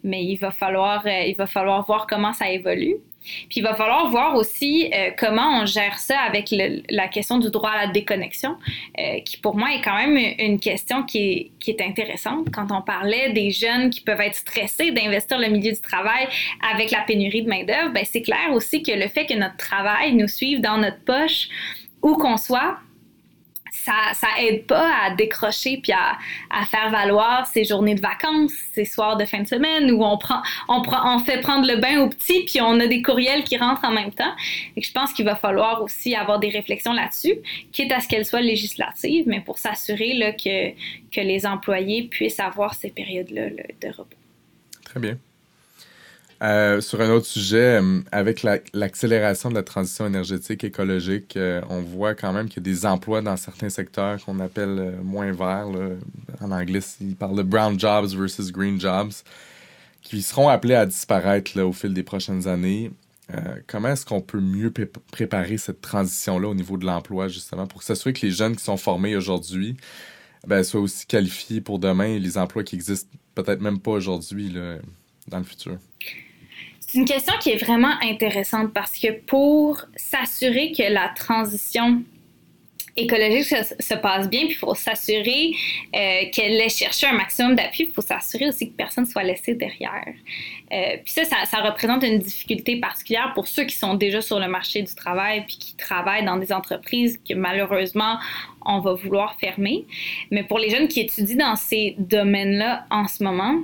mais 0.03 0.23
il 0.23 0.37
va 0.37 0.49
falloir, 0.49 1.05
euh, 1.05 1.21
il 1.27 1.35
va 1.35 1.45
falloir 1.45 1.85
voir 1.85 2.07
comment 2.07 2.33
ça 2.33 2.49
évolue. 2.49 2.95
Puis 3.21 3.57
il 3.57 3.63
va 3.63 3.75
falloir 3.75 4.09
voir 4.09 4.35
aussi 4.35 4.91
euh, 4.93 5.11
comment 5.17 5.61
on 5.61 5.65
gère 5.65 5.99
ça 5.99 6.19
avec 6.21 6.53
la 6.89 7.07
question 7.07 7.37
du 7.37 7.51
droit 7.51 7.69
à 7.69 7.85
la 7.85 7.91
déconnexion, 7.91 8.55
qui 9.25 9.37
pour 9.37 9.55
moi 9.55 9.73
est 9.73 9.81
quand 9.81 9.95
même 9.95 10.17
une 10.37 10.59
question 10.59 11.03
qui 11.03 11.17
est, 11.17 11.51
qui 11.59 11.71
est 11.71 11.81
intéressante. 11.81 12.47
Quand 12.51 12.67
on 12.71 12.83
parlait 12.83 13.31
des 13.31 13.49
jeunes 13.49 13.89
qui 13.89 14.01
peuvent 14.01 14.21
être 14.21 14.35
stressés 14.35 14.91
d'investir 14.91 15.39
le 15.39 15.47
milieu 15.47 15.71
du 15.71 15.81
travail 15.81 16.27
avec 16.71 16.91
la 16.91 17.01
pénurie 17.01 17.41
de 17.41 17.49
main-d'œuvre, 17.49 17.93
ben 17.93 18.05
c'est 18.05 18.21
clair 18.21 18.51
aussi 18.53 18.83
que 18.83 18.91
le 18.91 19.07
fait 19.07 19.25
que 19.25 19.33
notre 19.33 19.57
travail 19.57 20.13
nous 20.13 20.27
suive 20.27 20.61
dans 20.61 20.77
notre 20.77 21.03
poche, 21.03 21.47
où 22.03 22.17
qu'on 22.17 22.37
soit, 22.37 22.77
ça, 23.85 24.13
ça 24.13 24.27
aide 24.39 24.65
pas 24.65 24.89
à 25.03 25.11
décrocher 25.11 25.79
puis 25.81 25.91
à, 25.91 26.17
faire 26.65 26.89
valoir 26.89 27.45
ces 27.47 27.63
journées 27.63 27.95
de 27.95 28.01
vacances, 28.01 28.53
ces 28.73 28.85
soirs 28.85 29.17
de 29.17 29.25
fin 29.25 29.41
de 29.41 29.47
semaine 29.47 29.91
où 29.91 30.03
on 30.03 30.17
prend, 30.17 30.41
on 30.67 31.19
fait 31.19 31.39
prendre 31.41 31.67
le 31.67 31.77
bain 31.77 32.01
au 32.01 32.09
petit 32.09 32.43
puis 32.45 32.59
on 32.61 32.79
a 32.79 32.87
des 32.87 33.01
courriels 33.01 33.43
qui 33.43 33.57
rentrent 33.57 33.85
en 33.85 33.91
même 33.91 34.11
temps. 34.11 34.33
Et 34.75 34.81
je 34.81 34.91
pense 34.91 35.13
qu'il 35.13 35.25
va 35.25 35.35
falloir 35.35 35.81
aussi 35.81 36.15
avoir 36.15 36.39
des 36.39 36.49
réflexions 36.49 36.93
là-dessus, 36.93 37.35
quitte 37.71 37.91
à 37.91 37.99
ce 37.99 38.07
qu'elles 38.07 38.25
soient 38.25 38.41
législatives, 38.41 39.25
mais 39.27 39.41
pour 39.41 39.59
s'assurer 39.59 40.35
que, 40.43 40.71
que 41.11 41.21
les 41.21 41.45
employés 41.45 42.03
puissent 42.03 42.39
avoir 42.39 42.73
ces 42.73 42.89
périodes-là 42.89 43.49
de 43.49 43.87
repos. 43.87 44.17
Très 44.83 44.99
bien. 44.99 45.17
Euh, 46.45 46.79
sur 46.79 47.01
un 47.01 47.09
autre 47.09 47.25
sujet, 47.25 47.81
euh, 47.81 48.01
avec 48.11 48.45
l'accélération 48.73 49.49
de 49.49 49.55
la 49.55 49.63
transition 49.63 50.05
énergétique 50.05 50.63
écologique, 50.63 51.37
euh, 51.37 51.59
on 51.69 51.81
voit 51.81 52.13
quand 52.13 52.33
même 52.33 52.49
qu'il 52.49 52.57
y 52.57 52.69
a 52.69 52.71
des 52.71 52.85
emplois 52.85 53.21
dans 53.21 53.35
certains 53.35 53.69
secteurs 53.69 54.23
qu'on 54.23 54.39
appelle 54.39 54.99
moins 55.03 55.31
verts. 55.31 55.69
En 56.41 56.51
anglais, 56.51 56.81
ils 57.01 57.15
parlent 57.15 57.37
de 57.37 57.41
brown 57.41 57.79
jobs 57.79 58.13
versus 58.13 58.51
green 58.51 58.79
jobs, 58.79 59.11
qui 60.03 60.21
seront 60.21 60.47
appelés 60.47 60.75
à 60.75 60.85
disparaître 60.85 61.59
au 61.61 61.73
fil 61.73 61.93
des 61.95 62.03
prochaines 62.03 62.47
années. 62.47 62.91
comment 63.65 63.89
est-ce 63.89 64.05
qu'on 64.05 64.21
peut 64.21 64.39
mieux 64.39 64.71
préparer 65.11 65.57
cette 65.57 65.81
transition-là 65.81 66.49
au 66.49 66.55
niveau 66.55 66.77
de 66.77 66.85
l'emploi, 66.85 67.27
justement, 67.27 67.65
pour 67.65 67.81
s'assurer 67.81 68.13
que 68.13 68.23
les 68.23 68.31
jeunes 68.31 68.55
qui 68.55 68.63
sont 68.63 68.77
formés 68.77 69.15
aujourd'hui 69.15 69.77
ben, 70.45 70.63
soient 70.63 70.81
aussi 70.81 71.07
qualifiés 71.07 71.59
pour 71.61 71.79
demain 71.79 72.19
les 72.19 72.37
emplois 72.37 72.63
qui 72.63 72.75
existent 72.75 73.09
peut-être 73.33 73.61
même 73.61 73.79
pas 73.79 73.91
aujourd'hui 73.91 74.53
dans 75.27 75.39
le 75.39 75.43
futur? 75.43 75.79
C'est 76.87 76.99
une 76.99 77.05
question 77.05 77.33
qui 77.39 77.49
est 77.49 77.57
vraiment 77.57 77.93
intéressante 78.01 78.73
parce 78.73 78.97
que 78.97 79.11
pour 79.11 79.81
s'assurer 79.95 80.71
que 80.71 80.83
la 80.83 81.09
transition 81.09 82.03
écologique 82.97 83.43
se, 83.43 83.93
passe 83.95 84.29
bien, 84.29 84.43
il 84.47 84.55
faut 84.55 84.73
s'assurer 84.73 85.51
euh, 85.93 86.21
qu'elle 86.31 86.53
ait 86.53 86.69
cherché 86.69 87.07
un 87.07 87.13
maximum 87.13 87.55
d'appui, 87.55 87.85
il 87.89 87.93
faut 87.93 88.01
s'assurer 88.01 88.47
aussi 88.47 88.69
que 88.69 88.75
personne 88.75 89.03
ne 89.03 89.09
soit 89.09 89.23
laissé 89.23 89.53
derrière. 89.53 90.13
Euh, 90.71 90.97
puis 91.03 91.13
ça, 91.13 91.23
ça, 91.25 91.57
représente 91.61 92.03
une 92.03 92.19
difficulté 92.19 92.77
particulière 92.79 93.33
pour 93.35 93.47
ceux 93.47 93.65
qui 93.65 93.75
sont 93.75 93.95
déjà 93.95 94.21
sur 94.21 94.39
le 94.39 94.47
marché 94.47 94.81
du 94.81 94.93
travail, 94.95 95.43
puis 95.45 95.57
qui 95.57 95.75
travaillent 95.75 96.25
dans 96.25 96.37
des 96.37 96.53
entreprises 96.53 97.19
que 97.27 97.33
malheureusement 97.33 98.17
on 98.65 98.79
va 98.79 98.93
vouloir 98.93 99.37
fermer. 99.39 99.85
Mais 100.31 100.43
pour 100.43 100.59
les 100.59 100.69
jeunes 100.69 100.87
qui 100.87 101.01
étudient 101.01 101.49
dans 101.49 101.55
ces 101.55 101.95
domaines-là 101.99 102.85
en 102.89 103.07
ce 103.07 103.23
moment, 103.23 103.61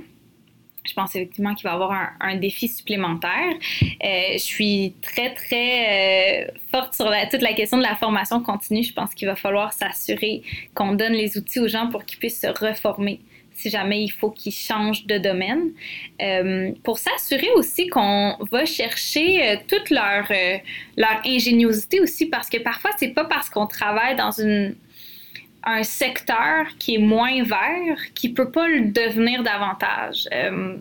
je 0.84 0.94
pense 0.94 1.14
effectivement 1.14 1.54
qu'il 1.54 1.64
va 1.64 1.70
y 1.70 1.74
avoir 1.74 2.12
un, 2.20 2.36
défi 2.36 2.68
supplémentaire. 2.68 3.52
Euh, 3.82 4.32
je 4.32 4.38
suis 4.38 4.94
très, 5.00 5.32
très 5.34 6.48
euh, 6.48 6.50
forte 6.70 6.94
sur 6.94 7.10
toute 7.30 7.42
la 7.42 7.52
question 7.52 7.78
de 7.78 7.82
la 7.82 7.94
formation 7.94 8.40
continue. 8.40 8.82
Je 8.82 8.92
pense 8.92 9.14
qu'il 9.14 9.28
va 9.28 9.36
falloir 9.36 9.72
s'assurer 9.72 10.42
qu'on 10.74 10.94
donne 10.94 11.12
les 11.12 11.38
outils 11.38 11.60
aux 11.60 11.68
gens 11.68 11.88
pour 11.88 12.04
qu'ils 12.04 12.18
puissent 12.18 12.40
se 12.40 12.48
reformer 12.48 13.20
si 13.54 13.68
jamais 13.70 14.02
il 14.02 14.08
faut 14.08 14.30
qu'ils 14.30 14.54
changent 14.54 15.06
de 15.06 15.18
domaine. 15.18 15.70
Euh, 16.20 16.72
pour 16.82 16.98
s'assurer 16.98 17.50
aussi 17.54 17.86
qu'on 17.86 18.36
va 18.50 18.64
chercher 18.64 19.60
toute 19.68 19.90
leur, 19.90 20.26
leur 20.96 21.20
ingéniosité 21.24 22.00
aussi, 22.00 22.26
parce 22.26 22.48
que 22.48 22.56
parfois, 22.56 22.90
c'est 22.96 23.10
pas 23.10 23.24
parce 23.24 23.50
qu'on 23.50 23.66
travaille 23.66 24.16
dans 24.16 24.32
une 24.32 24.74
un 25.64 25.82
secteur 25.82 26.66
qui 26.78 26.96
est 26.96 26.98
moins 26.98 27.42
vert 27.42 27.98
qui 28.14 28.30
peut 28.30 28.50
pas 28.50 28.68
le 28.68 28.90
devenir 28.90 29.42
davantage. 29.42 30.28
Euh, 30.32 30.76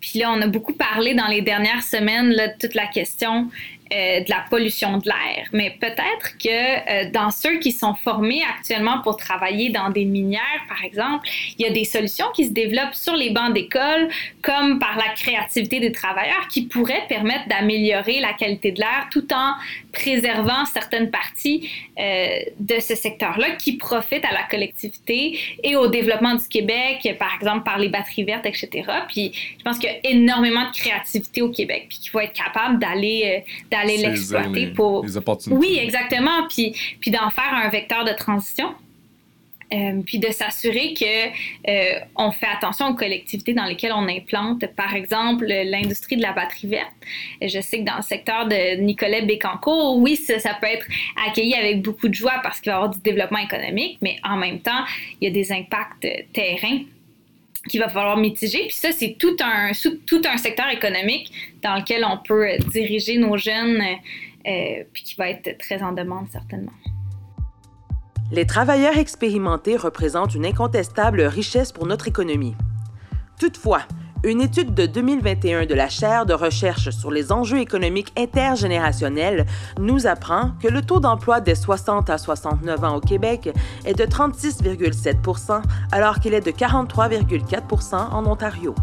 puis 0.00 0.18
là, 0.18 0.32
on 0.32 0.40
a 0.40 0.46
beaucoup 0.46 0.72
parlé 0.72 1.14
dans 1.14 1.26
les 1.26 1.42
dernières 1.42 1.82
semaines 1.82 2.30
de 2.30 2.58
toute 2.58 2.74
la 2.74 2.86
question 2.86 3.50
euh, 3.92 4.20
de 4.20 4.30
la 4.30 4.44
pollution 4.48 4.98
de 4.98 5.08
l'air. 5.08 5.48
Mais 5.52 5.76
peut-être 5.80 6.38
que 6.38 6.48
euh, 6.48 7.10
dans 7.10 7.32
ceux 7.32 7.58
qui 7.58 7.72
sont 7.72 7.94
formés 7.94 8.40
actuellement 8.56 9.00
pour 9.02 9.16
travailler 9.16 9.70
dans 9.70 9.90
des 9.90 10.04
minières, 10.04 10.40
par 10.68 10.84
exemple, 10.84 11.28
il 11.58 11.66
y 11.66 11.68
a 11.68 11.72
des 11.72 11.84
solutions 11.84 12.26
qui 12.32 12.46
se 12.46 12.52
développent 12.52 12.94
sur 12.94 13.16
les 13.16 13.30
bancs 13.30 13.52
d'école, 13.52 14.08
comme 14.42 14.78
par 14.78 14.96
la 14.96 15.12
créativité 15.14 15.80
des 15.80 15.90
travailleurs, 15.90 16.46
qui 16.48 16.66
pourraient 16.66 17.02
permettre 17.08 17.48
d'améliorer 17.48 18.20
la 18.20 18.32
qualité 18.32 18.70
de 18.70 18.78
l'air 18.78 19.08
tout 19.10 19.26
en 19.34 19.54
préservant 19.92 20.64
certaines 20.66 21.10
parties 21.10 21.68
euh, 21.98 22.26
de 22.60 22.78
ce 22.78 22.94
secteur-là 22.94 23.56
qui 23.56 23.72
profitent 23.72 24.24
à 24.24 24.32
la 24.32 24.44
collectivité 24.48 25.36
et 25.64 25.74
au 25.74 25.88
développement 25.88 26.36
du 26.36 26.46
Québec, 26.46 27.16
par 27.18 27.34
exemple 27.34 27.64
par 27.64 27.78
les 27.78 27.88
batteries 27.88 28.22
vertes, 28.22 28.46
etc. 28.46 28.88
Puis 29.08 29.32
je 29.58 29.64
pense 29.64 29.80
qu'il 29.80 29.90
y 29.90 29.92
a 29.92 30.10
énormément 30.12 30.70
de 30.70 30.76
créativité 30.76 31.42
au 31.42 31.50
Québec, 31.50 31.86
puis 31.88 31.98
qu'il 31.98 32.10
faut 32.10 32.20
être 32.20 32.32
capable 32.32 32.78
d'aller 32.78 33.42
aller 33.80 33.96
l'exploiter 33.98 34.68
pour. 34.68 35.04
Oui, 35.50 35.78
exactement. 35.80 36.46
Puis, 36.48 36.74
puis 37.00 37.10
d'en 37.10 37.30
faire 37.30 37.52
un 37.52 37.68
vecteur 37.68 38.04
de 38.04 38.12
transition. 38.12 38.74
Euh, 39.72 40.02
puis 40.04 40.18
de 40.18 40.32
s'assurer 40.32 40.94
que 40.94 41.28
euh, 41.70 42.00
on 42.16 42.32
fait 42.32 42.48
attention 42.48 42.88
aux 42.88 42.94
collectivités 42.94 43.54
dans 43.54 43.66
lesquelles 43.66 43.92
on 43.92 44.08
implante, 44.08 44.66
par 44.74 44.96
exemple 44.96 45.46
l'industrie 45.46 46.16
de 46.16 46.22
la 46.22 46.32
batterie 46.32 46.66
verte. 46.66 46.90
Je 47.40 47.60
sais 47.60 47.78
que 47.78 47.84
dans 47.84 47.98
le 47.98 48.02
secteur 48.02 48.48
de 48.48 48.80
Nicolet 48.80 49.22
Bécancourt, 49.22 49.96
oui, 49.98 50.16
ça, 50.16 50.40
ça, 50.40 50.54
peut 50.60 50.66
être 50.66 50.84
accueilli 51.24 51.54
avec 51.54 51.82
beaucoup 51.82 52.08
de 52.08 52.14
joie 52.14 52.40
parce 52.42 52.60
qu'il 52.60 52.70
va 52.70 52.78
y 52.78 52.80
avoir 52.82 52.90
du 52.90 52.98
développement 52.98 53.38
économique, 53.38 53.98
mais 54.02 54.16
en 54.24 54.36
même 54.36 54.58
temps, 54.58 54.84
il 55.20 55.28
y 55.28 55.30
a 55.30 55.32
des 55.32 55.52
impacts 55.52 56.04
terrains 56.32 56.80
qu'il 57.68 57.80
va 57.80 57.88
falloir 57.88 58.16
mitiger. 58.16 58.66
Puis 58.66 58.76
ça, 58.76 58.92
c'est 58.92 59.16
tout 59.18 59.36
un, 59.40 59.72
tout 60.06 60.22
un 60.24 60.36
secteur 60.36 60.68
économique 60.70 61.32
dans 61.62 61.76
lequel 61.76 62.04
on 62.04 62.18
peut 62.18 62.46
diriger 62.72 63.18
nos 63.18 63.36
jeunes, 63.36 63.82
euh, 64.46 64.84
puis 64.92 65.02
qui 65.02 65.14
va 65.16 65.28
être 65.28 65.58
très 65.58 65.82
en 65.82 65.92
demande 65.92 66.26
certainement. 66.30 66.72
Les 68.32 68.46
travailleurs 68.46 68.96
expérimentés 68.96 69.76
représentent 69.76 70.34
une 70.34 70.46
incontestable 70.46 71.22
richesse 71.22 71.72
pour 71.72 71.86
notre 71.86 72.06
économie. 72.06 72.54
Toutefois, 73.40 73.82
une 74.22 74.42
étude 74.42 74.74
de 74.74 74.86
2021 74.86 75.66
de 75.66 75.74
la 75.74 75.88
chaire 75.88 76.26
de 76.26 76.34
recherche 76.34 76.90
sur 76.90 77.10
les 77.10 77.32
enjeux 77.32 77.60
économiques 77.60 78.12
intergénérationnels 78.18 79.46
nous 79.78 80.06
apprend 80.06 80.52
que 80.62 80.68
le 80.68 80.82
taux 80.82 81.00
d'emploi 81.00 81.40
des 81.40 81.54
60 81.54 82.10
à 82.10 82.18
69 82.18 82.84
ans 82.84 82.96
au 82.96 83.00
Québec 83.00 83.50
est 83.84 83.98
de 83.98 84.04
36,7 84.04 85.62
alors 85.92 86.20
qu'il 86.20 86.34
est 86.34 86.44
de 86.44 86.50
43,4% 86.50 87.94
en 87.94 88.26
Ontario. 88.26 88.74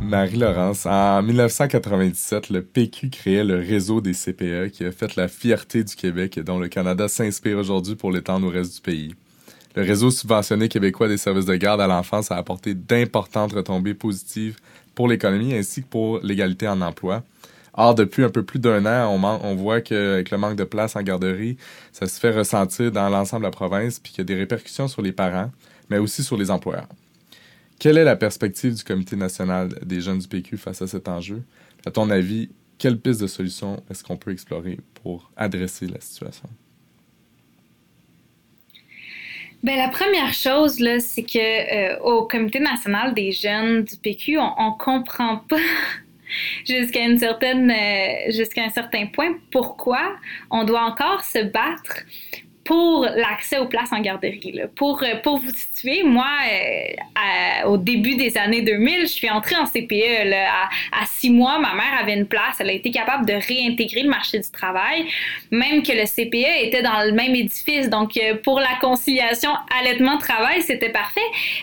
Marie-Laurence, 0.00 0.86
en 0.86 1.22
1997, 1.22 2.50
le 2.50 2.62
PQ 2.62 3.10
créait 3.10 3.42
le 3.42 3.56
réseau 3.56 4.00
des 4.00 4.12
CPE 4.12 4.70
qui 4.70 4.84
a 4.84 4.92
fait 4.92 5.16
la 5.16 5.26
fierté 5.26 5.82
du 5.82 5.96
Québec 5.96 6.38
et 6.38 6.44
dont 6.44 6.58
le 6.58 6.68
Canada 6.68 7.08
s'inspire 7.08 7.58
aujourd'hui 7.58 7.96
pour 7.96 8.12
l'étendre 8.12 8.46
au 8.46 8.50
reste 8.50 8.76
du 8.76 8.80
pays. 8.82 9.14
Le 9.76 9.82
réseau 9.82 10.10
subventionné 10.10 10.70
québécois 10.70 11.06
des 11.06 11.18
services 11.18 11.44
de 11.44 11.54
garde 11.54 11.82
à 11.82 11.86
l'enfance 11.86 12.32
a 12.32 12.36
apporté 12.36 12.72
d'importantes 12.72 13.52
retombées 13.52 13.92
positives 13.92 14.56
pour 14.94 15.06
l'économie 15.06 15.54
ainsi 15.54 15.82
que 15.82 15.88
pour 15.88 16.18
l'égalité 16.20 16.66
en 16.66 16.80
emploi. 16.80 17.22
Or, 17.74 17.94
depuis 17.94 18.24
un 18.24 18.30
peu 18.30 18.42
plus 18.42 18.58
d'un 18.58 18.86
an, 18.86 19.38
on, 19.42 19.54
voit 19.54 19.82
qu'avec 19.82 20.30
le 20.30 20.38
manque 20.38 20.56
de 20.56 20.64
place 20.64 20.96
en 20.96 21.02
garderie, 21.02 21.58
ça 21.92 22.06
se 22.06 22.18
fait 22.18 22.30
ressentir 22.30 22.90
dans 22.90 23.10
l'ensemble 23.10 23.42
de 23.42 23.48
la 23.48 23.50
province, 23.50 23.98
puis 23.98 24.12
qu'il 24.12 24.20
y 24.20 24.22
a 24.22 24.24
des 24.24 24.34
répercussions 24.34 24.88
sur 24.88 25.02
les 25.02 25.12
parents, 25.12 25.52
mais 25.90 25.98
aussi 25.98 26.24
sur 26.24 26.38
les 26.38 26.50
employeurs. 26.50 26.88
Quelle 27.78 27.98
est 27.98 28.04
la 28.04 28.16
perspective 28.16 28.74
du 28.74 28.82
Comité 28.82 29.14
national 29.14 29.68
des 29.84 30.00
jeunes 30.00 30.20
du 30.20 30.26
PQ 30.26 30.56
face 30.56 30.80
à 30.80 30.86
cet 30.86 31.06
enjeu? 31.06 31.42
À 31.84 31.90
ton 31.90 32.08
avis, 32.08 32.48
quelle 32.78 32.98
piste 32.98 33.20
de 33.20 33.26
solution 33.26 33.82
est-ce 33.90 34.02
qu'on 34.02 34.16
peut 34.16 34.32
explorer 34.32 34.80
pour 35.02 35.30
adresser 35.36 35.86
la 35.86 36.00
situation? 36.00 36.48
Ben, 39.62 39.76
la 39.76 39.88
première 39.88 40.32
chose, 40.32 40.78
là, 40.80 41.00
c'est 41.00 41.22
que 41.22 41.38
euh, 41.38 41.98
au 42.00 42.26
Comité 42.26 42.60
national 42.60 43.14
des 43.14 43.32
jeunes 43.32 43.84
du 43.84 43.96
PQ, 43.96 44.38
on, 44.38 44.52
on 44.58 44.72
comprend 44.72 45.38
pas 45.38 45.56
jusqu'à 46.66 47.00
une 47.00 47.18
certaine 47.18 47.70
euh, 47.70 48.30
jusqu'à 48.32 48.64
un 48.64 48.70
certain 48.70 49.06
point 49.06 49.34
pourquoi 49.50 50.16
on 50.50 50.64
doit 50.64 50.82
encore 50.82 51.24
se 51.24 51.44
battre 51.44 52.04
pour 52.66 53.06
l'accès 53.14 53.58
aux 53.58 53.66
places 53.66 53.92
en 53.92 54.00
garderie. 54.00 54.60
Pour, 54.74 55.02
euh, 55.02 55.16
pour 55.22 55.38
vous 55.38 55.50
situer, 55.50 56.02
moi, 56.02 56.26
euh, 56.50 57.68
au 57.68 57.78
début 57.78 58.16
des 58.16 58.36
années 58.36 58.62
2000, 58.62 59.02
je 59.02 59.06
suis 59.06 59.30
entrée 59.30 59.54
en 59.54 59.66
CPE. 59.66 60.32
À, 60.92 61.06
six 61.06 61.30
mois, 61.30 61.58
ma 61.58 61.74
mère 61.74 61.98
avait 62.00 62.14
une 62.14 62.26
place. 62.26 62.56
Elle 62.58 62.70
a 62.70 62.72
été 62.72 62.90
capable 62.90 63.24
de 63.24 63.34
réintégrer 63.34 64.02
le 64.02 64.10
marché 64.10 64.38
du 64.40 64.50
travail, 64.50 65.06
même 65.50 65.82
que 65.82 65.92
le 65.92 66.04
CPE 66.06 66.66
était 66.66 66.82
dans 66.82 67.04
le 67.04 67.12
même 67.12 67.34
édifice. 67.34 67.88
Donc, 67.88 68.16
euh, 68.16 68.34
pour 68.42 68.58
la 68.58 68.76
conciliation 68.80 69.50
allaitement-travail, 69.80 70.62
c'était 70.62 70.90
parfait. 70.90 71.20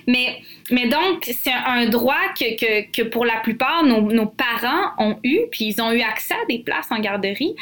Mais, 0.08 0.42
mais 0.72 0.88
donc, 0.88 1.26
c'est 1.26 1.52
un, 1.52 1.86
droit 1.88 2.16
que, 2.40 2.56
que, 2.56 2.92
que, 2.92 3.02
pour 3.02 3.26
la 3.26 3.38
plupart, 3.42 3.84
nos, 3.84 4.26
parents 4.26 4.92
ont 4.98 5.20
eu, 5.24 5.42
puis 5.52 5.66
ils 5.66 5.82
ont 5.82 5.92
eu 5.92 6.02
accès 6.02 6.34
à 6.34 6.46
des 6.48 6.60
places 6.60 6.92
en 6.92 7.00
garderie. 7.00 7.56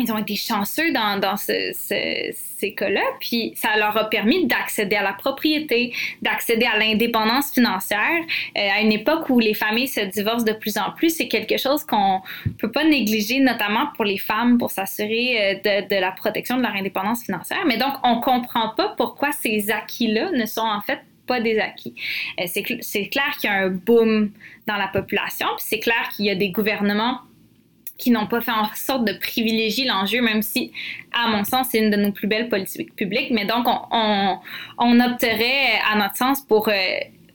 Ils 0.00 0.12
ont 0.12 0.18
été 0.18 0.36
chanceux 0.36 0.92
dans, 0.92 1.18
dans 1.18 1.36
ce, 1.36 1.72
ce, 1.72 2.32
ces 2.60 2.74
cas-là, 2.74 3.02
puis 3.20 3.52
ça 3.56 3.76
leur 3.76 3.96
a 3.96 4.08
permis 4.10 4.46
d'accéder 4.46 4.96
à 4.96 5.02
la 5.02 5.14
propriété, 5.14 5.92
d'accéder 6.20 6.66
à 6.66 6.78
l'indépendance 6.78 7.52
financière. 7.52 8.20
Euh, 8.56 8.68
à 8.76 8.80
une 8.80 8.92
époque 8.92 9.30
où 9.30 9.40
les 9.40 9.54
familles 9.54 9.88
se 9.88 10.00
divorcent 10.00 10.44
de 10.44 10.52
plus 10.52 10.76
en 10.76 10.90
plus, 10.92 11.10
c'est 11.16 11.28
quelque 11.28 11.56
chose 11.56 11.84
qu'on 11.84 12.20
peut 12.58 12.70
pas 12.70 12.84
négliger, 12.84 13.40
notamment 13.40 13.88
pour 13.94 14.04
les 14.04 14.18
femmes, 14.18 14.58
pour 14.58 14.70
s'assurer 14.70 15.56
euh, 15.64 15.82
de, 15.82 16.00
la 16.00 16.12
protection 16.12 16.56
de 16.58 16.62
leur 16.62 16.74
indépendance 16.74 17.24
financière. 17.24 17.64
Mais 17.66 17.78
donc, 17.78 17.94
on 18.04 18.20
comprend 18.20 18.70
pas 18.76 18.94
pourquoi 18.96 19.32
ces 19.32 19.70
acquis-là 19.70 20.30
ne 20.32 20.46
sont 20.46 20.60
en 20.60 20.82
fait 20.82 21.00
pas 21.26 21.40
des 21.40 21.58
acquis. 21.58 21.94
Euh, 22.40 22.44
c'est 22.46 23.08
clair 23.08 23.36
qu'il 23.40 23.48
y 23.48 23.52
a 23.52 23.56
un 23.56 23.70
boom 23.70 24.32
dans 24.66 24.76
la 24.76 24.88
population, 24.88 25.46
puis 25.56 25.66
c'est 25.66 25.80
clair 25.80 26.08
qu'il 26.14 26.26
y 26.26 26.30
a 26.30 26.34
des 26.34 26.50
gouvernements 26.50 27.20
qui 28.00 28.10
n'ont 28.10 28.26
pas 28.26 28.40
fait 28.40 28.50
en 28.50 28.64
sorte 28.74 29.04
de 29.04 29.12
privilégier 29.12 29.84
l'enjeu, 29.86 30.20
même 30.20 30.42
si, 30.42 30.72
à 31.12 31.28
mon 31.28 31.44
sens, 31.44 31.68
c'est 31.70 31.78
une 31.78 31.90
de 31.90 31.96
nos 31.96 32.12
plus 32.12 32.26
belles 32.26 32.48
politiques 32.48 32.94
publiques. 32.96 33.30
Mais 33.30 33.44
donc, 33.44 33.66
on, 33.68 34.38
on, 34.78 35.00
opterait, 35.00 35.78
à 35.90 35.96
notre 35.96 36.16
sens, 36.16 36.40
pour 36.40 36.68
euh, 36.68 36.72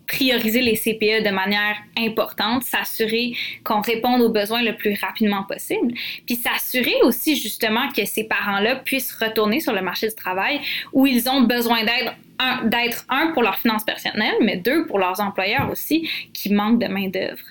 prioriser 0.07 0.61
les 0.61 0.75
CPE 0.75 1.23
de 1.25 1.31
manière 1.31 1.75
importante, 1.97 2.63
s'assurer 2.63 3.33
qu'on 3.63 3.81
réponde 3.81 4.21
aux 4.21 4.29
besoins 4.29 4.63
le 4.63 4.75
plus 4.75 4.97
rapidement 4.99 5.43
possible, 5.43 5.93
puis 6.25 6.35
s'assurer 6.35 6.95
aussi 7.03 7.35
justement 7.35 7.89
que 7.91 8.05
ces 8.05 8.25
parents-là 8.25 8.77
puissent 8.77 9.13
retourner 9.13 9.59
sur 9.59 9.73
le 9.73 9.81
marché 9.81 10.07
du 10.07 10.15
travail 10.15 10.61
où 10.93 11.07
ils 11.07 11.29
ont 11.29 11.41
besoin 11.41 11.83
d'être 11.83 13.05
un 13.09 13.27
pour 13.27 13.43
leurs 13.43 13.57
finances 13.57 13.83
personnelles, 13.83 14.35
mais 14.41 14.57
deux 14.57 14.85
pour 14.85 14.99
leurs 14.99 15.19
employeurs 15.19 15.69
aussi 15.71 16.09
qui 16.33 16.53
manquent 16.53 16.79
de 16.79 16.87
main 16.87 17.07
d'œuvre. 17.09 17.45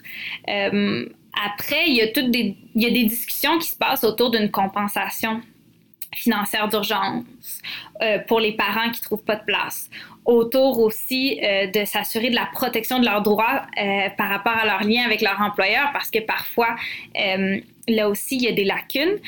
Euh, 0.48 1.06
après, 1.44 1.88
il 1.88 1.94
y 1.94 2.02
a 2.02 2.08
toutes 2.08 2.30
des, 2.30 2.56
il 2.74 2.82
y 2.82 2.86
a 2.86 2.90
des 2.90 3.04
discussions 3.04 3.58
qui 3.58 3.68
se 3.68 3.76
passent 3.76 4.04
autour 4.04 4.30
d'une 4.30 4.50
compensation 4.50 5.40
financière 6.14 6.68
d'urgence 6.68 7.24
euh, 8.02 8.18
pour 8.20 8.40
les 8.40 8.52
parents 8.52 8.90
qui 8.90 9.00
trouvent 9.00 9.24
pas 9.24 9.36
de 9.36 9.44
place. 9.44 9.90
Autour 10.24 10.78
aussi 10.78 11.40
euh, 11.42 11.66
de 11.66 11.84
s'assurer 11.84 12.30
de 12.30 12.34
la 12.34 12.46
protection 12.46 12.98
de 12.98 13.04
leurs 13.04 13.22
droits 13.22 13.66
euh, 13.76 14.08
par 14.16 14.30
rapport 14.30 14.52
à 14.52 14.64
leur 14.64 14.84
lien 14.84 15.02
avec 15.04 15.20
leur 15.20 15.40
employeur, 15.40 15.90
parce 15.92 16.10
que 16.10 16.20
parfois, 16.20 16.76
là 17.88 18.08
aussi, 18.08 18.36
il 18.36 18.42
y 18.42 18.48
a 18.48 18.52
des 18.52 18.64
lacunes. 18.64 19.18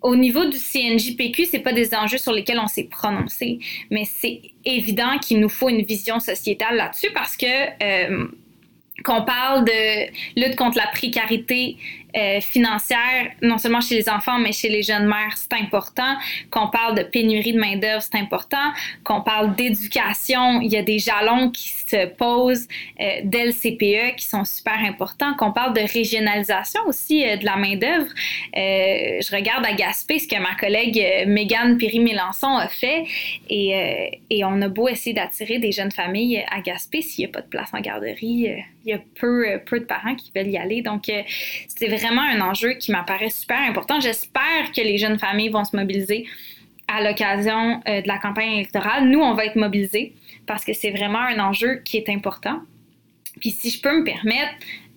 Au 0.00 0.14
niveau 0.14 0.44
du 0.44 0.56
CNJPQ, 0.56 1.46
c'est 1.46 1.58
pas 1.58 1.72
des 1.72 1.92
enjeux 1.92 2.18
sur 2.18 2.32
lesquels 2.32 2.60
on 2.60 2.68
s'est 2.68 2.84
prononcé, 2.84 3.58
mais 3.90 4.04
c'est 4.04 4.42
évident 4.64 5.18
qu'il 5.18 5.40
nous 5.40 5.48
faut 5.48 5.68
une 5.68 5.82
vision 5.82 6.20
sociétale 6.20 6.76
là-dessus 6.76 7.10
parce 7.12 7.36
que 7.36 8.22
qu'on 9.04 9.22
parle 9.22 9.64
de 9.64 10.40
lutte 10.40 10.56
contre 10.56 10.76
la 10.76 10.86
précarité 10.88 11.76
euh, 12.18 12.40
financière, 12.40 13.30
non 13.42 13.58
seulement 13.58 13.80
chez 13.80 13.94
les 13.94 14.08
enfants, 14.08 14.38
mais 14.38 14.52
chez 14.52 14.68
les 14.68 14.82
jeunes 14.82 15.06
mères, 15.06 15.36
c'est 15.36 15.54
important. 15.54 16.16
Qu'on 16.50 16.68
parle 16.68 16.96
de 16.96 17.02
pénurie 17.02 17.52
de 17.52 17.60
main-d'œuvre, 17.60 18.02
c'est 18.02 18.18
important. 18.18 18.72
Qu'on 19.04 19.22
parle 19.22 19.54
d'éducation, 19.54 20.60
il 20.60 20.72
y 20.72 20.76
a 20.76 20.82
des 20.82 20.98
jalons 20.98 21.50
qui 21.50 21.68
se 21.68 22.06
posent 22.06 22.68
euh, 23.00 23.20
dès 23.24 23.46
le 23.46 23.52
CPE 23.52 24.16
qui 24.16 24.26
sont 24.26 24.44
super 24.44 24.78
importants. 24.78 25.34
Qu'on 25.34 25.52
parle 25.52 25.74
de 25.74 25.80
régionalisation 25.80 26.80
aussi 26.86 27.26
euh, 27.26 27.36
de 27.36 27.44
la 27.44 27.56
main-d'œuvre. 27.56 28.08
Euh, 28.56 29.20
je 29.20 29.34
regarde 29.34 29.64
à 29.64 29.72
Gaspé 29.72 30.18
ce 30.18 30.28
que 30.28 30.40
ma 30.40 30.54
collègue 30.54 31.26
Mégane 31.26 31.78
Péry-Mélençon 31.78 32.56
a 32.56 32.68
fait 32.68 33.04
et, 33.48 34.20
et, 34.30 34.44
on 34.44 34.60
a 34.62 34.68
beau 34.68 34.88
essayer 34.88 35.14
d'attirer 35.14 35.58
des 35.58 35.72
jeunes 35.72 35.92
familles 35.92 36.44
à 36.50 36.60
Gaspé 36.60 37.02
s'il 37.02 37.24
n'y 37.24 37.30
a 37.30 37.32
pas 37.32 37.42
de 37.42 37.48
place 37.48 37.70
en 37.72 37.80
garderie. 37.80 38.48
il 38.84 38.90
y 38.90 38.92
a 38.92 39.00
peu, 39.20 39.60
peu 39.66 39.80
de 39.80 39.84
parents 39.84 40.14
qui 40.14 40.32
veulent 40.34 40.48
y 40.48 40.56
aller. 40.56 40.82
Donc, 40.82 41.04
c'est 41.04 41.88
vraiment 41.88 42.07
un 42.16 42.40
enjeu 42.40 42.74
qui 42.74 42.92
m'apparaît 42.92 43.30
super 43.30 43.58
important. 43.58 44.00
J'espère 44.00 44.72
que 44.74 44.80
les 44.80 44.98
jeunes 44.98 45.18
familles 45.18 45.50
vont 45.50 45.64
se 45.64 45.76
mobiliser 45.76 46.26
à 46.86 47.02
l'occasion 47.02 47.80
euh, 47.86 48.00
de 48.00 48.08
la 48.08 48.18
campagne 48.18 48.52
électorale. 48.52 49.08
Nous, 49.08 49.20
on 49.20 49.34
va 49.34 49.44
être 49.44 49.56
mobilisés 49.56 50.14
parce 50.46 50.64
que 50.64 50.72
c'est 50.72 50.90
vraiment 50.90 51.20
un 51.20 51.38
enjeu 51.38 51.82
qui 51.84 51.98
est 51.98 52.08
important. 52.08 52.60
Puis 53.40 53.50
si 53.50 53.70
je 53.70 53.80
peux 53.80 53.98
me 53.98 54.04
permettre, 54.04 54.54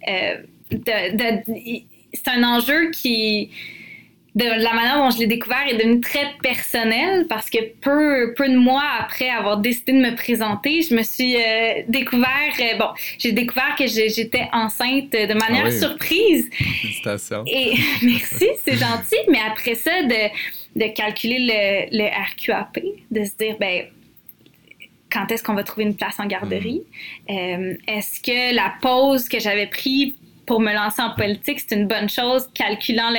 euh, 0.08 0.38
de, 0.72 1.16
de, 1.18 1.84
c'est 2.14 2.28
un 2.30 2.44
enjeu 2.44 2.92
qui 2.92 3.52
de 4.34 4.46
la 4.46 4.74
manière 4.74 4.98
dont 4.98 5.10
je 5.10 5.20
l'ai 5.20 5.28
découvert 5.28 5.68
est 5.68 5.76
devenu 5.76 6.00
très 6.00 6.34
personnel 6.42 7.28
parce 7.28 7.50
que 7.50 7.58
peu, 7.82 8.34
peu 8.36 8.48
de 8.48 8.56
mois 8.56 8.90
après 9.00 9.30
avoir 9.30 9.58
décidé 9.58 9.92
de 9.92 9.98
me 9.98 10.16
présenter, 10.16 10.82
je 10.84 10.96
me 10.96 11.04
suis 11.04 11.36
euh, 11.36 11.84
découvert, 11.90 12.54
euh, 12.60 12.78
bon, 12.78 12.88
j'ai 13.18 13.34
découvert 13.34 13.76
que 13.78 13.88
j'étais 13.88 14.48
enceinte 14.54 15.12
de 15.12 15.34
manière 15.34 15.66
ah 15.66 15.70
oui. 15.70 15.80
surprise. 15.80 16.50
Félicitations. 16.54 17.44
Et 17.46 17.74
merci, 18.04 18.48
c'est 18.64 18.78
gentil, 18.78 19.20
mais 19.30 19.40
après 19.50 19.76
ça, 19.76 20.02
de, 20.04 20.80
de 20.80 20.94
calculer 20.94 21.40
le, 21.40 21.98
le 21.98 22.06
RQAP, 22.08 22.80
de 23.12 23.26
se 23.26 23.36
dire, 23.36 23.58
ben, 23.60 23.84
quand 25.12 25.30
est-ce 25.30 25.44
qu'on 25.44 25.56
va 25.56 25.64
trouver 25.64 25.86
une 25.86 25.96
place 25.96 26.20
en 26.20 26.26
garderie? 26.26 26.84
Mmh. 27.30 27.34
Euh, 27.36 27.74
est-ce 27.86 28.22
que 28.22 28.56
la 28.56 28.74
pause 28.82 29.28
que 29.28 29.40
j'avais 29.40 29.68
prise 29.68 30.14
pour 30.52 30.60
me 30.60 30.74
lancer 30.74 31.02
en 31.02 31.12
politique, 31.12 31.62
c'est 31.62 31.78
une 31.78 31.88
bonne 31.88 32.10
chose, 32.10 32.46
calculant 32.54 33.10
le 33.10 33.16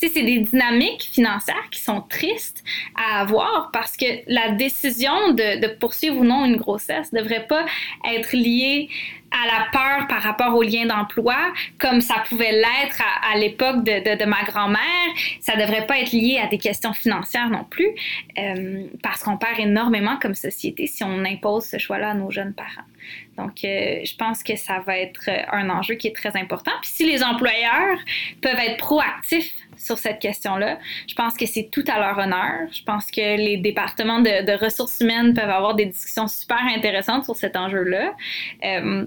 sais, 0.00 0.08
c'est 0.12 0.24
des 0.24 0.40
dynamiques 0.40 1.08
financières 1.12 1.70
qui 1.70 1.80
sont 1.80 2.00
tristes 2.00 2.64
à 2.96 3.20
avoir 3.20 3.70
parce 3.72 3.96
que 3.96 4.06
la 4.26 4.50
décision 4.50 5.30
de, 5.30 5.68
poursuivre 5.76 6.16
ou 6.16 6.24
non 6.24 6.44
une 6.44 6.56
grossesse 6.56 7.12
ne 7.12 7.20
devrait 7.20 7.46
pas 7.46 7.64
être 8.12 8.34
liée 8.34 8.88
à 9.30 9.46
la 9.46 9.66
peur 9.70 10.08
par 10.08 10.22
rapport 10.22 10.56
au 10.56 10.64
lien 10.64 10.86
d'emploi, 10.86 11.36
comme 11.78 12.00
ça 12.00 12.16
pouvait 12.28 12.50
l'être 12.50 13.00
à, 13.32 13.38
l'époque 13.38 13.84
de, 13.84 14.24
ma 14.24 14.42
grand-mère. 14.42 14.80
Ça 15.40 15.54
devrait 15.54 15.86
pas 15.86 16.00
être 16.00 16.10
lié 16.10 16.40
à 16.42 16.48
des 16.48 16.58
questions 16.58 16.92
financières 16.92 17.48
non 17.48 17.62
plus, 17.62 17.90
euh, 18.40 18.88
parce 19.04 19.22
qu'on 19.22 19.36
perd 19.36 19.60
énormément 19.60 20.16
comme 20.16 20.34
société 20.34 20.88
si 20.88 21.04
on 21.04 21.24
impose 21.24 21.66
ce 21.66 21.78
choix-là 21.78 22.10
à 22.10 22.14
nos 22.14 22.32
jeunes 22.32 22.54
parents. 22.54 22.89
Donc, 23.36 23.64
euh, 23.64 24.00
je 24.04 24.16
pense 24.16 24.42
que 24.42 24.56
ça 24.56 24.80
va 24.80 24.98
être 24.98 25.28
un 25.52 25.70
enjeu 25.70 25.94
qui 25.94 26.08
est 26.08 26.16
très 26.16 26.36
important. 26.36 26.72
Puis 26.82 26.90
si 26.90 27.06
les 27.06 27.22
employeurs 27.22 27.98
peuvent 28.42 28.58
être 28.58 28.78
proactifs 28.78 29.54
sur 29.80 29.98
cette 29.98 30.18
question-là. 30.18 30.78
Je 31.08 31.14
pense 31.14 31.36
que 31.36 31.46
c'est 31.46 31.70
tout 31.72 31.84
à 31.88 31.98
leur 31.98 32.18
honneur. 32.18 32.68
Je 32.70 32.82
pense 32.84 33.10
que 33.10 33.36
les 33.36 33.56
départements 33.56 34.20
de, 34.20 34.44
de, 34.44 34.52
ressources 34.62 35.00
humaines 35.00 35.34
peuvent 35.34 35.50
avoir 35.50 35.74
des 35.74 35.86
discussions 35.86 36.28
super 36.28 36.60
intéressantes 36.76 37.24
sur 37.24 37.34
cet 37.34 37.56
enjeu-là. 37.56 38.14
Euh, 38.64 39.06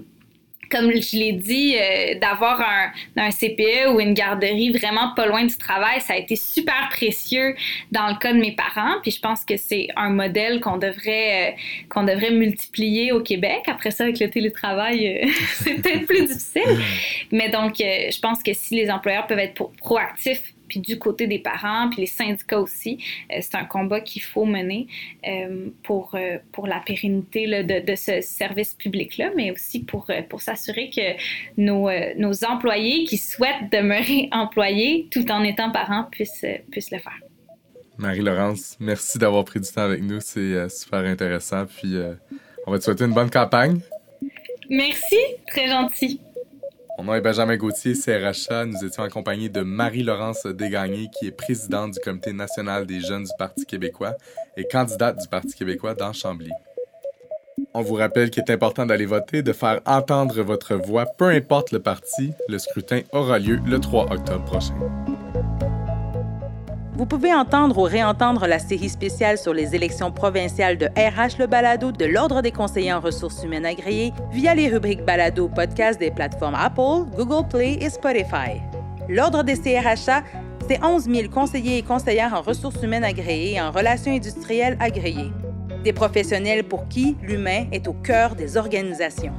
comme 0.74 0.90
je 0.90 1.16
l'ai 1.16 1.32
dit, 1.32 1.76
euh, 1.76 2.18
d'avoir 2.18 2.60
un, 2.60 2.90
un, 3.16 3.30
CPE 3.30 3.92
ou 3.92 4.00
une 4.00 4.12
garderie 4.12 4.70
vraiment 4.72 5.14
pas 5.14 5.26
loin 5.26 5.44
du 5.44 5.56
travail, 5.56 6.00
ça 6.00 6.14
a 6.14 6.16
été 6.16 6.34
super 6.34 6.88
précieux 6.90 7.54
dans 7.92 8.08
le 8.08 8.18
cas 8.18 8.32
de 8.32 8.38
mes 8.38 8.52
parents. 8.52 8.96
Puis 9.02 9.12
je 9.12 9.20
pense 9.20 9.44
que 9.44 9.56
c'est 9.56 9.86
un 9.94 10.10
modèle 10.10 10.60
qu'on 10.60 10.76
devrait, 10.76 11.52
euh, 11.52 11.56
qu'on 11.88 12.02
devrait 12.02 12.32
multiplier 12.32 13.12
au 13.12 13.20
Québec. 13.20 13.62
Après 13.68 13.92
ça, 13.92 14.04
avec 14.04 14.18
le 14.18 14.28
télétravail, 14.28 15.06
euh, 15.06 15.28
c'est 15.54 15.80
peut-être 15.80 16.06
plus 16.06 16.26
difficile. 16.26 16.80
Mais 17.30 17.50
donc, 17.50 17.74
je 17.78 18.20
pense 18.20 18.42
que 18.42 18.52
si 18.52 18.74
les 18.74 18.90
employeurs 18.90 19.28
peuvent 19.28 19.38
être 19.38 19.70
proactifs 19.78 20.53
puis 20.74 20.80
du 20.80 20.98
côté 20.98 21.28
des 21.28 21.38
parents, 21.38 21.88
puis 21.88 22.00
les 22.00 22.08
syndicats 22.08 22.58
aussi. 22.58 22.98
Euh, 23.30 23.38
c'est 23.40 23.54
un 23.54 23.64
combat 23.64 24.00
qu'il 24.00 24.22
faut 24.22 24.44
mener 24.44 24.88
euh, 25.26 25.68
pour, 25.84 26.14
euh, 26.14 26.38
pour 26.50 26.66
la 26.66 26.80
pérennité 26.80 27.46
de, 27.62 27.84
de, 27.84 27.94
ce 27.94 28.20
service 28.20 28.74
public-là, 28.74 29.30
mais 29.36 29.52
aussi 29.52 29.84
pour, 29.84 30.10
pour 30.28 30.42
s'assurer 30.42 30.90
que 30.90 31.14
nos, 31.56 31.88
nos 32.16 32.44
employés 32.44 33.04
qui 33.04 33.18
souhaitent 33.18 33.70
demeurer 33.70 34.28
employés 34.32 35.06
tout 35.12 35.30
en 35.30 35.44
étant 35.44 35.70
parents 35.70 36.08
puissent, 36.10 36.44
puissent 36.72 36.90
le 36.90 36.98
faire. 36.98 37.20
Marie-Laurence, 37.98 38.76
merci 38.80 39.18
d'avoir 39.18 39.44
pris 39.44 39.60
du 39.60 39.68
temps 39.68 39.82
avec 39.82 40.02
nous. 40.02 40.18
C'est 40.20 40.68
super 40.68 41.00
intéressant. 41.00 41.66
Puis 41.66 41.94
on 42.66 42.72
va 42.72 42.78
te 42.78 42.84
souhaiter 42.84 43.04
une 43.04 43.14
bonne 43.14 43.30
campagne. 43.30 43.78
Merci, 44.68 45.18
très 45.46 45.68
gentil. 45.68 46.20
Mon 46.96 47.04
nom 47.04 47.14
est 47.14 47.20
Benjamin 47.20 47.56
Gauthier, 47.56 47.94
CRHA. 47.94 48.66
Nous 48.66 48.84
étions 48.84 49.02
accompagnés 49.02 49.48
de 49.48 49.62
Marie-Laurence 49.62 50.46
Desgagnés, 50.46 51.10
qui 51.18 51.26
est 51.26 51.32
présidente 51.32 51.92
du 51.92 51.98
Comité 51.98 52.32
national 52.32 52.86
des 52.86 53.00
jeunes 53.00 53.24
du 53.24 53.32
Parti 53.36 53.66
québécois 53.66 54.14
et 54.56 54.64
candidate 54.64 55.20
du 55.20 55.26
Parti 55.26 55.54
québécois 55.54 55.94
dans 55.94 56.12
Chambly. 56.12 56.50
On 57.74 57.82
vous 57.82 57.94
rappelle 57.94 58.30
qu'il 58.30 58.44
est 58.46 58.50
important 58.52 58.86
d'aller 58.86 59.06
voter, 59.06 59.42
de 59.42 59.52
faire 59.52 59.80
entendre 59.86 60.40
votre 60.42 60.76
voix, 60.76 61.06
peu 61.06 61.30
importe 61.30 61.72
le 61.72 61.80
parti. 61.80 62.32
Le 62.48 62.58
scrutin 62.58 63.00
aura 63.12 63.40
lieu 63.40 63.58
le 63.66 63.80
3 63.80 64.12
octobre 64.12 64.44
prochain. 64.44 64.74
Vous 66.96 67.06
pouvez 67.06 67.34
entendre 67.34 67.78
ou 67.78 67.82
réentendre 67.82 68.46
la 68.46 68.60
série 68.60 68.88
spéciale 68.88 69.36
sur 69.36 69.52
les 69.52 69.74
élections 69.74 70.12
provinciales 70.12 70.78
de 70.78 70.86
RH 70.86 71.40
Le 71.40 71.46
Balado 71.48 71.90
de 71.90 72.04
l'Ordre 72.04 72.40
des 72.40 72.52
conseillers 72.52 72.92
en 72.92 73.00
ressources 73.00 73.42
humaines 73.42 73.66
agréées 73.66 74.12
via 74.30 74.54
les 74.54 74.68
rubriques 74.68 75.04
Balado 75.04 75.48
podcast 75.48 75.98
des 75.98 76.12
plateformes 76.12 76.54
Apple, 76.54 77.10
Google 77.16 77.48
Play 77.48 77.78
et 77.80 77.90
Spotify. 77.90 78.60
L'Ordre 79.08 79.42
des 79.42 79.56
CRHA, 79.56 80.22
c'est 80.68 80.84
11 80.84 81.10
000 81.12 81.28
conseillers 81.30 81.78
et 81.78 81.82
conseillères 81.82 82.32
en 82.32 82.42
ressources 82.42 82.80
humaines 82.80 83.02
agréées 83.02 83.54
et 83.54 83.60
en 83.60 83.72
relations 83.72 84.12
industrielles 84.12 84.76
agréées. 84.78 85.32
Des 85.82 85.92
professionnels 85.92 86.62
pour 86.62 86.86
qui 86.86 87.16
l'humain 87.22 87.66
est 87.72 87.88
au 87.88 87.92
cœur 87.92 88.36
des 88.36 88.56
organisations. 88.56 89.34